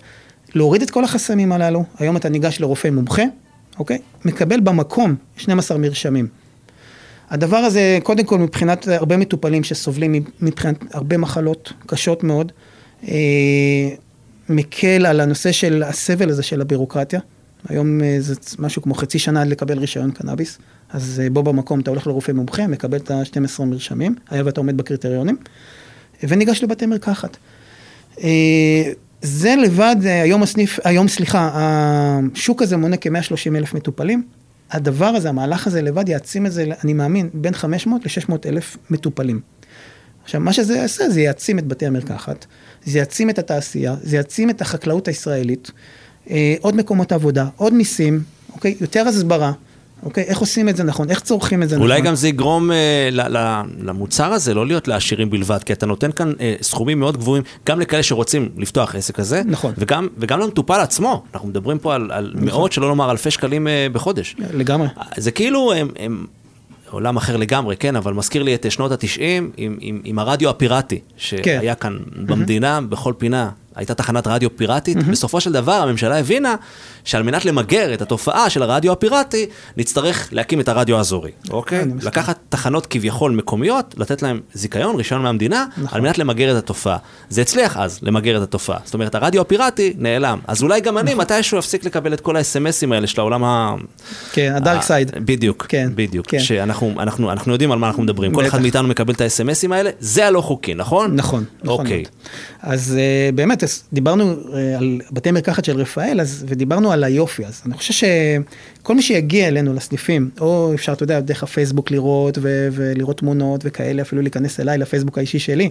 להוריד 0.55 0.83
את 0.83 0.91
כל 0.91 1.05
החסמים 1.05 1.53
הללו, 1.53 1.85
היום 1.99 2.17
אתה 2.17 2.29
ניגש 2.29 2.61
לרופא 2.61 2.89
מומחה, 2.89 3.23
אוקיי? 3.79 3.99
מקבל 4.25 4.61
במקום 4.61 5.15
12 5.37 5.79
מרשמים. 5.79 6.29
הדבר 7.31 7.57
הזה, 7.57 7.99
קודם 8.03 8.25
כל 8.25 8.39
מבחינת 8.39 8.89
הרבה 8.89 9.17
מטופלים 9.17 9.65
שסובלים 9.65 10.25
מבחינת 10.41 10.95
הרבה 10.95 11.19
מחלות 11.19 11.73
קשות 11.87 12.25
מאוד, 12.25 12.53
אה, 13.09 13.15
מקל 14.49 15.07
על 15.07 15.21
הנושא 15.21 15.53
של 15.53 15.83
הסבל 15.83 16.31
הזה 16.31 16.43
של 16.43 16.61
הבירוקרטיה. 16.61 17.21
היום 17.69 18.03
אה, 18.03 18.17
זה 18.19 18.35
משהו 18.59 18.83
כמו 18.83 18.95
חצי 18.95 19.19
שנה 19.19 19.43
עד 19.43 19.49
לקבל 19.49 19.79
רישיון 19.79 20.11
קנאביס, 20.11 20.59
אז 20.91 21.23
אה, 21.25 21.31
בו 21.31 21.43
במקום 21.43 21.81
אתה 21.81 21.91
הולך 21.91 22.07
לרופא 22.07 22.33
מומחה, 22.33 22.67
מקבל 22.67 22.99
את 22.99 23.11
ה-12 23.11 23.65
מרשמים, 23.65 24.15
היה 24.31 24.43
ואתה 24.45 24.61
עומד 24.61 24.77
בקריטריונים, 24.77 25.37
וניגש 26.23 26.63
לבתי 26.63 26.87
מרקחת. 26.87 27.37
אה, 28.21 28.93
זה 29.23 29.55
לבד, 29.57 29.97
היום 30.03 30.43
הסניף, 30.43 30.79
היום 30.85 31.09
סליחה, 31.09 31.51
השוק 31.55 32.63
הזה 32.63 32.77
מונה 32.77 32.97
כ-130 32.97 33.57
אלף 33.57 33.75
מטופלים. 33.75 34.23
הדבר 34.71 35.07
הזה, 35.07 35.29
המהלך 35.29 35.67
הזה 35.67 35.83
לבד 35.83 36.09
יעצים 36.09 36.47
את 36.47 36.53
זה, 36.53 36.65
אני 36.85 36.93
מאמין, 36.93 37.31
בין 37.35 37.55
500 37.55 38.07
ל-600 38.07 38.33
אלף 38.47 38.77
מטופלים. 38.91 39.41
עכשיו, 40.25 40.41
מה 40.41 40.53
שזה 40.53 40.77
יעשה, 40.77 41.11
זה 41.11 41.21
יעצים 41.21 41.59
את 41.59 41.67
בתי 41.67 41.87
המרקחת, 41.87 42.47
זה 42.85 42.99
יעצים 42.99 43.31
את 43.31 43.39
התעשייה, 43.39 43.95
זה 44.03 44.17
יעצים 44.17 44.51
את 44.51 44.61
החקלאות 44.61 45.09
הישראלית, 45.09 45.71
אה, 46.31 46.55
עוד 46.61 46.77
מקומות 46.77 47.13
עבודה, 47.13 47.47
עוד 47.57 47.75
מיסים, 47.75 48.23
אוקיי? 48.53 48.75
יותר 48.81 49.09
הסברה, 49.09 49.53
אוקיי? 50.03 50.25
איך 50.25 50.39
עושים 50.39 50.69
את 50.69 50.77
זה 50.77 50.85
נכון? 50.85 51.11
איך 51.11 51.21
צורכים 51.21 51.63
את 51.63 51.69
זה 51.69 51.77
נכון? 51.77 51.91
אולי 51.91 52.01
גם 52.01 52.15
זה 52.15 52.29
יגרום 52.29 52.73
אה, 52.73 53.09
ל- 53.13 53.37
ל- 53.37 53.63
למוצר 53.83 54.33
הזה 54.33 54.55
לא 54.55 54.67
להיות 54.67 54.89
לעשירים 54.89 55.31
בלבד, 55.31 55.63
כי 55.63 55.73
אתה 55.73 55.87
נותן 55.87 56.13
כאן 56.13 56.33
אה, 56.41 56.55
סכומים 56.63 57.01
מאוד 57.01 57.17
גבוהים, 57.17 57.43
גם 57.67 57.81
לכאלה 57.81 58.03
שרוצים 58.03 58.49
לפתוח 58.57 58.95
עסק 58.95 59.15
כזה, 59.15 59.43
נכון. 59.47 59.73
וגם, 59.79 60.09
וגם 60.19 60.41
למטופל 60.41 60.81
עצמו, 60.81 61.23
אנחנו 61.35 61.49
מדברים 61.49 61.79
פה 61.79 61.95
על, 61.95 62.11
על 62.13 62.33
מאות, 62.35 62.73
שלא 62.73 62.89
לומר 62.89 63.11
אלפי 63.11 63.31
שקלים 63.31 63.69
אה, 63.69 63.87
בחודש. 63.93 64.37
לגמרי. 64.55 64.89
זה 65.17 65.31
כאילו, 65.31 65.73
הם, 65.73 65.89
הם 65.99 66.27
עולם 66.91 67.17
אחר 67.17 67.37
לגמרי, 67.37 67.77
כן, 67.77 67.97
אבל 67.97 68.13
מזכיר 68.13 68.43
לי 68.43 68.55
את 68.55 68.71
שנות 68.71 68.93
התשעים 68.93 69.51
עם, 69.57 69.77
עם, 69.81 70.01
עם 70.05 70.19
הרדיו 70.19 70.51
הפיראטי, 70.51 71.01
שהיה 71.17 71.75
כאן 71.75 71.99
במדינה, 72.27 72.81
בכל 72.81 73.13
פינה. 73.19 73.51
הייתה 73.75 73.95
תחנת 73.95 74.27
רדיו 74.27 74.57
פיראטית, 74.57 74.97
בסופו 74.97 75.41
של 75.41 75.53
דבר 75.53 75.73
הממשלה 75.73 76.19
הבינה 76.19 76.55
שעל 77.05 77.23
מנת 77.23 77.45
למגר 77.45 77.95
את 77.95 78.03
התופעה 78.03 78.51
של 78.51 78.63
הרדיו 78.63 78.93
הפיראטי, 78.93 79.47
נצטרך 79.77 80.29
להקים 80.33 80.61
את 80.61 80.69
הרדיו 80.69 80.97
האזורי, 80.97 81.31
אוקיי? 81.51 81.85
לקחת 82.03 82.39
תחנות 82.49 82.87
כביכול 82.87 83.33
מקומיות, 83.33 83.95
לתת 83.99 84.23
להם 84.23 84.41
זיכיון, 84.55 84.97
רישיון 84.97 85.23
מהמדינה, 85.23 85.67
נכון. 85.77 85.89
על 85.93 86.01
מנת 86.01 86.19
למגר 86.19 86.53
את 86.53 86.57
התופעה. 86.57 86.97
זה 87.29 87.41
הצליח 87.41 87.77
אז, 87.77 87.99
למגר 88.03 88.37
את 88.37 88.43
התופעה. 88.43 88.79
זאת 88.85 88.95
אומרת, 88.95 89.15
הרדיו 89.15 89.41
הפיראטי 89.41 89.93
נעלם. 89.99 90.39
אז 90.47 90.63
אולי 90.63 90.81
גם 90.81 90.95
נכון. 90.95 91.09
אני 91.09 91.15
מתישהו 91.15 91.59
אפסיק 91.59 91.85
לקבל 91.85 92.15
את 92.15 92.21
כל 92.21 92.37
האס.אם.אסים 92.37 92.93
האלה 92.93 93.07
של 93.07 93.21
העולם 93.21 93.45
ה... 93.45 93.75
כן, 94.33 94.53
הדארק 94.57 94.83
סייד. 94.83 95.11
אה, 95.15 95.21
בדיוק, 95.21 95.67
כן, 95.69 95.89
בדיוק. 95.95 96.27
כן. 96.29 96.39
שאנחנו 96.39 96.95
אנחנו, 96.99 97.33
אנחנו 97.33 97.53
יודעים 97.53 97.73
על 97.73 97.79
מה 97.79 97.87
אנחנו 97.87 98.03
מדברים. 98.03 98.35
כל. 98.35 98.47
אחד 98.47 98.61
מאיתנו 98.61 98.89
מקבל 98.89 99.15
את 99.15 99.21
האס.אם.אסים 99.21 99.73
האלה, 99.73 99.91
זה 100.01 100.27
הלא 100.27 100.41
חוקי, 100.41 100.75
נכון? 100.75 101.17
נכון, 101.17 101.45
נכון. 101.63 101.81
אוקיי. 101.81 102.05
אז 102.63 102.99
uh, 102.99 103.37
באמת, 103.63 103.83
דיברנו 103.93 104.35
uh, 104.35 104.57
על 104.79 105.01
בתי 105.11 105.31
מרקחת 105.31 105.65
של 105.65 105.77
רפאל, 105.77 106.21
אז, 106.21 106.45
ודיברנו 106.49 106.93
על 106.93 107.05
היופי, 107.05 107.47
אז 107.47 107.63
אני 107.67 107.75
חושב 107.75 107.93
שכל 107.93 108.95
מי 108.95 109.03
שיגיע 109.03 109.49
אלינו 109.49 109.75
לסניפים, 109.75 110.31
או 110.41 110.75
אפשר, 110.75 110.93
אתה 110.93 111.03
יודע, 111.03 111.21
דרך 111.21 111.43
הפייסבוק 111.43 111.91
לראות, 111.91 112.39
ו- 112.43 112.69
ולראות 112.73 113.19
תמונות 113.19 113.61
וכאלה, 113.65 114.03
אפילו 114.03 114.23
להיכנס 114.23 114.61
אליי, 114.61 114.79
לפייסבוק 114.79 115.19
האישי 115.19 115.39
שלי, 115.39 115.69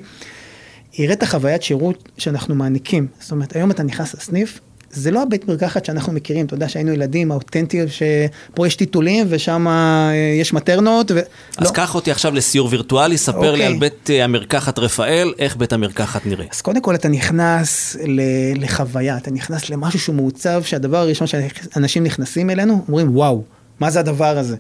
יראה 0.97 1.13
את 1.13 1.23
החוויית 1.23 1.63
שירות 1.63 2.09
שאנחנו 2.17 2.55
מעניקים. 2.55 3.07
זאת 3.19 3.31
אומרת, 3.31 3.55
היום 3.55 3.71
אתה 3.71 3.83
נכנס 3.83 4.15
לסניף, 4.15 4.59
זה 4.93 5.11
לא 5.11 5.21
הבית 5.21 5.47
מרקחת 5.47 5.85
שאנחנו 5.85 6.13
מכירים, 6.13 6.45
אתה 6.45 6.53
יודע 6.53 6.69
שהיינו 6.69 6.91
ילדים 6.91 7.31
האותנטיות, 7.31 7.89
שפה 7.89 8.67
יש 8.67 8.75
טיטולים 8.75 9.25
ושם 9.29 9.67
אה, 9.67 10.11
יש 10.39 10.53
מטרנות, 10.53 11.11
ו... 11.11 11.19
אז 11.57 11.67
לא. 11.67 11.71
קח 11.73 11.95
אותי 11.95 12.11
עכשיו 12.11 12.35
לסיור 12.35 12.67
וירטואלי, 12.71 13.17
ספר 13.17 13.41
לי 13.41 13.47
אוקיי. 13.49 13.65
על 13.65 13.79
בית 13.79 14.09
אה, 14.09 14.23
המרקחת 14.23 14.79
רפאל, 14.79 15.33
איך 15.39 15.57
בית 15.57 15.73
המרקחת 15.73 16.25
נראה. 16.25 16.45
אז 16.51 16.61
קודם 16.61 16.81
כל 16.81 16.95
אתה 16.95 17.07
נכנס 17.07 17.97
ל- 18.07 18.63
לחוויה, 18.63 19.17
אתה 19.17 19.31
נכנס 19.31 19.69
למשהו 19.69 19.99
שהוא 19.99 20.15
מעוצב, 20.15 20.63
שהדבר 20.63 20.97
הראשון 20.97 21.27
שאנשים 21.27 22.03
נכנסים 22.03 22.49
אלינו, 22.49 22.83
אומרים 22.87 23.15
וואו, 23.15 23.43
מה 23.79 23.91
זה 23.91 23.99
הדבר 23.99 24.37
הזה? 24.37 24.55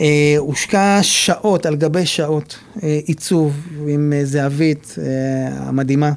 אה, 0.00 0.34
הושקע 0.38 0.98
שעות 1.02 1.66
על 1.66 1.76
גבי 1.76 2.06
שעות 2.06 2.58
אה, 2.82 2.98
עיצוב 3.06 3.52
עם 3.88 4.12
אה, 4.16 4.24
זהבית 4.24 4.94
אה, 4.98 5.04
המדהימה. 5.68 6.12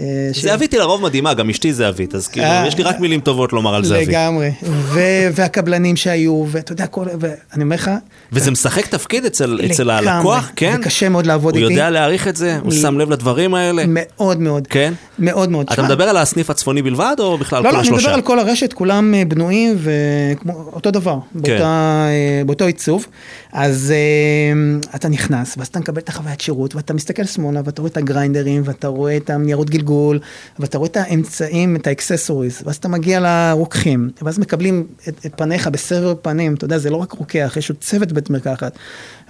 אה, 0.00 0.04
ש- 0.32 0.42
זהבית 0.42 0.72
היא 0.72 0.80
לרוב 0.80 1.02
מדהימה, 1.02 1.34
גם 1.34 1.50
אשתי 1.50 1.72
זהבית, 1.72 2.14
אז 2.14 2.28
כאילו, 2.28 2.46
אה, 2.46 2.64
יש 2.68 2.76
לי 2.78 2.82
רק 2.84 3.00
מילים 3.00 3.20
טובות 3.20 3.52
לומר 3.52 3.74
על 3.74 3.84
זהבית. 3.84 4.08
לגמרי, 4.08 4.50
ו- 4.62 5.00
והקבלנים 5.34 5.96
שהיו, 5.96 6.44
ואתה 6.48 6.72
יודע, 6.72 6.86
כל, 6.86 7.04
ואני 7.20 7.62
אומר 7.64 7.76
לך, 7.76 7.90
וזה 8.32 8.50
משחק 8.50 8.86
תפקיד 8.86 9.24
אצל. 9.24 9.58
הלקוח, 9.90 10.50
כן? 10.56 10.76
זה 10.76 10.82
קשה 10.82 11.08
מאוד 11.08 11.26
לעבוד 11.26 11.54
הוא 11.56 11.62
איתי. 11.62 11.72
יודע 11.72 11.90
להעריך 11.90 12.28
את 12.28 12.36
זה? 12.36 12.58
הוא 12.62 12.72
שם 12.72 12.98
לב 12.98 13.10
לדברים 13.10 13.54
האלה? 13.54 13.84
מאוד 13.88 14.40
מאוד, 14.40 14.66
כן? 14.66 14.92
מאוד 15.18 15.50
מאוד. 15.50 15.66
אתה 15.72 15.82
מדבר 15.82 16.04
על 16.08 16.16
הסניף 16.16 16.50
הצפוני 16.50 16.82
בלבד, 16.82 17.16
או 17.18 17.38
בכלל 17.38 17.62
לא, 17.62 17.68
כל 17.68 17.74
לא, 17.74 17.78
אני 17.80 17.86
השלושה? 17.88 18.02
מדבר 18.06 18.14
על 18.14 18.20
כל 18.22 18.38
הרשת, 18.38 18.72
כולם 18.72 19.14
אה, 19.14 19.24
בנויים 19.24 19.76
ואותו 19.78 20.90
דבר, 20.90 21.18
כן. 21.44 21.62
אה, 21.62 22.08
באותו 22.46 22.64
עיצוב. 22.64 23.06
אז 23.52 23.92
אה, 23.96 24.78
אתה 24.94 25.08
נכנס, 25.08 25.54
ואז 25.58 25.66
אתה 25.66 25.80
מקבל 25.80 26.00
את 26.00 26.08
החוויית 26.08 26.40
שירות, 26.40 26.74
ואתה 26.74 26.94
מסתכל 26.94 27.24
שמאלה, 27.24 27.60
ואתה 27.64 27.82
רואה 27.82 27.90
את 27.90 27.96
הגריינדרים, 27.96 28.62
ואתה 28.64 28.88
רואה 28.88 29.16
את 29.16 29.30
הניירות 29.30 29.70
גלגול, 29.70 30.18
ואתה 30.58 30.78
רואה 30.78 30.88
את 30.90 30.96
האמצעים, 30.96 31.76
את 31.76 31.86
ה 31.86 31.92
accessories, 31.92 32.62
ואז 32.64 32.76
אתה 32.76 32.88
מגיע 32.88 33.20
לרוקחים, 33.20 34.10
ואז 34.22 34.38
מקבלים 34.38 34.86
את, 35.08 35.26
את 35.26 35.32
פניך 35.36 35.66
בסבר 35.66 36.14
פנים, 36.22 36.54
אתה 36.54 36.64
יודע, 36.64 36.78
זה 36.78 36.90
לא 36.90 36.96
רק 36.96 37.12
רוקח, 37.12 37.54
יש 37.58 37.70
עוד 37.70 37.78
צוות 37.80 38.12
בית 38.12 38.30
מרקחת. 38.30 38.78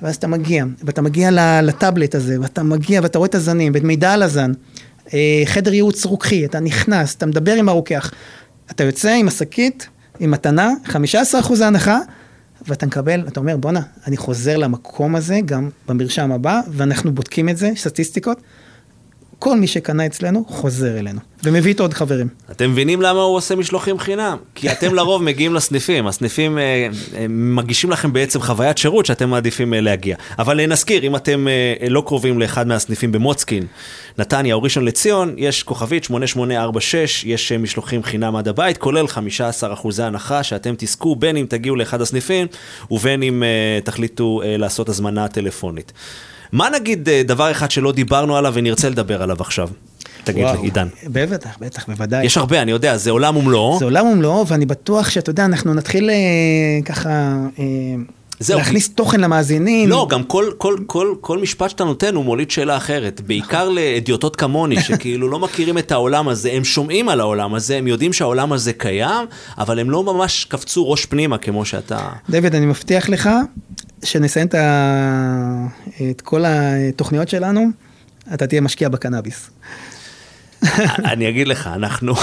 ואז 0.03 0.17
אתה 0.17 0.27
מגיע, 0.27 0.65
ואתה 0.83 1.03
מגיע 1.03 1.61
לטאבלט 1.63 2.15
הזה, 2.15 2.41
ואתה 2.41 2.63
מגיע, 2.63 3.01
ואתה 3.03 3.19
רואה 3.19 3.29
את 3.29 3.35
הזנים, 3.35 3.73
ואת 3.75 3.83
מידע 3.83 4.13
על 4.13 4.23
הזן. 4.23 4.53
אה, 5.15 5.43
חדר 5.45 5.73
ייעוץ 5.73 6.05
רוקחי, 6.05 6.45
אתה 6.45 6.61
נכנס, 6.61 7.15
אתה 7.15 7.27
מדבר 7.27 7.55
עם 7.55 7.69
הרוקח, 7.69 8.13
אתה 8.71 8.85
יוצא 8.85 9.11
עם 9.11 9.29
השקית, 9.29 9.89
עם 10.21 10.31
מתנה, 10.31 10.71
15% 10.87 10.95
הנחה, 11.65 11.99
ואתה 12.67 12.87
מקבל, 12.87 13.25
אתה 13.29 13.41
אומר, 13.41 13.57
בואנה, 13.57 13.81
אני 14.07 14.17
חוזר 14.17 14.57
למקום 14.57 15.17
הזה 15.17 15.41
גם 15.45 15.69
במרשם 15.89 16.33
הבא, 16.33 16.61
ואנחנו 16.71 17.15
בודקים 17.15 17.49
את 17.49 17.57
זה, 17.57 17.71
סטטיסטיקות. 17.77 18.41
כל 19.39 19.57
מי 19.57 19.67
שקנה 19.67 20.07
אצלנו 20.07 20.45
חוזר 20.49 20.99
אלינו, 20.99 21.21
ומביא 21.45 21.71
איתו 21.71 21.85
עוד 21.85 21.95
חברים. 21.95 22.29
אתם 22.51 22.71
מבינים 22.71 23.03
למה 23.03 23.21
הוא 23.21 23.37
עושה 23.37 23.57
משלוחים 23.57 23.99
חינם? 23.99 24.37
כי 24.55 24.73
אתם 24.73 24.95
לרוב 24.95 25.23
מגיעים 25.23 25.55
לסניפים, 25.55 26.07
הסניפים 26.07 26.59
אה, 26.59 26.89
אה, 27.17 27.27
מגישים 27.29 27.91
לכם 27.91 28.13
בעצם 28.13 28.41
חוויית 28.41 28.79
שירות 28.79 29.07
שאתם 29.07 29.31
מעדיפים 29.31 29.75
אה, 29.75 29.81
להגיע. 29.81 30.17
אבל 30.39 30.67
נזכיר, 30.67 31.03
אם 31.03 31.17
אתם 31.17 31.47
לא 31.89 32.03
קרובים 32.07 32.41
לאחד 32.41 32.67
מהסניפים 32.67 33.13
במוצקין, 33.13 33.67
נתניה 34.19 34.55
או 34.55 34.63
ראשון 34.63 34.85
לציון, 34.85 35.35
יש 35.37 35.63
כוכבית 35.63 36.05
8846, 36.05 37.25
יש 37.25 37.53
משלוחים 37.53 38.03
חינם 38.03 38.37
עד 38.37 38.49
הבית, 38.49 38.79
כולל 38.79 39.07
15% 39.07 40.03
הנחה 40.03 40.43
שאתם 40.43 40.75
תזכו 40.79 41.17
בין 41.17 41.37
אם 41.37 41.47
תגיעו 41.49 41.77
לאחד 41.77 42.01
הסניפים 42.01 42.47
ובין 42.91 43.23
אם 43.23 43.43
תחליטו 43.85 44.43
לעשות 44.45 44.89
הזמנה 44.89 45.29
טלפונית. 45.29 45.93
מה 46.53 46.69
נגיד 46.71 47.09
אה, 47.09 47.23
דבר 47.25 47.51
אחד 47.51 47.71
שלא 47.71 47.93
דיברנו 47.93 48.37
עליו 48.37 48.53
ונרצה 48.55 48.89
לדבר 48.89 49.23
עליו 49.23 49.37
עכשיו? 49.41 49.69
תגיד 50.25 50.45
לי, 50.45 50.51
וואו. 50.51 50.63
עידן. 50.63 50.89
בטח, 51.07 51.57
בטח, 51.61 51.87
בוודאי. 51.87 52.25
יש 52.27 52.37
הרבה, 52.37 52.63
אני 52.63 52.71
יודע, 52.71 52.97
זה 52.97 53.11
עולם 53.11 53.37
ומלואו. 53.37 53.79
זה 53.79 53.85
עולם 53.85 54.07
ומלואו, 54.07 54.47
ואני 54.47 54.67
בטוח 54.67 55.11
שאתה 55.11 55.31
יודע, 55.31 55.45
אנחנו 55.45 55.75
נתחיל 55.75 56.11
אה, 56.11 56.15
ככה 56.85 57.09
אה, 57.59 57.65
זהו. 58.41 58.59
להכניס 58.59 58.89
תוכן 58.89 59.21
למאזינים. 59.21 59.89
לא, 59.89 60.07
גם 60.11 60.25
כל, 60.25 60.45
כל, 60.59 60.77
כל, 60.87 61.15
כל 61.21 61.39
משפט 61.39 61.71
שאתה 61.71 61.85
נותן 61.85 62.15
הוא 62.15 62.25
מוליד 62.25 62.51
שאלה 62.51 62.77
אחרת. 62.77 63.21
בעיקר 63.21 63.69
לאדיוטות 63.69 64.37
כמוני, 64.37 64.81
שכאילו 64.87 65.29
לא 65.29 65.39
מכירים 65.39 65.79
את 65.79 65.93
העולם 65.93 66.29
הזה, 66.29 66.51
הם 66.53 66.65
שומעים 66.65 67.09
על 67.09 67.21
העולם 67.21 67.55
הזה, 67.55 67.77
הם 67.77 67.87
יודעים 67.87 68.13
שהעולם 68.13 68.53
הזה 68.53 68.73
קיים, 68.73 69.27
אבל 69.59 69.79
הם 69.79 69.91
לא 69.91 70.05
ממש 70.05 70.45
קפצו 70.45 70.91
ראש 70.91 71.07
פנימה 71.07 71.39
כמו 71.39 71.65
שאתה... 71.65 72.09
דיוויד, 72.31 72.55
אני 72.55 72.67
מבטיח 72.67 73.09
לך 73.09 73.29
שנסיים 74.03 74.47
את, 74.47 76.21
כל 76.21 76.45
התוכניות 76.47 77.29
שלנו, 77.29 77.67
אתה 78.35 78.47
תהיה 78.47 78.61
משקיע 78.61 78.89
בקנאביס. 78.89 79.51
אני 81.13 81.29
אגיד 81.29 81.49
לך, 81.49 81.71
אנחנו, 81.75 82.15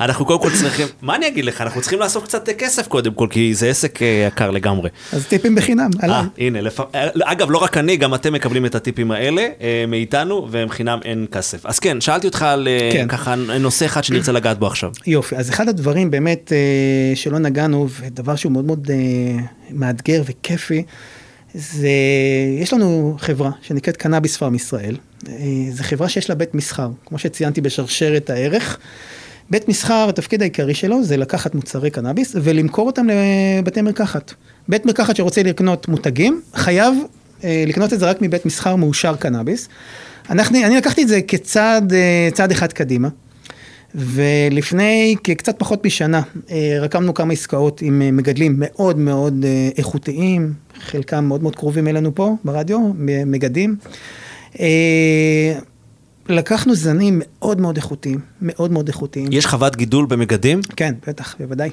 אנחנו 0.00 0.24
קודם 0.24 0.42
כל 0.42 0.50
צריכים, 0.50 0.86
מה 1.02 1.16
אני 1.16 1.26
אגיד 1.26 1.44
לך, 1.44 1.60
אנחנו 1.60 1.80
צריכים 1.80 2.00
לאסוף 2.00 2.24
קצת 2.24 2.48
כסף 2.48 2.88
קודם 2.88 3.14
כל, 3.14 3.26
כי 3.30 3.54
זה 3.54 3.68
עסק 3.68 4.02
אה, 4.02 4.26
יקר 4.28 4.50
לגמרי. 4.50 4.90
אז 5.12 5.26
טיפים 5.26 5.54
בחינם, 5.54 5.90
אה, 6.02 6.08
אהלן. 6.08 6.26
הנה, 6.38 6.60
לפ... 6.60 6.80
אה, 6.80 7.08
אגב, 7.24 7.50
לא 7.50 7.58
רק 7.58 7.76
אני, 7.76 7.96
גם 7.96 8.14
אתם 8.14 8.32
מקבלים 8.32 8.66
את 8.66 8.74
הטיפים 8.74 9.10
האלה 9.10 9.46
אה, 9.60 9.84
מאיתנו, 9.88 10.48
והם 10.50 10.68
חינם 10.68 10.98
אין 11.04 11.26
כסף. 11.32 11.66
אז 11.66 11.78
כן, 11.78 12.00
שאלתי 12.00 12.26
אותך 12.26 12.42
על 12.42 12.68
אה, 12.68 12.90
כן. 12.92 13.08
ככה 13.08 13.34
נושא 13.34 13.86
אחד 13.86 14.04
שנרצה 14.04 14.32
לגעת 14.32 14.58
בו 14.58 14.66
עכשיו. 14.66 14.90
יופי, 15.06 15.36
אז 15.36 15.50
אחד 15.50 15.68
הדברים 15.68 16.10
באמת 16.10 16.52
אה, 16.52 17.16
שלא 17.16 17.38
נגענו, 17.38 17.88
ודבר 18.00 18.36
שהוא 18.36 18.52
מאוד 18.52 18.64
מאוד 18.64 18.90
אה, 18.90 19.42
מאתגר 19.70 20.22
וכיפי, 20.26 20.82
זה, 21.54 21.88
יש 22.60 22.72
לנו 22.72 23.16
חברה 23.18 23.50
שנקראת 23.62 23.96
קנאביס 23.96 24.36
פארם 24.36 24.54
ישראל. 24.54 24.96
אה, 25.28 25.34
זו 25.70 25.82
חברה 25.82 26.08
שיש 26.08 26.28
לה 26.28 26.34
בית 26.34 26.54
מסחר, 26.54 26.88
כמו 27.06 27.18
שציינתי 27.18 27.60
בשרשרת 27.60 28.30
הערך. 28.30 28.78
בית 29.50 29.68
מסחר, 29.68 30.06
התפקיד 30.08 30.42
העיקרי 30.42 30.74
שלו 30.74 31.04
זה 31.04 31.16
לקחת 31.16 31.54
מוצרי 31.54 31.90
קנאביס 31.90 32.36
ולמכור 32.42 32.86
אותם 32.86 33.06
לבתי 33.08 33.82
מרקחת. 33.82 34.34
בית 34.68 34.86
מרקחת 34.86 35.16
שרוצה 35.16 35.42
לקנות 35.42 35.88
מותגים, 35.88 36.40
חייב 36.54 36.94
אה, 37.44 37.64
לקנות 37.66 37.92
את 37.92 37.98
זה 37.98 38.06
רק 38.06 38.18
מבית 38.20 38.46
מסחר 38.46 38.76
מאושר 38.76 39.16
קנאביס. 39.16 39.68
אנחנו, 40.30 40.58
אני 40.64 40.76
לקחתי 40.76 41.02
את 41.02 41.08
זה 41.08 41.20
כצעד 41.22 41.92
אה, 41.92 42.46
אחד 42.52 42.72
קדימה. 42.72 43.08
ולפני 43.94 45.16
קצת 45.22 45.58
פחות 45.58 45.86
משנה 45.86 46.22
אה, 46.50 46.76
רקמנו 46.80 47.14
כמה 47.14 47.32
עסקאות 47.32 47.82
עם 47.82 48.16
מגדלים 48.16 48.54
מאוד 48.58 48.98
מאוד 48.98 49.44
איכותיים, 49.78 50.52
חלקם 50.80 51.24
מאוד 51.24 51.42
מאוד 51.42 51.56
קרובים 51.56 51.88
אלינו 51.88 52.14
פה 52.14 52.36
ברדיו, 52.44 52.80
מגדים. 53.26 53.76
אה, 54.60 55.58
לקחנו 56.28 56.74
זנים 56.74 57.22
מאוד 57.24 57.60
מאוד 57.60 57.76
איכותיים, 57.76 58.20
מאוד 58.42 58.70
מאוד 58.70 58.88
איכותיים. 58.88 59.28
יש 59.30 59.46
חוות 59.46 59.76
גידול 59.76 60.06
במגדים? 60.06 60.60
כן, 60.76 60.94
בטח, 61.06 61.36
בוודאי. 61.40 61.70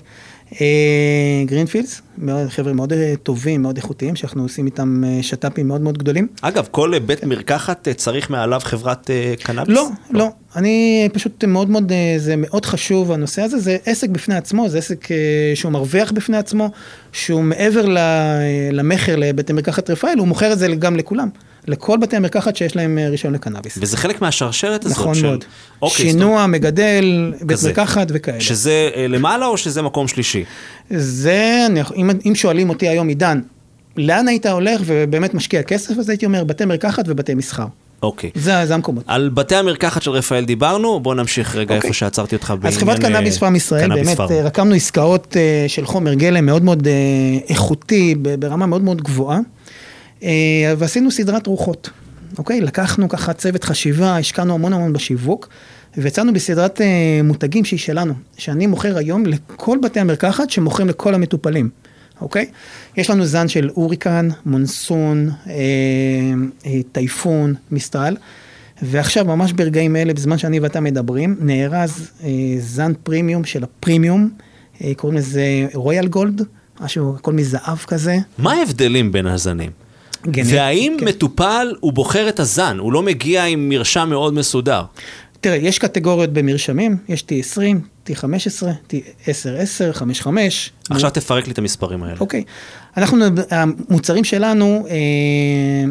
גרינפילדס, 1.45 2.01
מאוד, 2.17 2.49
חבר'ה 2.49 2.73
מאוד 2.73 2.93
אה, 2.93 3.13
טובים, 3.23 3.61
מאוד 3.61 3.77
איכותיים, 3.77 4.15
שאנחנו 4.15 4.43
עושים 4.43 4.65
איתם 4.65 5.03
אה, 5.05 5.23
שת"פים 5.23 5.67
מאוד 5.67 5.81
מאוד 5.81 5.97
גדולים. 5.97 6.27
אגב, 6.41 6.67
כל 6.71 6.99
בית 6.99 7.23
מרקחת 7.23 7.87
אה, 7.87 7.93
צריך 7.93 8.29
מעליו 8.29 8.59
חברת 8.63 9.09
אה, 9.09 9.33
קנאביס? 9.43 9.75
לא, 9.75 9.87
לא, 10.11 10.29
אני 10.55 11.09
פשוט 11.13 11.43
מאוד 11.43 11.69
מאוד, 11.69 11.91
אה, 11.91 12.15
זה 12.17 12.35
מאוד 12.37 12.65
חשוב 12.65 13.11
הנושא 13.11 13.41
הזה, 13.41 13.59
זה 13.59 13.77
עסק 13.85 14.09
בפני 14.09 14.35
עצמו, 14.35 14.69
זה 14.69 14.77
עסק 14.77 15.11
אה, 15.11 15.17
שהוא 15.55 15.71
מרוויח 15.71 16.11
בפני 16.11 16.37
עצמו, 16.37 16.69
שהוא 17.11 17.43
מעבר 17.43 17.97
אה, 17.97 18.69
למכר 18.71 19.15
לבתי 19.15 19.53
מרקחת 19.53 19.89
רפאל, 19.89 20.19
הוא 20.19 20.27
מוכר 20.27 20.53
את 20.53 20.59
זה 20.59 20.67
גם 20.67 20.95
לכולם, 20.95 21.29
לכל 21.67 21.97
בתי 21.97 22.15
המרקחת 22.15 22.55
שיש 22.55 22.75
להם 22.75 22.97
אה, 22.97 23.09
רישיון 23.09 23.33
לקנאביס. 23.33 23.77
וזה 23.81 23.97
חלק 23.97 24.21
מהשרשרת 24.21 24.85
הזאת 24.85 24.97
נכון 24.97 25.15
של... 25.15 25.25
מאוד. 25.25 25.45
אוקיי, 25.81 26.05
שינוע, 26.05 26.47
מגדל, 26.47 27.33
בית 27.41 27.57
כזה. 27.57 27.67
מרקחת 27.69 28.07
וכאלה. 28.09 28.41
שזה 28.41 28.89
אה, 28.95 29.07
למעלה 29.07 29.45
או 29.45 29.57
שזה 29.57 29.81
מקום 29.81 30.07
שלישי? 30.07 30.43
זה, 30.89 31.65
אני, 31.65 31.81
אם, 31.95 32.09
אם 32.25 32.35
שואלים 32.35 32.69
אותי 32.69 32.87
היום, 32.87 33.07
עידן, 33.07 33.41
לאן 33.97 34.27
היית 34.27 34.45
הולך 34.45 34.81
ובאמת 34.85 35.33
משקיע 35.33 35.63
כסף, 35.63 35.97
אז 35.97 36.09
הייתי 36.09 36.25
אומר 36.25 36.43
בתי 36.43 36.65
מרקחת 36.65 37.05
ובתי 37.07 37.33
מסחר. 37.33 37.65
אוקיי. 38.03 38.31
זה, 38.35 38.65
זה 38.65 38.75
המקומות. 38.75 39.03
על 39.07 39.29
בתי 39.29 39.55
המרקחת 39.55 40.01
של 40.01 40.11
רפאל 40.11 40.45
דיברנו, 40.45 40.99
בוא 40.99 41.15
נמשיך 41.15 41.55
רגע 41.55 41.75
אוקיי. 41.75 41.87
איפה 41.87 41.97
שעצרתי 41.97 42.35
אותך 42.35 42.49
בעניין... 42.49 42.73
אז 42.73 42.77
חברת 42.77 42.99
קנאביס 42.99 43.35
אה, 43.35 43.39
פארם 43.39 43.55
ישראל, 43.55 43.85
קנאביס 43.85 44.05
באמת 44.05 44.17
פארם. 44.17 44.31
אה, 44.31 44.43
רקמנו 44.43 44.75
עסקאות 44.75 45.35
של 45.67 45.85
חומר 45.85 46.13
גלם 46.13 46.45
מאוד 46.45 46.63
מאוד 46.63 46.87
איכותי, 47.49 48.15
ברמה 48.39 48.65
מאוד 48.65 48.81
מאוד 48.81 49.01
גבוהה, 49.01 49.39
ועשינו 50.77 51.11
סדרת 51.11 51.47
רוחות, 51.47 51.89
אוקיי? 52.37 52.61
לקחנו 52.61 53.09
ככה 53.09 53.33
צוות 53.33 53.63
חשיבה, 53.63 54.17
השקענו 54.17 54.53
המון 54.53 54.73
המון 54.73 54.93
בשיווק, 54.93 55.49
ויצאנו 55.97 56.33
בסדרת 56.33 56.81
אה, 56.81 57.21
מותגים 57.23 57.65
שהיא 57.65 57.79
שלנו, 57.79 58.13
שאני 58.37 58.67
מוכר 58.67 58.97
היום 58.97 59.25
לכל 59.25 59.77
בתי 59.83 59.99
המרקחת 59.99 60.49
שמוכרים 60.49 60.87
לכל 60.87 61.13
המטופלים. 61.13 61.69
אוקיי? 62.21 62.45
יש 62.97 63.09
לנו 63.09 63.25
זן 63.25 63.47
של 63.47 63.69
הוריקן, 63.73 64.29
מונסון, 64.45 65.29
אה, 65.47 65.53
אה, 66.65 66.79
טייפון, 66.91 67.53
מיסטרל, 67.71 68.17
ועכשיו, 68.81 69.25
ממש 69.25 69.53
ברגעים 69.53 69.95
אלה, 69.95 70.13
בזמן 70.13 70.37
שאני 70.37 70.59
ואתה 70.59 70.79
מדברים, 70.79 71.37
נארז 71.39 72.11
אה, 72.23 72.29
זן 72.59 72.91
פרימיום 73.03 73.43
של 73.43 73.63
הפרימיום, 73.63 74.29
אה, 74.83 74.91
קוראים 74.95 75.17
לזה 75.17 75.67
רויאל 75.73 76.07
גולד, 76.07 76.41
משהו, 76.81 77.15
הכל 77.15 77.33
מזהב 77.33 77.77
כזה. 77.77 78.17
מה 78.37 78.53
ההבדלים 78.53 79.11
בין 79.11 79.27
הזנים? 79.27 79.86
גנט- 80.29 80.45
והאם 80.53 80.97
כן. 80.99 81.05
מטופל, 81.05 81.75
הוא 81.79 81.93
בוחר 81.93 82.29
את 82.29 82.39
הזן, 82.39 82.77
הוא 82.79 82.93
לא 82.93 83.01
מגיע 83.03 83.45
עם 83.45 83.69
מרשם 83.69 84.07
מאוד 84.09 84.33
מסודר. 84.33 84.83
תראה, 85.41 85.55
יש 85.55 85.79
קטגוריות 85.79 86.33
במרשמים, 86.33 86.97
יש 87.09 87.23
T20, 87.23 87.59
T15, 88.09 88.13
T10-10, 88.89 89.97
5-5. 90.23 90.27
עכשיו 90.89 91.09
תפרק 91.11 91.47
לי 91.47 91.53
את 91.53 91.57
המספרים 91.57 92.03
האלה. 92.03 92.15
אוקיי. 92.19 92.43
אנחנו, 92.97 93.25
המוצרים 93.51 94.23
שלנו, 94.23 94.87
אה, 94.89 95.85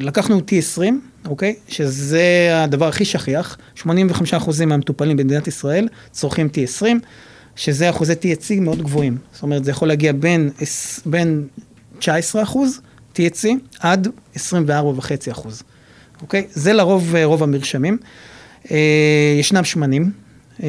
לקחנו 0.00 0.38
T20, 0.38 0.82
אוקיי? 1.28 1.54
שזה 1.68 2.22
הדבר 2.54 2.88
הכי 2.88 3.04
שכיח. 3.04 3.56
85% 3.76 3.84
מהמטופלים 4.66 5.16
במדינת 5.16 5.48
ישראל 5.48 5.88
צורכים 6.10 6.48
T20, 6.54 6.84
שזה 7.56 7.90
אחוזי 7.90 8.12
THC 8.12 8.60
מאוד 8.60 8.82
גבוהים. 8.82 9.16
זאת 9.32 9.42
אומרת, 9.42 9.64
זה 9.64 9.70
יכול 9.70 9.88
להגיע 9.88 10.12
בין, 10.12 10.50
בין 11.06 11.46
19 11.98 12.42
אחוז 12.42 12.80
THC 13.14 13.48
עד 13.80 14.08
24.5 14.36 14.40
אחוז. 15.30 15.62
אוקיי? 16.22 16.46
זה 16.52 16.72
לרוב 16.72 17.14
אה, 17.14 17.24
רוב 17.24 17.42
המרשמים. 17.42 17.98
אה, 18.70 18.76
ישנם 19.40 19.64
שמנים, 19.64 20.10
אה, 20.62 20.68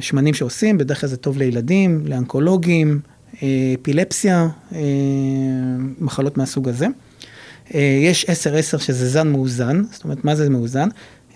שמנים 0.00 0.34
שעושים, 0.34 0.78
בדרך 0.78 1.00
כלל 1.00 1.08
זה 1.10 1.16
טוב 1.16 1.38
לילדים, 1.38 2.02
לאנקולוגים, 2.06 3.00
אה, 3.42 3.48
אפילפסיה, 3.82 4.48
מחלות 5.98 6.36
מהסוג 6.36 6.68
הזה. 6.68 6.86
יש 8.02 8.24
10-10 8.24 8.28
שזה 8.78 9.08
זן 9.08 9.28
מאוזן, 9.28 9.82
זאת 9.92 10.04
אומרת, 10.04 10.24
מה 10.24 10.34
זה 10.34 10.50
מאוזן? 10.50 10.88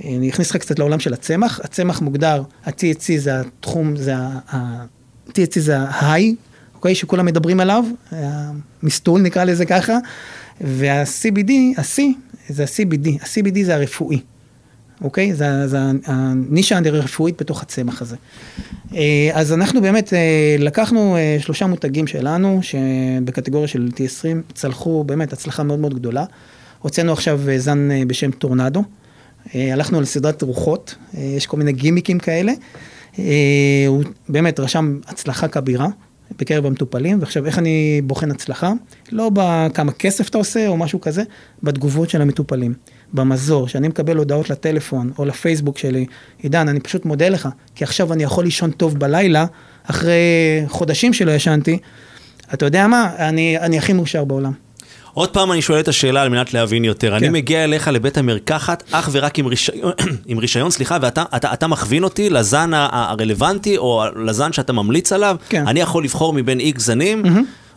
אני 0.04 0.30
אכניס 0.30 0.50
לך 0.50 0.56
קצת 0.56 0.78
לעולם 0.78 1.00
של 1.00 1.12
הצמח. 1.14 1.60
הצמח 1.64 2.00
מוגדר, 2.00 2.42
ה-THC 2.64 3.18
זה 3.18 3.40
התחום, 3.40 3.96
זה 3.96 4.14
ה- 4.16 4.84
THC 5.28 5.58
זה 5.60 5.78
ה-high, 5.78 6.34
אוקיי? 6.82 6.94
שכולם 6.94 7.26
מדברים 7.26 7.60
עליו, 7.60 7.84
המסטול 8.12 9.20
נקרא 9.20 9.44
לזה 9.44 9.66
ככה, 9.66 9.98
וה-CBD, 10.60 11.52
ה-C 11.76 12.02
זה 12.48 12.62
ה-CBD, 12.62 13.08
ה-CBD 13.08 13.64
זה 13.64 13.74
הרפואי. 13.74 14.20
אוקיי? 15.04 15.34
זה, 15.34 15.68
זה 15.68 15.78
הנישה 16.06 16.78
הרפואית 16.84 17.40
בתוך 17.42 17.62
הצמח 17.62 18.02
הזה. 18.02 18.16
אה, 18.94 19.30
אז 19.32 19.52
אנחנו 19.52 19.80
באמת 19.80 20.12
אה, 20.12 20.56
לקחנו 20.58 21.16
אה, 21.16 21.36
שלושה 21.40 21.66
מותגים 21.66 22.06
שלנו, 22.06 22.60
שבקטגוריה 22.62 23.68
של 23.68 23.88
T20 23.94 24.54
צלחו 24.54 25.04
באמת 25.04 25.32
הצלחה 25.32 25.62
מאוד 25.62 25.78
מאוד 25.78 25.94
גדולה. 25.94 26.24
הוצאנו 26.78 27.12
עכשיו 27.12 27.40
זן 27.56 27.88
בשם 28.06 28.30
טורנדו. 28.30 28.82
הלכנו 29.54 29.98
על 29.98 30.04
סדרת 30.04 30.42
רוחות, 30.42 30.94
יש 31.14 31.46
כל 31.46 31.56
מיני 31.56 31.72
גימיקים 31.72 32.18
כאלה. 32.18 32.52
הוא 33.86 34.04
באמת 34.28 34.60
רשם 34.60 34.98
הצלחה 35.06 35.48
כבירה. 35.48 35.86
בקרב 36.38 36.66
המטופלים, 36.66 37.20
ועכשיו 37.20 37.46
איך 37.46 37.58
אני 37.58 38.00
בוחן 38.04 38.30
הצלחה? 38.30 38.72
לא 39.12 39.30
בכמה 39.34 39.92
כסף 39.92 40.28
אתה 40.28 40.38
עושה 40.38 40.68
או 40.68 40.76
משהו 40.76 41.00
כזה, 41.00 41.22
בתגובות 41.62 42.10
של 42.10 42.22
המטופלים. 42.22 42.74
במזור, 43.12 43.68
שאני 43.68 43.88
מקבל 43.88 44.16
הודעות 44.16 44.50
לטלפון 44.50 45.12
או 45.18 45.24
לפייסבוק 45.24 45.78
שלי, 45.78 46.06
עידן, 46.42 46.68
אני 46.68 46.80
פשוט 46.80 47.04
מודה 47.04 47.28
לך, 47.28 47.48
כי 47.74 47.84
עכשיו 47.84 48.12
אני 48.12 48.22
יכול 48.22 48.44
לישון 48.44 48.70
טוב 48.70 48.98
בלילה, 48.98 49.46
אחרי 49.84 50.14
חודשים 50.68 51.12
שלא 51.12 51.30
ישנתי. 51.30 51.78
אתה 52.54 52.64
יודע 52.64 52.86
מה? 52.86 53.10
אני, 53.18 53.58
אני 53.58 53.78
הכי 53.78 53.92
מאושר 53.92 54.24
בעולם. 54.24 54.52
עוד 55.14 55.28
פעם 55.28 55.52
אני 55.52 55.62
שואל 55.62 55.80
את 55.80 55.88
השאלה 55.88 56.22
על 56.22 56.28
מנת 56.28 56.54
להבין 56.54 56.84
יותר. 56.84 57.16
אני 57.16 57.26
כן. 57.26 57.32
מגיע 57.32 57.64
אליך 57.64 57.88
לבית 57.88 58.18
המרקחת 58.18 58.82
אך 58.90 59.08
ורק 59.12 59.38
עם 59.38 59.46
רישיון, 59.46 59.92
עם 60.26 60.38
רישיון, 60.38 60.70
סליחה, 60.70 60.98
ואתה 61.02 61.24
אתה, 61.36 61.52
אתה 61.52 61.66
מכווין 61.66 62.04
אותי 62.04 62.30
לזן 62.30 62.70
הרלוונטי 62.74 63.76
או 63.76 64.04
לזן 64.16 64.52
שאתה 64.52 64.72
ממליץ 64.72 65.12
עליו. 65.12 65.36
כן. 65.48 65.66
אני 65.66 65.80
יכול 65.80 66.04
לבחור 66.04 66.32
מבין 66.32 66.60
איקס 66.60 66.84
זנים? 66.84 67.22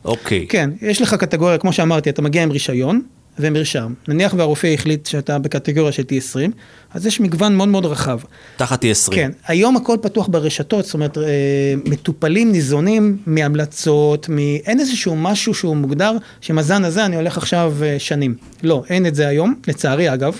אוקיי. 0.05 0.45
כן, 0.49 0.69
יש 0.81 1.01
לך 1.01 1.13
קטגוריה, 1.13 1.57
כמו 1.57 1.73
שאמרתי, 1.73 2.09
אתה 2.09 2.21
מגיע 2.21 2.43
עם 2.43 2.51
רישיון 2.51 3.01
ומרשם. 3.39 3.93
נניח 4.07 4.33
והרופא 4.37 4.67
החליט 4.67 5.05
שאתה 5.05 5.39
בקטגוריה 5.39 5.91
של 5.91 6.03
T20, 6.03 6.51
אז 6.93 7.05
יש 7.05 7.19
מגוון 7.19 7.55
מאוד 7.55 7.69
מאוד 7.69 7.85
רחב. 7.85 8.19
תחת 8.57 8.85
T20. 8.85 9.11
כן, 9.11 9.31
היום 9.47 9.77
הכל 9.77 9.97
פתוח 10.01 10.27
ברשתות, 10.27 10.85
זאת 10.85 10.93
אומרת, 10.93 11.17
אה, 11.17 11.23
מטופלים 11.85 12.51
ניזונים 12.51 13.17
מהמלצות, 13.25 14.29
מ... 14.29 14.37
אין 14.39 14.79
איזשהו 14.79 15.15
משהו 15.15 15.53
שהוא 15.53 15.75
מוגדר, 15.75 16.17
שעם 16.41 16.57
הזן 16.57 16.83
הזה 16.83 17.05
אני 17.05 17.15
הולך 17.15 17.37
עכשיו 17.37 17.73
אה, 17.83 17.95
שנים. 17.99 18.35
לא, 18.63 18.83
אין 18.89 19.05
את 19.05 19.15
זה 19.15 19.27
היום, 19.27 19.55
לצערי 19.67 20.13
אגב. 20.13 20.39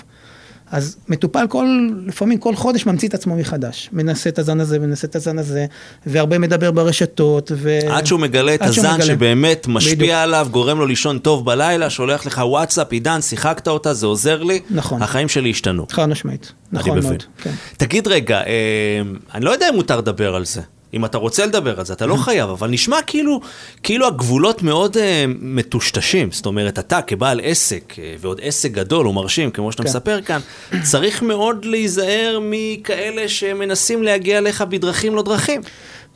אז 0.70 0.96
מטופל 1.08 1.46
כל, 1.48 1.88
לפעמים 2.06 2.38
כל 2.38 2.56
חודש 2.56 2.86
ממציא 2.86 3.08
את 3.08 3.14
עצמו 3.14 3.36
מחדש. 3.36 3.90
מנסה 3.92 4.30
את 4.30 4.38
הזן 4.38 4.60
הזה 4.60 4.78
ומנסה 4.80 5.06
את 5.06 5.16
הזן 5.16 5.38
הזה, 5.38 5.66
והרבה 6.06 6.38
מדבר 6.38 6.70
ברשתות. 6.70 7.52
ו... 7.54 7.78
עד 7.90 8.06
שהוא 8.06 8.20
מגלה 8.20 8.54
את 8.54 8.62
הזן 8.62 8.94
מגלה. 8.94 9.06
שבאמת 9.06 9.66
משפיע 9.68 9.94
בדיוק. 9.94 10.10
עליו, 10.10 10.48
גורם 10.50 10.78
לו 10.78 10.86
לישון 10.86 11.18
טוב 11.18 11.44
בלילה, 11.44 11.90
שולח 11.90 12.26
לך 12.26 12.42
וואטסאפ, 12.44 12.92
עידן, 12.92 13.20
שיחקת 13.20 13.68
אותה, 13.68 13.94
זה 13.94 14.06
עוזר 14.06 14.42
לי. 14.42 14.60
נכון. 14.70 15.02
החיים 15.02 15.28
שלי 15.28 15.50
השתנו. 15.50 15.86
חד 15.90 16.06
משמעית, 16.06 16.52
נכון. 16.72 16.98
מאוד. 17.00 17.24
כן. 17.42 17.50
תגיד 17.76 18.08
רגע, 18.08 18.38
אה, 18.38 19.02
אני 19.34 19.44
לא 19.44 19.50
יודע 19.50 19.68
אם 19.68 19.74
מותר 19.74 19.96
לדבר 19.96 20.34
על 20.34 20.44
זה. 20.44 20.60
אם 20.94 21.04
אתה 21.04 21.18
רוצה 21.18 21.46
לדבר 21.46 21.78
על 21.78 21.84
זה, 21.84 21.92
אתה 21.92 22.06
לא 22.06 22.16
חייב, 22.16 22.50
אבל 22.50 22.70
נשמע 22.70 22.96
כאילו, 23.06 23.40
כאילו 23.82 24.06
הגבולות 24.06 24.62
מאוד 24.62 24.96
אה, 24.96 25.24
מטושטשים. 25.28 26.32
זאת 26.32 26.46
אומרת, 26.46 26.78
אתה 26.78 27.02
כבעל 27.02 27.40
עסק, 27.42 27.94
אה, 27.98 28.14
ועוד 28.20 28.40
עסק 28.42 28.70
גדול 28.70 29.06
ומרשים, 29.06 29.50
כמו 29.50 29.72
שאתה 29.72 29.82
כן. 29.82 29.88
מספר 29.88 30.22
כאן, 30.22 30.40
צריך 30.82 31.22
מאוד 31.22 31.64
להיזהר 31.64 32.38
מכאלה 32.42 33.28
שמנסים 33.28 34.02
להגיע 34.02 34.38
אליך 34.38 34.62
בדרכים 34.62 35.14
לא 35.14 35.22
דרכים. 35.22 35.60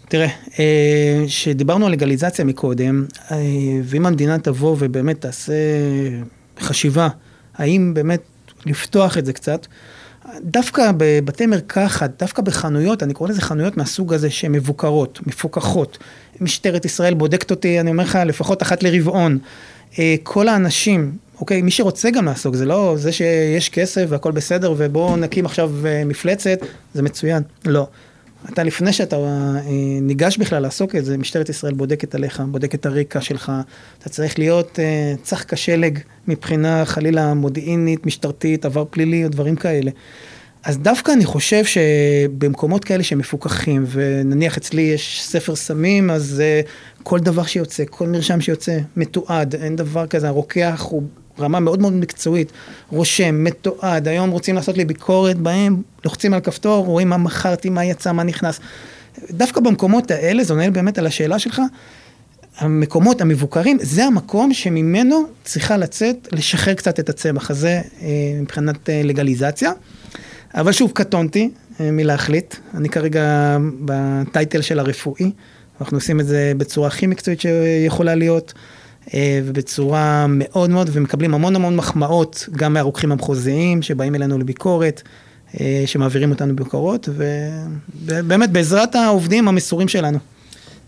תראה, 0.08 0.28
אה, 0.58 1.24
שדיברנו 1.28 1.86
על 1.86 1.92
לגליזציה 1.92 2.44
מקודם, 2.44 3.04
ואם 3.84 4.06
המדינה 4.06 4.38
תבוא 4.38 4.76
ובאמת 4.78 5.20
תעשה 5.20 5.52
חשיבה, 6.60 7.08
האם 7.54 7.94
באמת 7.94 8.20
לפתוח 8.66 9.18
את 9.18 9.26
זה 9.26 9.32
קצת, 9.32 9.66
דווקא 10.42 10.90
בבתי 10.96 11.46
מרקחת, 11.46 12.10
דווקא 12.18 12.42
בחנויות, 12.42 13.02
אני 13.02 13.14
קורא 13.14 13.30
לזה 13.30 13.40
חנויות 13.40 13.76
מהסוג 13.76 14.14
הזה 14.14 14.30
שהן 14.30 14.52
מבוקרות, 14.52 15.20
מפוקחות. 15.26 15.98
משטרת 16.40 16.84
ישראל 16.84 17.14
בודקת 17.14 17.50
אותי, 17.50 17.80
אני 17.80 17.90
אומר 17.90 18.04
לך, 18.04 18.18
לפחות 18.26 18.62
אחת 18.62 18.82
לרבעון. 18.82 19.38
אה, 19.98 20.14
כל 20.22 20.48
האנשים, 20.48 21.12
אוקיי, 21.40 21.62
מי 21.62 21.70
שרוצה 21.70 22.10
גם 22.10 22.24
לעסוק, 22.24 22.54
זה 22.54 22.66
לא 22.66 22.94
זה 22.96 23.12
שיש 23.12 23.68
כסף 23.68 24.04
והכל 24.08 24.32
בסדר 24.32 24.74
ובואו 24.76 25.16
נקים 25.16 25.46
עכשיו 25.46 25.72
אה, 25.86 26.02
מפלצת, 26.04 26.58
זה 26.94 27.02
מצוין. 27.02 27.42
לא. 27.64 27.86
אתה 28.48 28.62
לפני 28.62 28.92
שאתה 28.92 29.16
אה, 29.16 29.60
ניגש 30.02 30.36
בכלל 30.36 30.62
לעסוק 30.62 30.96
את 30.96 31.04
זה, 31.04 31.18
משטרת 31.18 31.48
ישראל 31.48 31.74
בודקת 31.74 32.14
עליך, 32.14 32.42
בודקת 32.48 32.74
את 32.74 32.86
הרקע 32.86 33.20
שלך. 33.20 33.52
אתה 33.98 34.08
צריך 34.08 34.38
להיות 34.38 34.78
אה, 34.78 35.14
צח 35.22 35.44
כשלג 35.48 35.98
מבחינה 36.28 36.84
חלילה 36.84 37.34
מודיעינית, 37.34 38.06
משטרתית, 38.06 38.64
עבר 38.64 38.84
פלילי 38.90 39.24
או 39.24 39.28
דברים 39.28 39.56
כאלה. 39.56 39.90
אז 40.64 40.78
דווקא 40.78 41.12
אני 41.12 41.24
חושב 41.24 41.64
שבמקומות 41.64 42.84
כאלה 42.84 43.02
שמפוקחים, 43.02 43.84
ונניח 43.88 44.56
אצלי 44.56 44.82
יש 44.82 45.22
ספר 45.22 45.56
סמים, 45.56 46.10
אז 46.10 46.42
uh, 46.64 46.68
כל 47.02 47.18
דבר 47.18 47.44
שיוצא, 47.44 47.84
כל 47.90 48.06
מרשם 48.06 48.40
שיוצא, 48.40 48.78
מתועד, 48.96 49.54
אין 49.54 49.76
דבר 49.76 50.06
כזה, 50.06 50.28
הרוקח 50.28 50.86
הוא 50.90 51.02
רמה 51.40 51.60
מאוד 51.60 51.80
מאוד 51.80 51.92
מקצועית, 51.92 52.52
רושם, 52.88 53.44
מתועד, 53.44 54.08
היום 54.08 54.30
רוצים 54.30 54.54
לעשות 54.54 54.76
לי 54.76 54.84
ביקורת 54.84 55.38
בהם, 55.38 55.82
לוחצים 56.04 56.34
על 56.34 56.40
כפתור, 56.40 56.86
רואים 56.86 57.08
מה 57.08 57.16
מכרתי, 57.16 57.70
מה 57.70 57.84
יצא, 57.84 58.12
מה 58.12 58.22
נכנס. 58.22 58.60
דווקא 59.30 59.60
במקומות 59.60 60.10
האלה, 60.10 60.44
זה 60.44 60.52
עונה 60.52 60.70
באמת 60.70 60.98
על 60.98 61.06
השאלה 61.06 61.38
שלך, 61.38 61.60
המקומות 62.58 63.20
המבוקרים, 63.20 63.78
זה 63.80 64.04
המקום 64.04 64.54
שממנו 64.54 65.24
צריכה 65.44 65.76
לצאת, 65.76 66.28
לשחרר 66.32 66.74
קצת 66.74 67.00
את 67.00 67.08
הצמח 67.08 67.50
הזה 67.50 67.80
אה, 68.02 68.08
מבחינת 68.40 68.90
אה, 68.90 69.00
לגליזציה. 69.04 69.72
אבל 70.54 70.72
שוב, 70.72 70.90
קטונתי 70.94 71.50
אה, 71.80 71.90
מלהחליט. 71.90 72.54
אני 72.74 72.88
כרגע 72.88 73.56
בטייטל 73.84 74.60
של 74.60 74.78
הרפואי. 74.78 75.30
אנחנו 75.80 75.96
עושים 75.96 76.20
את 76.20 76.26
זה 76.26 76.52
בצורה 76.56 76.88
הכי 76.88 77.06
מקצועית 77.06 77.40
שיכולה 77.40 78.14
להיות, 78.14 78.52
ובצורה 79.16 80.26
מאוד 80.28 80.70
מאוד, 80.70 80.90
ומקבלים 80.92 81.34
המון 81.34 81.56
המון 81.56 81.76
מחמאות, 81.76 82.48
גם 82.52 82.72
מהרוקחים 82.72 83.12
המחוזיים 83.12 83.82
שבאים 83.82 84.14
אלינו 84.14 84.38
לביקורת, 84.38 85.02
שמעבירים 85.86 86.30
אותנו 86.30 86.56
ביקורות, 86.56 87.08
ובאמת 88.06 88.50
בעזרת 88.50 88.94
העובדים 88.94 89.48
המסורים 89.48 89.88
שלנו. 89.88 90.18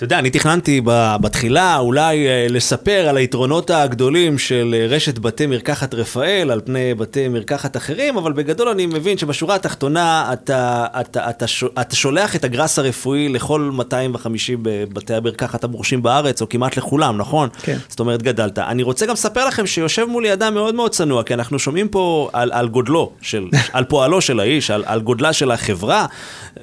אתה 0.03 0.07
יודע, 0.07 0.19
אני 0.19 0.31
תכננתי 0.31 0.81
בתחילה 1.21 1.79
אולי 1.79 2.29
אה, 2.29 2.47
לספר 2.49 3.07
על 3.09 3.17
היתרונות 3.17 3.71
הגדולים 3.71 4.39
של 4.39 4.75
אה, 4.79 4.87
רשת 4.87 5.19
בתי 5.19 5.47
מרקחת 5.47 5.95
רפאל 5.95 6.51
על 6.51 6.61
פני 6.65 6.95
בתי 6.95 7.29
מרקחת 7.29 7.77
אחרים, 7.77 8.17
אבל 8.17 8.33
בגדול 8.33 8.69
אני 8.69 8.87
מבין 8.87 9.19
שבשורה 9.19 9.55
התחתונה 9.55 10.33
אתה, 10.33 10.87
אתה, 11.01 11.31
אתה, 11.31 11.47
אתה 11.81 11.97
שולח 11.97 12.37
את 12.37 12.45
הגראס 12.45 12.79
הרפואי 12.79 13.29
לכל 13.29 13.71
250 13.75 14.63
בתי 14.93 15.15
המרקחת 15.15 15.65
המורשים 15.65 16.03
בארץ, 16.03 16.43
או 16.43 16.49
כמעט 16.49 16.77
לכולם, 16.77 17.19
נכון? 17.19 17.49
כן. 17.63 17.79
זאת 17.89 18.01
אומרת, 18.01 18.23
גדלת. 18.23 18.59
אני 18.59 18.83
רוצה 18.83 19.07
גם 19.07 19.13
לספר 19.13 19.47
לכם 19.47 19.67
שיושב 19.67 20.05
מולי 20.05 20.33
אדם 20.33 20.55
מאוד 20.55 20.75
מאוד 20.75 20.91
צנוע, 20.91 21.23
כי 21.23 21.35
אנחנו 21.35 21.59
שומעים 21.59 21.89
פה 21.89 22.31
על, 22.33 22.53
על 22.53 22.69
גודלו, 22.69 23.13
של, 23.21 23.49
על 23.73 23.85
פועלו 23.85 24.21
של 24.21 24.41
האיש, 24.41 24.71
על, 24.71 24.85
על 24.87 25.01
גודלה 25.01 25.33
של 25.33 25.51
החברה, 25.51 26.07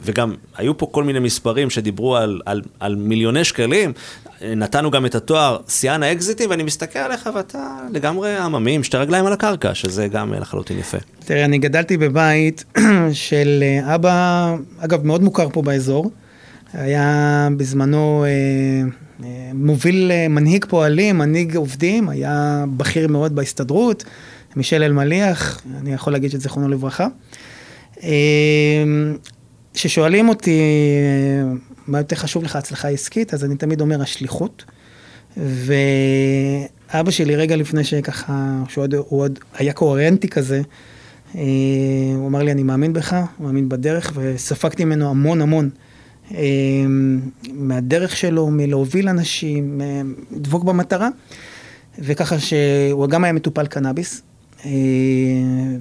וגם 0.01 0.33
היו 0.57 0.77
פה 0.77 0.87
כל 0.91 1.03
מיני 1.03 1.19
מספרים 1.19 1.69
שדיברו 1.69 2.15
על, 2.15 2.41
על, 2.45 2.61
על 2.79 2.95
מיליוני 3.29 3.45
שקלים. 3.45 3.93
נתנו 4.41 4.91
גם 4.91 5.05
את 5.05 5.15
התואר 5.15 5.57
שיאן 5.67 6.03
האקזיטים, 6.03 6.49
ואני 6.49 6.63
מסתכל 6.63 6.99
עליך 6.99 7.29
ואתה 7.35 7.77
לגמרי 7.93 8.37
עממי 8.37 8.71
עם 8.71 8.83
שתי 8.83 8.97
רגליים 8.97 9.25
על 9.25 9.33
הקרקע, 9.33 9.75
שזה 9.75 10.07
גם 10.07 10.33
לחלוטין 10.33 10.79
יפה. 10.79 10.97
תראה, 11.25 11.45
אני 11.45 11.57
גדלתי 11.57 11.97
בבית 11.97 12.63
של 13.13 13.63
אה, 13.63 13.95
אבא, 13.95 14.55
אגב, 14.79 15.05
מאוד 15.05 15.23
מוכר 15.23 15.49
פה 15.49 15.61
באזור. 15.61 16.11
היה 16.73 17.47
בזמנו 17.57 18.25
אה, 18.25 18.29
אה, 19.25 19.51
מוביל, 19.53 20.11
אה, 20.11 20.27
מנהיג 20.27 20.65
פועלים, 20.65 21.17
מנהיג 21.17 21.55
עובדים, 21.55 22.09
היה 22.09 22.65
בכיר 22.77 23.07
מאוד 23.07 23.35
בהסתדרות, 23.35 24.03
מישל 24.55 24.83
אלמליח, 24.83 25.61
אני 25.81 25.93
יכול 25.93 26.13
להגיד 26.13 26.31
שזיכרונו 26.31 26.69
לברכה. 26.69 27.07
אה, 28.03 28.09
כששואלים 29.73 30.29
אותי 30.29 30.61
מה 31.89 31.97
יותר 31.97 32.15
חשוב 32.15 32.43
לך, 32.43 32.55
הצלחה 32.55 32.87
עסקית, 32.87 33.33
אז 33.33 33.45
אני 33.45 33.55
תמיד 33.55 33.81
אומר 33.81 34.01
השליחות. 34.01 34.63
ואבא 35.37 37.11
שלי 37.11 37.35
רגע 37.35 37.55
לפני 37.55 37.83
שככה, 37.83 38.63
שהוא 38.67 38.83
עוד, 38.83 38.93
עוד 38.93 39.39
היה 39.53 39.73
קוהרנטי 39.73 40.27
כזה, 40.27 40.61
אה, 41.35 41.41
הוא 42.15 42.27
אמר 42.27 42.43
לי, 42.43 42.51
אני 42.51 42.63
מאמין 42.63 42.93
בך, 42.93 43.15
מאמין 43.39 43.69
בדרך, 43.69 44.11
וספגתי 44.15 44.85
ממנו 44.85 45.09
המון 45.09 45.41
המון. 45.41 45.69
אה, 46.31 46.37
מהדרך 47.53 48.17
שלו, 48.17 48.47
מלהוביל 48.47 49.09
אנשים, 49.09 49.81
דבוק 50.31 50.63
במטרה, 50.63 51.09
וככה 51.99 52.39
שהוא 52.39 53.07
גם 53.07 53.23
היה 53.23 53.33
מטופל 53.33 53.67
קנאביס. 53.67 54.21
אה, 54.65 54.71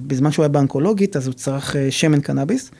בזמן 0.07 0.31
שהוא 0.31 0.43
היה 0.43 0.49
באונקולוגית, 0.49 1.15
אז 1.15 1.27
הוא 1.27 1.33
צרך 1.33 1.75
שמן 1.89 2.21
קנאביס. 2.21 2.71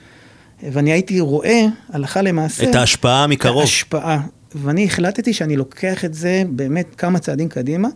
ואני 0.64 0.92
הייתי 0.92 1.20
רואה, 1.20 1.66
הלכה 1.90 2.22
למעשה... 2.22 2.70
את 2.70 2.76
ההשפעה 2.76 3.28
מקרוב. 3.28 3.62
ההשפעה. 3.62 4.22
ואני 4.56 4.86
החלטתי 4.86 5.34
שאני 5.34 5.56
לוקח 5.56 6.06
את 6.06 6.14
זה 6.14 6.44
באמת 6.50 6.96
כמה 6.98 7.20
צעדים 7.20 7.50
קדימה, 7.50 7.88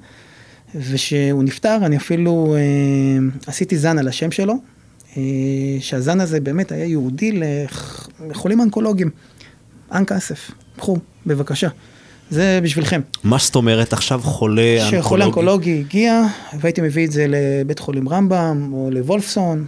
ושהוא 0.76 1.44
נפטר, 1.44 1.78
אני 1.86 1.98
אפילו 1.98 2.56
אה, 2.56 2.60
עשיתי 3.48 3.78
זן 3.78 4.00
על 4.00 4.08
השם 4.08 4.32
שלו, 4.32 4.54
אה, 5.18 5.22
שהזן 5.80 6.22
הזה 6.22 6.40
באמת 6.40 6.72
היה 6.72 6.86
יהודי 6.86 7.40
לחולים 8.30 8.60
אונקולוגיים. 8.60 9.10
אנ 9.92 10.06
כסף, 10.06 10.52
קחו, 10.78 10.98
בבקשה. 11.26 11.68
זה 12.30 12.60
בשבילכם. 12.64 13.02
מה 13.24 13.38
זאת 13.40 13.56
אומרת 13.56 13.94
עכשיו 13.94 14.22
חולה 14.24 14.62
אונקולוגי? 14.62 15.02
שחולה 15.02 15.26
אונקולוגי 15.26 15.80
הגיע, 15.80 16.22
והייתי 16.60 16.82
מביא 16.82 17.06
את 17.06 17.12
זה 17.12 17.26
לבית 17.30 17.80
חולים 17.80 18.10
רמב"ם, 18.10 18.70
או 18.74 18.90
לוולפסון, 18.92 19.66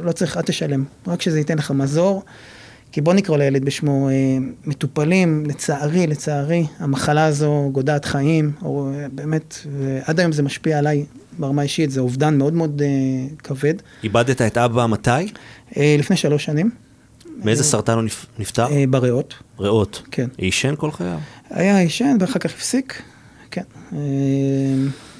לא 0.00 0.12
צריך, 0.12 0.36
אל 0.36 0.42
תשלם, 0.42 0.84
רק 1.06 1.22
שזה 1.22 1.38
ייתן 1.38 1.58
לך 1.58 1.70
מזור. 1.70 2.22
כי 2.92 3.00
בוא 3.00 3.14
נקרא 3.14 3.36
לילד 3.36 3.64
בשמו, 3.64 4.08
אה, 4.08 4.14
מטופלים, 4.66 5.44
לצערי, 5.46 6.06
לצערי, 6.06 6.66
המחלה 6.78 7.24
הזו 7.24 7.70
גודעת 7.72 8.04
חיים, 8.04 8.52
או 8.62 8.90
אה, 8.94 9.06
באמת, 9.12 9.54
ועד 9.78 10.20
היום 10.20 10.32
זה 10.32 10.42
משפיע 10.42 10.78
עליי 10.78 11.04
ברמה 11.38 11.62
אישית, 11.62 11.90
זה 11.90 12.00
אובדן 12.00 12.38
מאוד 12.38 12.54
מאוד 12.54 12.82
אה, 12.82 12.88
כבד. 13.38 13.74
איבדת 14.02 14.42
את 14.42 14.58
אבא 14.58 14.86
מתי? 14.86 15.10
לפני 15.76 16.16
שלוש 16.16 16.44
שנים. 16.44 16.70
מאיזה 17.44 17.64
סרטן 17.64 17.92
הוא 17.92 18.04
נפטר? 18.38 18.66
בריאות. 18.90 19.34
ריאות. 19.58 20.02
כן. 20.10 20.28
עישן 20.36 20.74
כל 20.76 20.90
חייו? 20.90 21.18
היה 21.50 21.78
עישן, 21.78 22.16
ואחר 22.20 22.38
כך 22.38 22.50
הפסיק, 22.50 23.02
כן. 23.50 23.62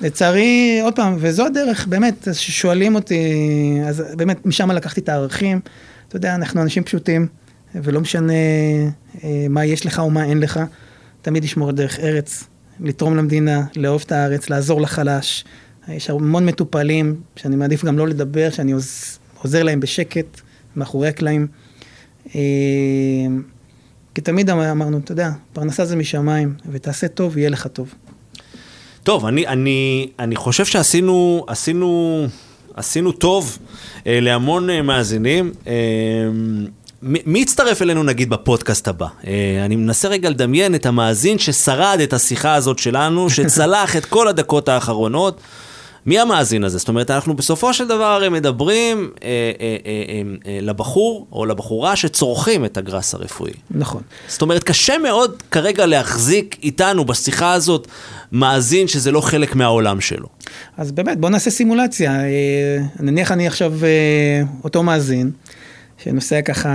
לצערי, 0.00 0.80
עוד 0.82 0.96
פעם, 0.96 1.16
וזו 1.18 1.46
הדרך, 1.46 1.86
באמת, 1.86 2.28
ששואלים 2.32 2.94
אותי, 2.94 3.18
אז 3.86 4.02
באמת, 4.16 4.46
משם 4.46 4.70
לקחתי 4.70 5.00
את 5.00 5.08
הערכים. 5.08 5.60
אתה 6.08 6.16
יודע, 6.16 6.34
אנחנו 6.34 6.62
אנשים 6.62 6.84
פשוטים, 6.84 7.26
ולא 7.74 8.00
משנה 8.00 8.32
אה, 9.24 9.46
מה 9.50 9.64
יש 9.64 9.86
לך 9.86 9.98
או 9.98 10.10
מה 10.10 10.24
אין 10.24 10.40
לך, 10.40 10.60
תמיד 11.22 11.44
לשמור 11.44 11.68
על 11.68 11.74
דרך 11.74 11.98
ארץ, 12.00 12.44
לתרום 12.80 13.16
למדינה, 13.16 13.64
לאהוב 13.76 14.02
את 14.06 14.12
הארץ, 14.12 14.50
לעזור 14.50 14.80
לחלש. 14.80 15.44
יש 15.88 16.10
המון 16.10 16.46
מטופלים, 16.46 17.20
שאני 17.36 17.56
מעדיף 17.56 17.84
גם 17.84 17.98
לא 17.98 18.08
לדבר, 18.08 18.50
שאני 18.50 18.72
עוז, 18.72 19.18
עוזר 19.42 19.62
להם 19.62 19.80
בשקט, 19.80 20.40
מאחורי 20.76 21.08
הקלעים. 21.08 21.46
אה, 22.34 22.40
כי 24.14 24.20
תמיד 24.20 24.50
אמרנו, 24.50 24.98
אתה 24.98 25.12
יודע, 25.12 25.30
פרנסה 25.52 25.84
זה 25.84 25.96
משמיים, 25.96 26.54
ותעשה 26.70 27.08
טוב, 27.08 27.38
יהיה 27.38 27.50
לך 27.50 27.66
טוב. 27.66 27.94
טוב, 29.08 29.26
אני, 29.26 29.46
אני, 29.46 30.08
אני 30.18 30.36
חושב 30.36 30.64
שעשינו 30.64 31.44
עשינו, 31.46 32.26
עשינו 32.74 33.12
טוב 33.12 33.58
אה, 34.06 34.20
להמון 34.20 34.70
אה, 34.70 34.82
מאזינים. 34.82 35.52
אה, 35.66 35.72
מי 37.02 37.38
יצטרף 37.38 37.82
אלינו 37.82 38.02
נגיד 38.02 38.30
בפודקאסט 38.30 38.88
הבא? 38.88 39.06
אה, 39.26 39.62
אני 39.64 39.76
מנסה 39.76 40.08
רגע 40.08 40.30
לדמיין 40.30 40.74
את 40.74 40.86
המאזין 40.86 41.38
ששרד 41.38 42.00
את 42.02 42.12
השיחה 42.12 42.54
הזאת 42.54 42.78
שלנו, 42.78 43.30
שצלח 43.30 43.96
את 43.96 44.04
כל 44.04 44.28
הדקות 44.28 44.68
האחרונות. 44.68 45.40
מי 46.08 46.18
המאזין 46.18 46.64
הזה? 46.64 46.78
זאת 46.78 46.88
אומרת, 46.88 47.10
אנחנו 47.10 47.34
בסופו 47.34 47.74
של 47.74 47.88
דבר 47.88 48.04
הרי 48.04 48.28
מדברים 48.28 49.10
אה, 49.22 49.28
אה, 49.60 49.76
אה, 49.86 50.22
אה, 50.46 50.58
לבחור 50.62 51.26
או 51.32 51.46
לבחורה 51.46 51.96
שצורכים 51.96 52.64
את 52.64 52.76
הגראס 52.76 53.14
הרפואי. 53.14 53.52
נכון. 53.70 54.02
זאת 54.28 54.42
אומרת, 54.42 54.64
קשה 54.64 54.98
מאוד 54.98 55.42
כרגע 55.50 55.86
להחזיק 55.86 56.56
איתנו 56.62 57.04
בשיחה 57.04 57.52
הזאת 57.52 57.88
מאזין 58.32 58.88
שזה 58.88 59.12
לא 59.12 59.20
חלק 59.20 59.54
מהעולם 59.54 60.00
שלו. 60.00 60.26
אז 60.76 60.92
באמת, 60.92 61.18
בוא 61.20 61.30
נעשה 61.30 61.50
סימולציה. 61.50 62.12
אה, 62.20 62.78
נניח 63.00 63.32
אני 63.32 63.46
עכשיו 63.46 63.72
אה, 63.84 64.42
אותו 64.64 64.82
מאזין. 64.82 65.30
שנוסע 66.04 66.42
ככה 66.42 66.68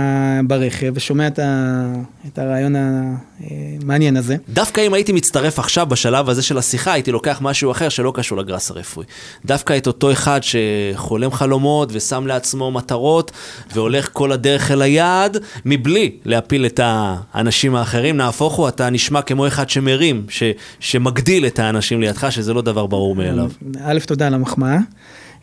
ברכב 0.46 0.92
ושומע 0.94 1.26
את, 1.26 1.38
ה, 1.38 1.86
את 2.26 2.38
הרעיון 2.38 2.74
המעניין 2.76 4.16
הזה. 4.16 4.36
דווקא 4.48 4.80
אם 4.80 4.94
הייתי 4.94 5.12
מצטרף 5.12 5.58
עכשיו 5.58 5.86
בשלב 5.86 6.28
הזה 6.28 6.42
של 6.42 6.58
השיחה, 6.58 6.92
הייתי 6.92 7.12
לוקח 7.12 7.38
משהו 7.42 7.70
אחר 7.70 7.88
שלא 7.88 8.12
קשור 8.14 8.38
לגראס 8.38 8.70
הרפואי. 8.70 9.06
דווקא 9.44 9.76
את 9.76 9.86
אותו 9.86 10.12
אחד 10.12 10.40
שחולם 10.42 11.32
חלומות 11.32 11.88
ושם 11.92 12.26
לעצמו 12.26 12.70
מטרות 12.70 13.30
והולך 13.74 14.08
כל 14.12 14.32
הדרך 14.32 14.70
אל 14.70 14.82
היעד, 14.82 15.36
מבלי 15.64 16.16
להפיל 16.24 16.66
את 16.66 16.80
האנשים 16.82 17.74
האחרים. 17.74 18.16
נהפוך 18.16 18.54
הוא, 18.54 18.68
אתה 18.68 18.90
נשמע 18.90 19.22
כמו 19.22 19.46
אחד 19.46 19.70
שמרים, 19.70 20.26
ש, 20.28 20.42
שמגדיל 20.80 21.46
את 21.46 21.58
האנשים 21.58 22.00
לידך, 22.00 22.26
שזה 22.30 22.52
לא 22.52 22.62
דבר 22.62 22.86
ברור 22.86 23.16
מאליו. 23.16 23.50
א', 23.84 23.98
תודה 24.06 24.26
על 24.26 24.34
המחמאה. 24.34 24.78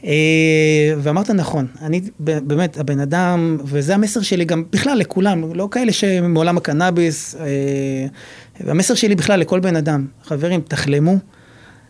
אה, 0.06 0.94
ואמרת 0.98 1.30
נכון, 1.30 1.68
אני 1.82 2.02
באמת, 2.20 2.78
הבן 2.78 3.00
אדם, 3.00 3.58
וזה 3.66 3.96
המסר 3.96 4.22
שלי 4.22 4.46
גם 4.46 4.64
בכלל 4.72 4.98
לכולם, 4.98 5.56
לא 5.56 5.68
כאלה 5.72 5.92
שמעולם 5.92 6.58
הקנאביס, 6.58 7.36
אה, 7.36 7.46
והמסר 8.66 8.96
שלי 8.96 9.16
בכלל 9.16 9.40
לכל 9.40 9.60
בן 9.60 9.76
אדם, 9.76 10.06
חברים, 10.24 10.62
תחלמו, 10.62 11.18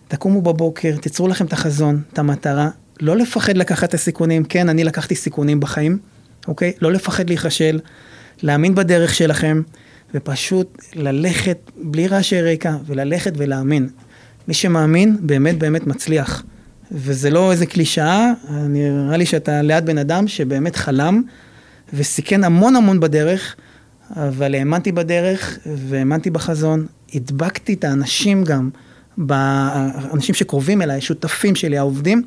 תקומו 0.07 0.41
בבוקר, 0.41 0.95
תיצרו 0.97 1.28
לכם 1.28 1.45
את 1.45 1.53
החזון, 1.53 2.01
את 2.14 2.20
המטרה, 2.20 2.70
לא 2.99 3.18
לפחד 3.18 3.57
לקחת 3.57 3.89
את 3.89 3.93
הסיכונים, 3.93 4.43
כן, 4.43 4.70
אני 4.70 4.84
לקחתי 4.84 5.16
סיכונים 5.16 5.59
בחיים, 5.59 5.97
אוקיי? 6.47 6.74
לא 6.82 6.91
לפחד 6.91 7.30
להיכשל, 7.30 7.80
להאמין 8.43 8.76
בדרך 8.76 9.16
שלכם, 9.16 9.62
ופשוט 10.14 10.82
ללכת 10.95 11.72
בלי 11.78 12.07
רעשי 12.07 12.41
רקע, 12.41 12.76
וללכת 12.86 13.34
ולהאמין. 13.38 13.89
מי 14.47 14.53
שמאמין, 14.53 15.18
באמת 15.20 15.57
באמת 15.57 15.88
מצליח. 15.88 16.43
וזה 16.92 17.30
לא 17.30 17.52
איזה 17.52 17.66
קלישאה, 17.66 18.32
נראה 18.50 19.18
לי 19.18 19.26
שאתה 19.26 19.62
ליד 19.62 19.86
בן 19.86 19.98
אדם 19.98 20.28
שבאמת 20.28 20.76
חלם 20.76 21.22
וסיכן 21.94 22.44
המון 22.44 22.76
המון 22.76 23.00
בדרך, 23.00 23.56
אבל 24.16 24.56
האמנתי 24.56 24.92
בדרך 24.92 25.58
והאמנתי 25.66 26.30
בחזון, 26.30 26.86
הדבקתי 27.14 27.74
את 27.74 27.84
האנשים 27.84 28.44
גם, 28.44 28.70
האנשים 29.30 30.36
שקרובים 30.36 30.82
אליי, 30.82 31.02
שותפים 31.02 31.56
שלי, 31.56 31.78
העובדים, 31.78 32.24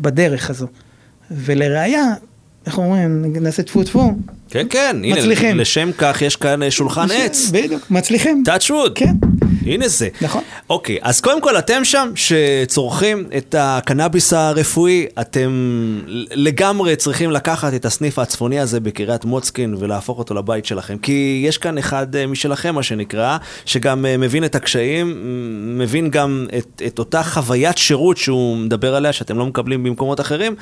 בדרך 0.00 0.50
הזו. 0.50 0.66
ולראיה, 1.30 2.14
איך 2.66 2.78
אומרים, 2.78 3.24
נעשה 3.40 3.62
טפו 3.62 3.84
טפו. 3.84 4.14
כן, 4.48 4.66
כן, 4.70 4.96
מצליחים. 5.02 5.50
הנה, 5.50 5.60
לשם 5.60 5.90
כך 5.98 6.22
יש 6.22 6.36
כאן 6.36 6.70
שולחן 6.70 7.06
עץ. 7.12 7.50
בדיוק, 7.50 7.90
מצליחים. 7.90 8.42
touch 8.46 8.70
wood. 8.70 8.90
כן. 8.94 9.14
הנה 9.66 9.88
זה. 9.88 10.08
נכון. 10.20 10.42
אוקיי, 10.70 10.98
אז 11.02 11.20
קודם 11.20 11.40
כל 11.40 11.58
אתם 11.58 11.84
שם 11.84 12.12
שצורכים 12.14 13.28
את 13.36 13.54
הקנאביס 13.58 14.32
הרפואי, 14.32 15.06
אתם 15.20 15.50
לגמרי 16.32 16.96
צריכים 16.96 17.30
לקחת 17.30 17.74
את 17.74 17.84
הסניף 17.84 18.18
הצפוני 18.18 18.60
הזה 18.60 18.80
בקריית 18.80 19.24
מוצקין 19.24 19.74
ולהפוך 19.78 20.18
אותו 20.18 20.34
לבית 20.34 20.66
שלכם. 20.66 20.98
כי 20.98 21.42
יש 21.46 21.58
כאן 21.58 21.78
אחד 21.78 22.16
אה, 22.16 22.26
משלכם, 22.26 22.74
מה 22.74 22.82
שנקרא, 22.82 23.36
שגם 23.64 24.06
אה, 24.06 24.16
מבין 24.16 24.44
את 24.44 24.54
הקשיים, 24.54 25.16
מבין 25.78 26.10
גם 26.10 26.46
את, 26.58 26.82
את 26.86 26.98
אותה 26.98 27.22
חוויית 27.22 27.78
שירות 27.78 28.16
שהוא 28.16 28.56
מדבר 28.56 28.94
עליה, 28.94 29.12
שאתם 29.12 29.38
לא 29.38 29.46
מקבלים 29.46 29.84
במקומות 29.84 30.20
אחרים. 30.20 30.54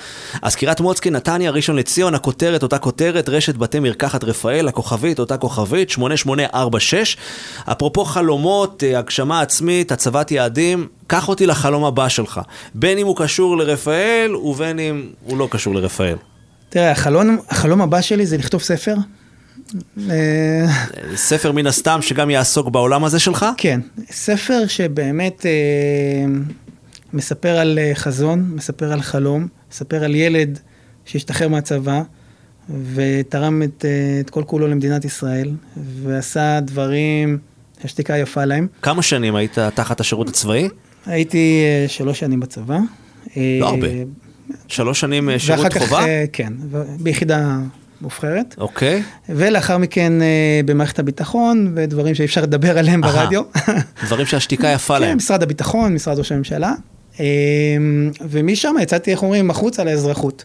אז 0.43 0.57
קריית 0.57 0.81
מוצקין, 0.81 1.17
נתניה, 1.17 1.51
ראשון 1.51 1.77
לציון, 1.77 2.15
הכותרת, 2.15 2.63
אותה 2.63 2.79
כותרת, 2.79 3.29
רשת 3.29 3.57
בתי 3.57 3.81
מרקחת 3.81 4.25
רפאל, 4.25 4.69
הכוכבית, 4.69 5.19
אותה 5.19 5.37
כוכבית, 5.37 5.91
8846. 5.91 7.17
אפרופו 7.65 8.05
חלומות, 8.05 8.85
אה, 8.85 8.94
הגשמה 8.97 9.41
עצמית, 9.41 9.93
הצבת 9.93 10.31
יעדים, 10.31 10.89
קח 11.07 11.29
אותי 11.29 11.47
לחלום 11.47 11.85
הבא 11.85 12.09
שלך. 12.09 12.41
בין 12.75 12.99
אם 12.99 13.07
הוא 13.07 13.17
קשור 13.17 13.57
לרפאל 13.57 14.37
ובין 14.37 14.79
אם 14.79 15.07
הוא 15.23 15.39
לא 15.39 15.49
קשור 15.51 15.75
לרפאל. 15.75 16.17
תראה, 16.69 16.91
החלום, 16.91 17.39
החלום 17.49 17.83
הבא 17.83 18.01
שלי 18.01 18.27
זה 18.27 18.37
לכתוב 18.37 18.63
ספר. 18.63 18.95
אה, 20.11 20.67
ספר 21.15 21.53
מן 21.53 21.67
הסתם 21.67 21.99
שגם 22.03 22.31
יעסוק 22.31 22.69
בעולם 22.69 23.05
הזה 23.05 23.19
שלך? 23.19 23.47
כן, 23.57 23.81
ספר 24.11 24.67
שבאמת 24.67 25.47
אה, 25.47 25.51
מספר 27.13 27.59
על 27.59 27.79
אה, 27.79 27.91
חזון, 27.95 28.51
מספר 28.55 28.93
על 28.93 29.03
חלום, 29.03 29.47
מספר 29.73 30.05
על 30.05 30.15
ילד 30.15 30.59
שהשתחרר 31.05 31.49
מהצבא 31.49 32.03
ותרם 32.95 33.63
את, 33.63 33.85
את 34.21 34.31
כל 34.31 34.43
כולו 34.47 34.67
למדינת 34.69 35.05
ישראל, 35.05 35.51
ועשה 35.77 36.61
דברים 36.61 37.39
השתיקה 37.85 38.19
יפה 38.19 38.45
להם. 38.45 38.67
כמה 38.83 39.03
שנים 39.03 39.37
היית 39.37 39.59
תחת 39.59 40.01
השירות 40.01 40.29
הצבאי? 40.29 40.69
הייתי 41.07 41.63
אה, 41.65 41.89
שלוש 41.89 42.21
שנים 42.21 42.41
בצבא. 42.41 42.79
לא 43.37 43.69
הרבה. 43.69 43.87
שלוש 44.69 45.01
שנים 45.01 45.31
אה, 45.31 45.39
שירות 45.39 45.73
חובה? 45.73 45.87
כך, 45.87 46.07
אה, 46.07 46.25
כן, 46.33 46.53
ביחידה 47.01 47.59
מובחרת. 48.01 48.55
אוקיי. 48.59 49.03
ולאחר 49.29 49.79
מכן 49.79 50.13
במערכת 50.65 50.99
הביטחון, 50.99 51.73
ודברים 51.77 52.15
שאי 52.15 52.25
אפשר 52.25 52.43
לדבר 52.43 52.79
עליהם 52.79 53.01
ברדיו. 53.01 53.43
דברים 54.07 54.27
שהשתיקה 54.27 54.69
יפה 54.69 54.99
להם. 54.99 55.11
כן, 55.11 55.17
משרד 55.17 55.43
הביטחון, 55.43 55.95
משרד 55.95 56.19
ראש 56.19 56.33
הממשלה. 56.33 56.73
ומשם 58.21 58.75
יצאתי, 58.83 59.11
איך 59.11 59.23
אומרים, 59.23 59.51
החוצה 59.51 59.85
לאזרחות. 59.85 60.45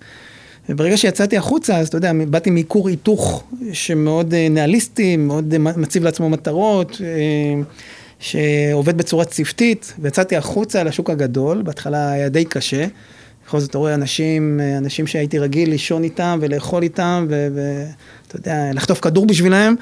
וברגע 0.70 0.98
שיצאתי 0.98 1.38
החוצה, 1.38 1.78
אז 1.78 1.88
אתה 1.88 1.98
יודע, 1.98 2.12
באתי 2.28 2.50
מכור 2.50 2.90
היתוך 2.90 3.44
שמאוד 3.72 4.36
ניהליסטי, 4.36 5.18
מאוד 5.18 5.58
מציב 5.58 6.04
לעצמו 6.04 6.30
מטרות, 6.30 7.02
שעובד 8.20 8.98
בצורה 8.98 9.26
צוותית, 9.26 9.94
ויצאתי 10.00 10.36
החוצה 10.36 10.84
לשוק 10.84 11.10
הגדול, 11.10 11.62
בהתחלה 11.62 12.12
היה 12.12 12.30
די 12.30 12.46
קשה. 12.46 12.86
בכל 13.48 13.60
זאת 13.60 13.70
אתה 13.70 13.78
רואה 13.78 13.94
אנשים, 13.94 14.60
אנשים 14.78 15.08
שהייתי 15.08 15.40
רגיל 15.40 15.70
לישון 15.70 16.04
איתם 16.04 16.40
ולאכול 16.42 16.84
איתם, 16.84 17.28
ואתה 17.30 18.36
יודע, 18.36 18.70
לחטוף 18.74 19.00
כדור 19.00 19.26
בשבילם, 19.26 19.76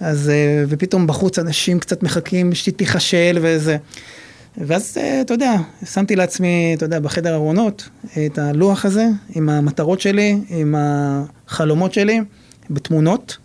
אז, 0.00 0.32
ופתאום 0.68 1.06
בחוץ 1.06 1.38
אנשים 1.38 1.78
קצת 1.78 2.02
מחכים 2.02 2.54
שתיכשל 2.54 3.38
וזה. 3.40 3.76
ואז, 4.58 4.98
אתה 5.20 5.34
יודע, 5.34 5.54
שמתי 5.84 6.16
לעצמי, 6.16 6.74
אתה 6.76 6.84
יודע, 6.84 7.00
בחדר 7.00 7.34
ארונות, 7.34 7.88
את 8.26 8.38
הלוח 8.38 8.84
הזה, 8.84 9.06
עם 9.34 9.48
המטרות 9.48 10.00
שלי, 10.00 10.38
עם 10.48 10.74
החלומות 10.78 11.94
שלי, 11.94 12.20
בתמונות, 12.70 13.36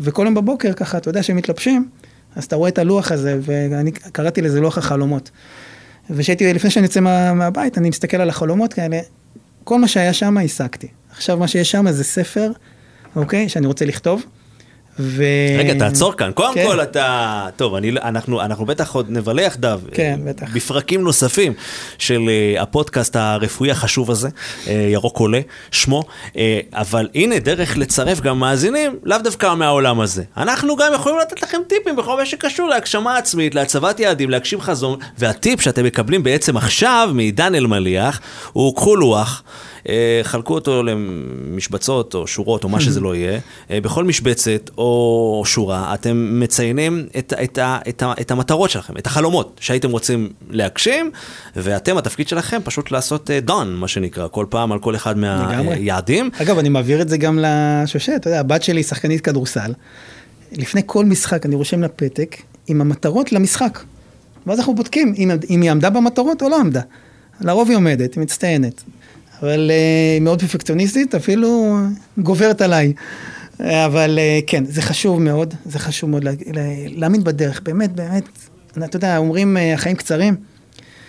וכל 0.00 0.24
יום 0.24 0.34
בבוקר 0.34 0.72
ככה, 0.72 0.98
אתה 0.98 1.08
יודע, 1.08 1.22
שהם 1.22 1.36
מתלבשים, 1.36 1.88
אז 2.36 2.44
אתה 2.44 2.56
רואה 2.56 2.68
את 2.68 2.78
הלוח 2.78 3.12
הזה, 3.12 3.38
ואני 3.42 3.92
קראתי 3.92 4.42
לזה 4.42 4.60
לוח 4.60 4.78
החלומות. 4.78 5.30
ושהייתי, 6.10 6.52
לפני 6.52 6.70
שאני 6.70 6.86
יוצא 6.86 7.00
מה, 7.00 7.34
מהבית, 7.34 7.78
אני 7.78 7.88
מסתכל 7.88 8.16
על 8.16 8.28
החלומות 8.28 8.72
כאלה, 8.72 9.00
כל 9.64 9.78
מה 9.78 9.88
שהיה 9.88 10.12
שם 10.12 10.38
השגתי. 10.38 10.88
עכשיו 11.10 11.36
מה 11.36 11.48
שיש 11.48 11.70
שם 11.70 11.90
זה 11.90 12.04
ספר, 12.04 12.52
אוקיי, 13.16 13.48
שאני 13.48 13.66
רוצה 13.66 13.84
לכתוב. 13.84 14.24
ו... 14.98 15.24
רגע, 15.58 15.74
תעצור 15.78 16.12
כאן. 16.12 16.30
קודם 16.34 16.54
כן. 16.54 16.64
כל 16.66 16.82
אתה... 16.82 17.46
טוב, 17.56 17.74
אני, 17.74 17.90
אנחנו, 17.90 18.40
אנחנו 18.40 18.66
בטח 18.66 18.94
עוד 18.94 19.06
נבלה 19.10 19.42
יחדיו. 19.42 19.80
כן, 19.92 20.20
בטח. 20.24 20.46
בפרקים 20.54 21.02
נוספים 21.02 21.52
של 21.98 22.20
uh, 22.20 22.62
הפודקאסט 22.62 23.16
הרפואי 23.16 23.70
החשוב 23.70 24.10
הזה, 24.10 24.28
uh, 24.28 24.70
ירוק 24.70 25.18
עולה, 25.18 25.40
שמו. 25.70 26.02
Uh, 26.32 26.36
אבל 26.72 27.08
הנה, 27.14 27.38
דרך 27.38 27.76
לצרף 27.76 28.20
גם 28.20 28.38
מאזינים, 28.38 28.98
לאו 29.02 29.18
דווקא 29.18 29.54
מהעולם 29.54 30.00
הזה. 30.00 30.22
אנחנו 30.36 30.76
גם 30.76 30.92
יכולים 30.94 31.18
לתת 31.18 31.42
לכם 31.42 31.58
טיפים 31.68 31.96
בכל 31.96 32.16
מה 32.16 32.26
שקשור 32.26 32.68
להגשמה 32.68 33.18
עצמית, 33.18 33.54
להצבת 33.54 34.00
יעדים, 34.00 34.30
להגשים 34.30 34.60
חזון, 34.60 34.98
והטיפ 35.18 35.60
שאתם 35.60 35.84
מקבלים 35.84 36.22
בעצם 36.22 36.56
עכשיו 36.56 37.10
מעידן 37.14 37.54
אלמליח, 37.54 38.20
הוא 38.52 38.76
קחו 38.76 38.96
לוח. 38.96 39.42
חלקו 40.22 40.54
אותו 40.54 40.82
למשבצות 40.82 42.14
או 42.14 42.26
שורות 42.26 42.64
או 42.64 42.68
מה 42.68 42.80
שזה 42.80 43.00
לא 43.00 43.16
יהיה. 43.16 43.40
בכל 43.70 44.04
משבצת 44.04 44.70
או 44.78 45.42
שורה 45.46 45.94
אתם 45.94 46.40
מציינים 46.40 47.06
את, 47.18 47.32
את, 47.44 47.58
את, 47.88 48.02
את 48.20 48.30
המטרות 48.30 48.70
שלכם, 48.70 48.96
את 48.98 49.06
החלומות 49.06 49.58
שהייתם 49.60 49.90
רוצים 49.90 50.28
להגשים, 50.50 51.10
ואתם, 51.56 51.96
התפקיד 51.98 52.28
שלכם 52.28 52.58
פשוט 52.64 52.90
לעשות 52.90 53.30
דון, 53.30 53.76
מה 53.76 53.88
שנקרא, 53.88 54.28
כל 54.28 54.46
פעם 54.48 54.72
על 54.72 54.78
כל 54.78 54.96
אחד 54.96 55.18
מהיעדים. 55.18 56.30
אגב, 56.42 56.58
אני 56.58 56.68
מעביר 56.68 57.02
את 57.02 57.08
זה 57.08 57.16
גם 57.16 57.38
לשושט, 57.42 58.12
אתה 58.16 58.28
יודע, 58.28 58.40
הבת 58.40 58.62
שלי 58.62 58.76
היא 58.76 58.84
שחקנית 58.84 59.20
כדורסל. 59.20 59.72
לפני 60.52 60.80
כל 60.86 61.04
משחק 61.04 61.46
אני 61.46 61.54
רושם 61.54 61.82
לה 61.82 61.88
פתק 61.88 62.36
עם 62.66 62.80
המטרות 62.80 63.32
למשחק. 63.32 63.80
ואז 64.46 64.58
אנחנו 64.58 64.74
בודקים 64.74 65.14
אם, 65.16 65.30
אם 65.50 65.62
היא 65.62 65.70
עמדה 65.70 65.90
במטרות 65.90 66.42
או 66.42 66.48
לא 66.48 66.60
עמדה. 66.60 66.80
לרוב 67.40 67.68
היא 67.68 67.76
עומדת, 67.76 68.14
היא 68.14 68.22
מצטיינת. 68.22 68.82
אבל 69.42 69.70
היא 69.70 70.20
uh, 70.20 70.22
מאוד 70.24 70.40
פרפקציוניסטית, 70.40 71.14
אפילו 71.14 71.76
גוברת 72.18 72.60
עליי. 72.60 72.92
אבל 73.60 74.18
uh, 74.18 74.44
כן, 74.46 74.64
זה 74.64 74.82
חשוב 74.82 75.20
מאוד, 75.20 75.54
זה 75.66 75.78
חשוב 75.78 76.10
מאוד 76.10 76.24
לה, 76.24 76.30
לה, 76.30 76.62
להאמין 76.86 77.24
בדרך, 77.24 77.60
באמת, 77.62 77.92
באמת, 77.92 78.24
אתה 78.84 78.96
יודע, 78.96 79.16
אומרים 79.16 79.56
uh, 79.56 79.60
החיים 79.74 79.96
קצרים. 79.96 80.36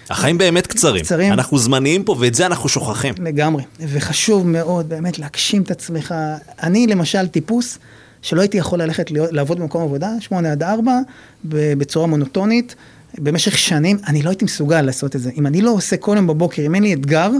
החיים 0.09 0.37
באמת 0.37 0.67
קצרים. 0.67 1.03
קצרים. 1.03 1.33
אנחנו 1.33 1.57
זמניים 1.57 2.03
פה 2.03 2.15
ואת 2.19 2.35
זה 2.35 2.45
אנחנו 2.45 2.69
שוכחים. 2.69 3.13
לגמרי, 3.19 3.63
וחשוב 3.79 4.47
מאוד 4.47 4.89
באמת 4.89 5.19
להגשים 5.19 5.61
את 5.61 5.71
עצמך. 5.71 6.15
אני 6.63 6.87
למשל 6.87 7.27
טיפוס 7.27 7.77
שלא 8.21 8.41
הייתי 8.41 8.57
יכול 8.57 8.81
ללכת 8.81 9.11
לעבוד 9.11 9.59
במקום 9.59 9.83
עבודה, 9.83 10.11
שמונה 10.19 10.51
עד 10.51 10.63
ארבע, 10.63 10.99
בצורה 11.43 12.07
מונוטונית. 12.07 12.75
במשך 13.17 13.57
שנים, 13.57 13.97
אני 14.07 14.21
לא 14.21 14.29
הייתי 14.29 14.45
מסוגל 14.45 14.81
לעשות 14.81 15.15
את 15.15 15.21
זה. 15.21 15.31
אם 15.37 15.47
אני 15.47 15.61
לא 15.61 15.71
עושה 15.71 15.97
כל 15.97 16.13
יום 16.15 16.27
בבוקר, 16.27 16.65
אם 16.65 16.75
אין 16.75 16.83
לי 16.83 16.93
אתגר, 16.93 17.31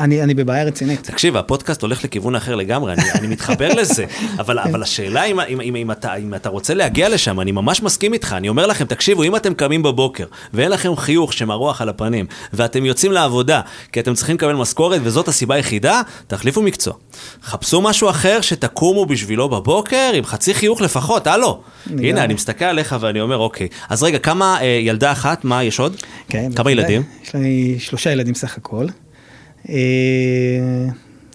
אני, 0.00 0.22
אני 0.22 0.34
בבעיה 0.34 0.64
רצינית. 0.64 1.00
תקשיב, 1.00 1.36
הפודקאסט 1.36 1.82
הולך 1.82 2.04
לכיוון 2.04 2.34
אחר 2.34 2.54
לגמרי, 2.54 2.92
אני, 2.92 3.02
אני 3.14 3.26
מתחבר 3.26 3.68
לזה, 3.74 4.04
אבל, 4.38 4.58
אבל 4.58 4.82
השאלה 4.82 5.24
אם, 5.24 5.40
אם, 5.40 5.60
אם, 5.60 5.76
אם, 5.76 5.90
אתה, 5.90 6.14
אם 6.14 6.34
אתה 6.34 6.48
רוצה 6.48 6.74
להגיע 6.74 7.08
לשם, 7.08 7.40
אני 7.40 7.52
ממש 7.52 7.82
מסכים 7.82 8.12
איתך, 8.12 8.34
אני 8.36 8.48
אומר 8.48 8.66
לכם, 8.66 8.84
תקשיבו, 8.84 9.22
אם 9.22 9.36
אתם 9.36 9.54
קמים 9.54 9.82
בבוקר, 9.82 10.24
ואין 10.54 10.70
לכם 10.70 10.96
חיוך 10.96 11.32
שמרוח 11.32 11.80
על 11.80 11.88
הפנים, 11.88 12.26
ואתם 12.52 12.84
יוצאים 12.84 13.12
לעבודה, 13.12 13.60
כי 13.92 14.00
אתם 14.00 14.14
צריכים 14.14 14.36
לקבל 14.36 14.52
משכורת, 14.52 15.00
וזאת 15.04 15.28
הסיבה 15.28 15.54
היחידה, 15.54 16.02
תחליפו 16.26 16.62
מקצוע. 16.62 16.94
חפשו 17.42 17.80
משהו 17.80 18.10
אחר 18.10 18.40
שתקומו 18.40 19.06
בשבילו 19.06 19.48
בבוקר, 19.48 20.10
עם 20.14 20.24
חצי 20.24 20.54
חיוך 20.54 20.80
לפחות, 20.80 21.26
הלו. 21.26 21.60
הנה, 21.98 22.24
אני 22.24 22.34
מסתכל 22.34 22.64
עליך 22.64 22.96
ואני 23.00 23.20
אומר, 23.20 23.36
אוקיי. 23.36 23.68
אז 23.88 24.02
רגע, 24.02 24.18
כמה 24.18 24.60
אה, 24.60 24.66
ילדה 24.66 25.12
אחת, 25.12 25.44
מה 25.44 25.64
יש 25.64 25.80
עוד? 25.80 25.96
כן. 26.28 26.52
כמה 26.56 26.70
ילדים? 26.70 27.02
יש 27.22 27.34
לי 27.34 27.76
שלושה 27.78 28.12
ילדים 28.12 28.34
סך 28.34 28.56
הכל. 28.56 28.86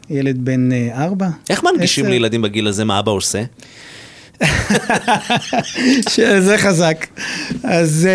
ילד 0.10 0.46
בן 0.46 0.70
ארבע. 0.92 1.28
איך 1.50 1.64
מנגישים 1.64 2.06
לילדים 2.06 2.42
בגיל 2.42 2.68
הזה 2.68 2.86
מה 2.86 3.00
אבא 3.00 3.12
עושה? 3.12 3.44
זה 6.40 6.56
חזק. 6.58 7.08
אז 7.64 8.08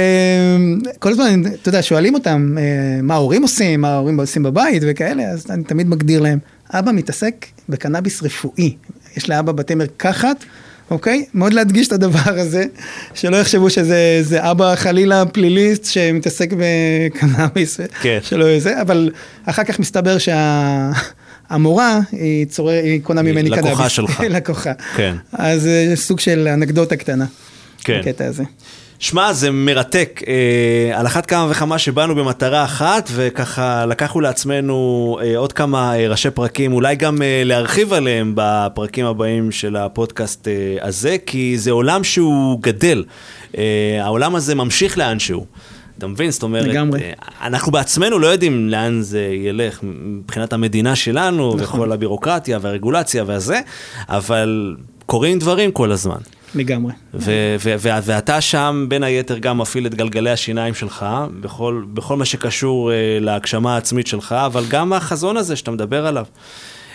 כל 0.99 1.11
הזמן, 1.11 1.43
אתה 1.47 1.69
יודע, 1.69 1.83
שואלים 1.83 2.15
אותם 2.15 2.57
מה 3.03 3.15
ההורים 3.15 3.43
עושים, 3.43 3.81
מה 3.81 3.89
ההורים 3.89 4.21
עושים 4.21 4.43
בבית 4.43 4.83
וכאלה, 4.87 5.23
אז 5.23 5.47
אני 5.51 5.65
תמיד 5.65 5.89
מגדיר 5.89 6.21
להם, 6.21 6.39
אבא 6.71 6.93
מתעסק 6.93 7.47
בקנאביס 7.69 8.23
רפואי. 8.23 8.77
יש 9.17 9.29
לאבא 9.29 9.53
בתי 9.53 9.75
מרקחת, 9.75 10.45
אוקיי? 10.91 11.25
מאוד 11.35 11.53
להדגיש 11.53 11.89
את 11.89 11.93
הדבר 11.93 12.21
הזה, 12.41 12.65
שלא 13.15 13.37
יחשבו 13.37 13.71
שזה 13.71 14.39
אבא 14.51 14.75
חלילה 14.75 15.27
פליליסט 15.27 15.85
שמתעסק 15.85 16.51
בקנאביס, 16.53 17.81
כן. 18.03 18.19
שלא 18.23 18.45
יהיה 18.45 18.61
זה, 18.61 18.81
אבל 18.81 19.11
אחר 19.45 19.65
כך 19.65 19.79
מסתבר 19.79 20.19
שה... 20.19 20.91
המורה, 21.51 22.01
היא, 22.13 22.47
צור... 22.47 22.71
היא 22.71 23.01
קונה 23.03 23.23
ממני 23.23 23.51
קנאביס. 23.51 23.67
לקוחה 23.67 23.89
שלך. 23.89 24.21
לקוחה. 24.31 24.73
כן. 24.97 25.17
אז 25.33 25.67
אה, 25.67 25.93
סוג 25.97 26.21
של 26.21 26.49
אנקדוטה 26.49 26.97
קטנה. 26.97 27.25
כן. 27.85 28.01
בקטע 28.01 28.25
הזה. 28.25 28.43
שמע, 29.01 29.33
זה 29.33 29.51
מרתק. 29.51 30.21
אה, 30.29 30.99
על 30.99 31.07
אחת 31.07 31.27
כמה 31.27 31.51
וכמה 31.51 31.79
שבאנו 31.79 32.15
במטרה 32.15 32.65
אחת, 32.65 33.11
וככה 33.15 33.87
לקחנו 33.87 34.21
לעצמנו 34.21 35.19
אה, 35.23 35.37
עוד 35.37 35.53
כמה 35.53 35.99
אה, 35.99 36.09
ראשי 36.09 36.31
פרקים, 36.31 36.73
אולי 36.73 36.97
גם 36.97 37.23
אה, 37.23 37.43
להרחיב 37.45 37.93
עליהם 37.93 38.33
בפרקים 38.37 39.07
הבאים 39.07 39.53
של 39.53 39.77
הפודקאסט 39.77 40.49
אה, 40.49 40.77
הזה, 40.81 41.17
כי 41.27 41.59
זה 41.59 41.71
עולם 41.71 42.05
שהוא 42.05 42.63
גדל. 42.63 43.05
אה, 43.59 43.99
העולם 44.01 44.35
הזה 44.35 44.55
ממשיך 44.55 44.99
לאנשהו. 44.99 45.47
אתה 45.99 46.07
מבין? 46.07 46.31
זאת 46.31 46.43
אומרת, 46.43 46.67
לגמרי. 46.67 47.01
אה, 47.01 47.13
אנחנו 47.47 47.73
בעצמנו 47.73 48.19
לא 48.19 48.27
יודעים 48.27 48.69
לאן 48.69 49.03
זה 49.03 49.23
ילך 49.23 49.79
מבחינת 49.83 50.53
המדינה 50.53 50.97
שלנו, 50.97 51.57
נכון. 51.57 51.81
וכל 51.81 51.93
הבירוקרטיה 51.93 52.59
והרגולציה 52.63 53.25
והזה, 53.27 53.61
אבל 54.09 54.77
קורים 55.07 55.39
דברים 55.39 55.73
כל 55.73 55.93
הזמן. 55.93 56.19
לגמרי. 56.55 56.93
ו- 57.15 57.57
ו- 57.61 57.75
ו- 57.79 57.99
ואתה 58.03 58.41
שם 58.41 58.87
בין 58.89 59.03
היתר 59.03 59.39
גם 59.39 59.59
מפעיל 59.59 59.87
את 59.87 59.95
גלגלי 59.95 60.31
השיניים 60.31 60.75
שלך, 60.75 61.07
בכל, 61.41 61.83
בכל 61.95 62.17
מה 62.17 62.25
שקשור 62.25 62.91
uh, 62.91 62.95
להגשמה 63.25 63.75
העצמית 63.75 64.07
שלך, 64.07 64.33
אבל 64.33 64.65
גם 64.69 64.93
החזון 64.93 65.37
הזה 65.37 65.57
שאתה 65.57 65.71
מדבר 65.71 66.07
עליו. 66.07 66.27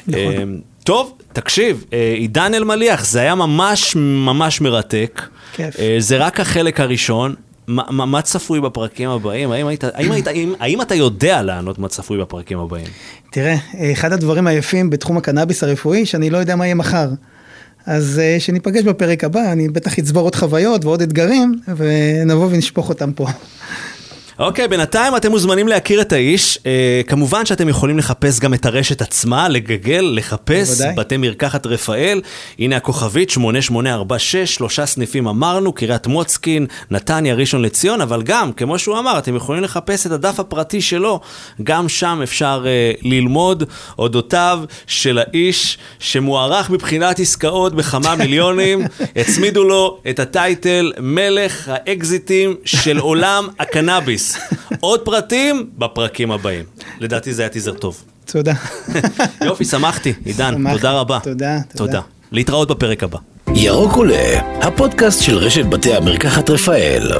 נכון. 0.08 0.20
Uh, 0.20 0.84
טוב, 0.84 1.18
תקשיב, 1.34 1.86
uh, 1.90 1.94
עידן 2.16 2.54
אלמליח, 2.54 3.06
זה 3.06 3.20
היה 3.20 3.36
ממש 3.36 3.96
ממש 3.96 4.62
מרתק. 4.62 5.22
כיף. 5.54 5.76
Uh, 5.76 5.80
זה 6.00 6.18
רק 6.18 6.40
החלק 6.40 6.80
הראשון. 6.80 7.36
מה, 7.68 7.84
מה, 7.90 8.06
מה 8.06 8.22
צפוי 8.22 8.62
בפרקים 8.62 9.10
הבאים? 9.10 9.52
האם, 9.52 9.68
היית, 9.68 9.84
האם, 9.84 10.12
היית, 10.12 10.28
האם, 10.28 10.54
האם 10.60 10.82
אתה 10.82 10.96
יודע 10.96 11.42
לענות 11.42 11.80
מה 11.80 11.88
צפוי 11.88 12.18
בפרקים 12.18 12.60
הבאים? 12.60 12.86
תראה, 13.32 13.56
אחד 13.92 14.14
הדברים 14.14 14.48
היפים 14.48 14.90
בתחום 14.90 15.18
הקנאביס 15.18 15.64
הרפואי, 15.64 16.06
שאני 16.06 16.30
לא 16.30 16.38
יודע 16.38 16.56
מה 16.56 16.66
יהיה 16.66 16.76
מחר. 16.76 17.08
אז 17.86 18.20
אה, 18.24 18.36
שניפגש 18.40 18.84
בפרק 18.84 19.24
הבא, 19.24 19.52
אני 19.52 19.70
בטח 19.70 20.00
אצבור 20.00 20.24
עוד 20.24 20.36
חוויות 20.36 20.86
ועוד 20.86 21.02
אתגרים, 21.02 21.60
ונבוא 21.78 22.48
ונשפוך 22.52 22.90
אותם 22.90 23.12
פה. 23.14 23.28
אוקיי, 24.40 24.68
בינתיים 24.68 25.16
אתם 25.16 25.32
מוזמנים 25.32 25.68
להכיר 25.68 26.02
את 26.02 26.14
האיש. 26.14 26.60
אה, 26.66 27.02
כמובן 27.08 27.46
שאתם 27.46 27.70
יכולים 27.70 27.98
לחפש 27.98 28.40
גם 28.40 28.54
את 28.54 28.66
הרשת 28.66 29.02
עצמה, 29.02 29.50
לגגל, 29.50 30.12
לחפש, 30.14 30.70
בוודאי. 30.70 30.96
בתי 30.96 31.18
מרקחת 31.18 31.66
רפאל. 31.66 32.22
הנה 32.60 32.76
הכוכבית 32.76 33.30
8846, 33.30 34.56
שלושה 34.56 34.86
סניפים 34.86 35.28
אמרנו, 35.28 35.74
קריית 35.74 36.08
מוצקין, 36.08 36.66
נתניה, 36.92 37.36
ראשון 37.36 37.62
לציון, 37.62 38.02
אבל 38.02 38.22
גם, 38.22 38.52
כמו 38.54 38.80
שהוא 38.80 39.00
אמר, 39.00 39.18
אתם 39.20 39.36
יכולים 39.36 39.64
לחפש 39.64 40.06
את 40.06 40.12
הדף 40.12 40.40
הפרטי 40.40 40.82
שלו. 40.82 41.20
גם 41.64 41.90
שם 41.90 42.20
אפשר 42.24 42.64
אה, 42.66 42.92
ללמוד 43.02 43.64
אודותיו 44.00 44.60
של 44.88 45.20
האיש 45.20 45.78
שמוערך 46.00 46.70
מבחינת 46.70 47.20
עסקאות 47.20 47.76
בכמה 47.76 48.16
מיליונים. 48.20 48.82
הצמידו 49.16 49.64
לו 49.64 49.98
את 50.10 50.20
הטייטל 50.20 50.92
מלך 51.00 51.70
האקזיטים 51.74 52.56
של 52.66 52.98
עולם 52.98 53.48
הקנאביס. 53.60 54.25
עוד 54.80 55.00
פרטים 55.00 55.70
בפרקים 55.78 56.32
הבאים. 56.32 56.64
לדעתי 57.00 57.34
זה 57.34 57.42
היה 57.42 57.50
טיזר 57.50 57.74
טוב. 57.74 58.04
תודה. 58.26 58.54
יופי, 59.46 59.66
שמחתי. 59.66 60.14
עידן. 60.26 60.72
תודה 60.74 60.92
רבה. 60.92 61.20
תודה, 61.24 61.60
תודה. 61.72 61.86
תודה. 61.86 62.02
להתראות 62.32 62.68
בפרק 62.68 63.04
הבא. 63.04 63.18
ירוק 63.56 63.94
עולה, 63.94 64.40
הפודקאסט 64.62 65.22
של 65.24 65.38
רשת 65.38 65.66
בתי 65.66 65.94
המרקחת 65.96 66.50
רפאל. 66.50 67.12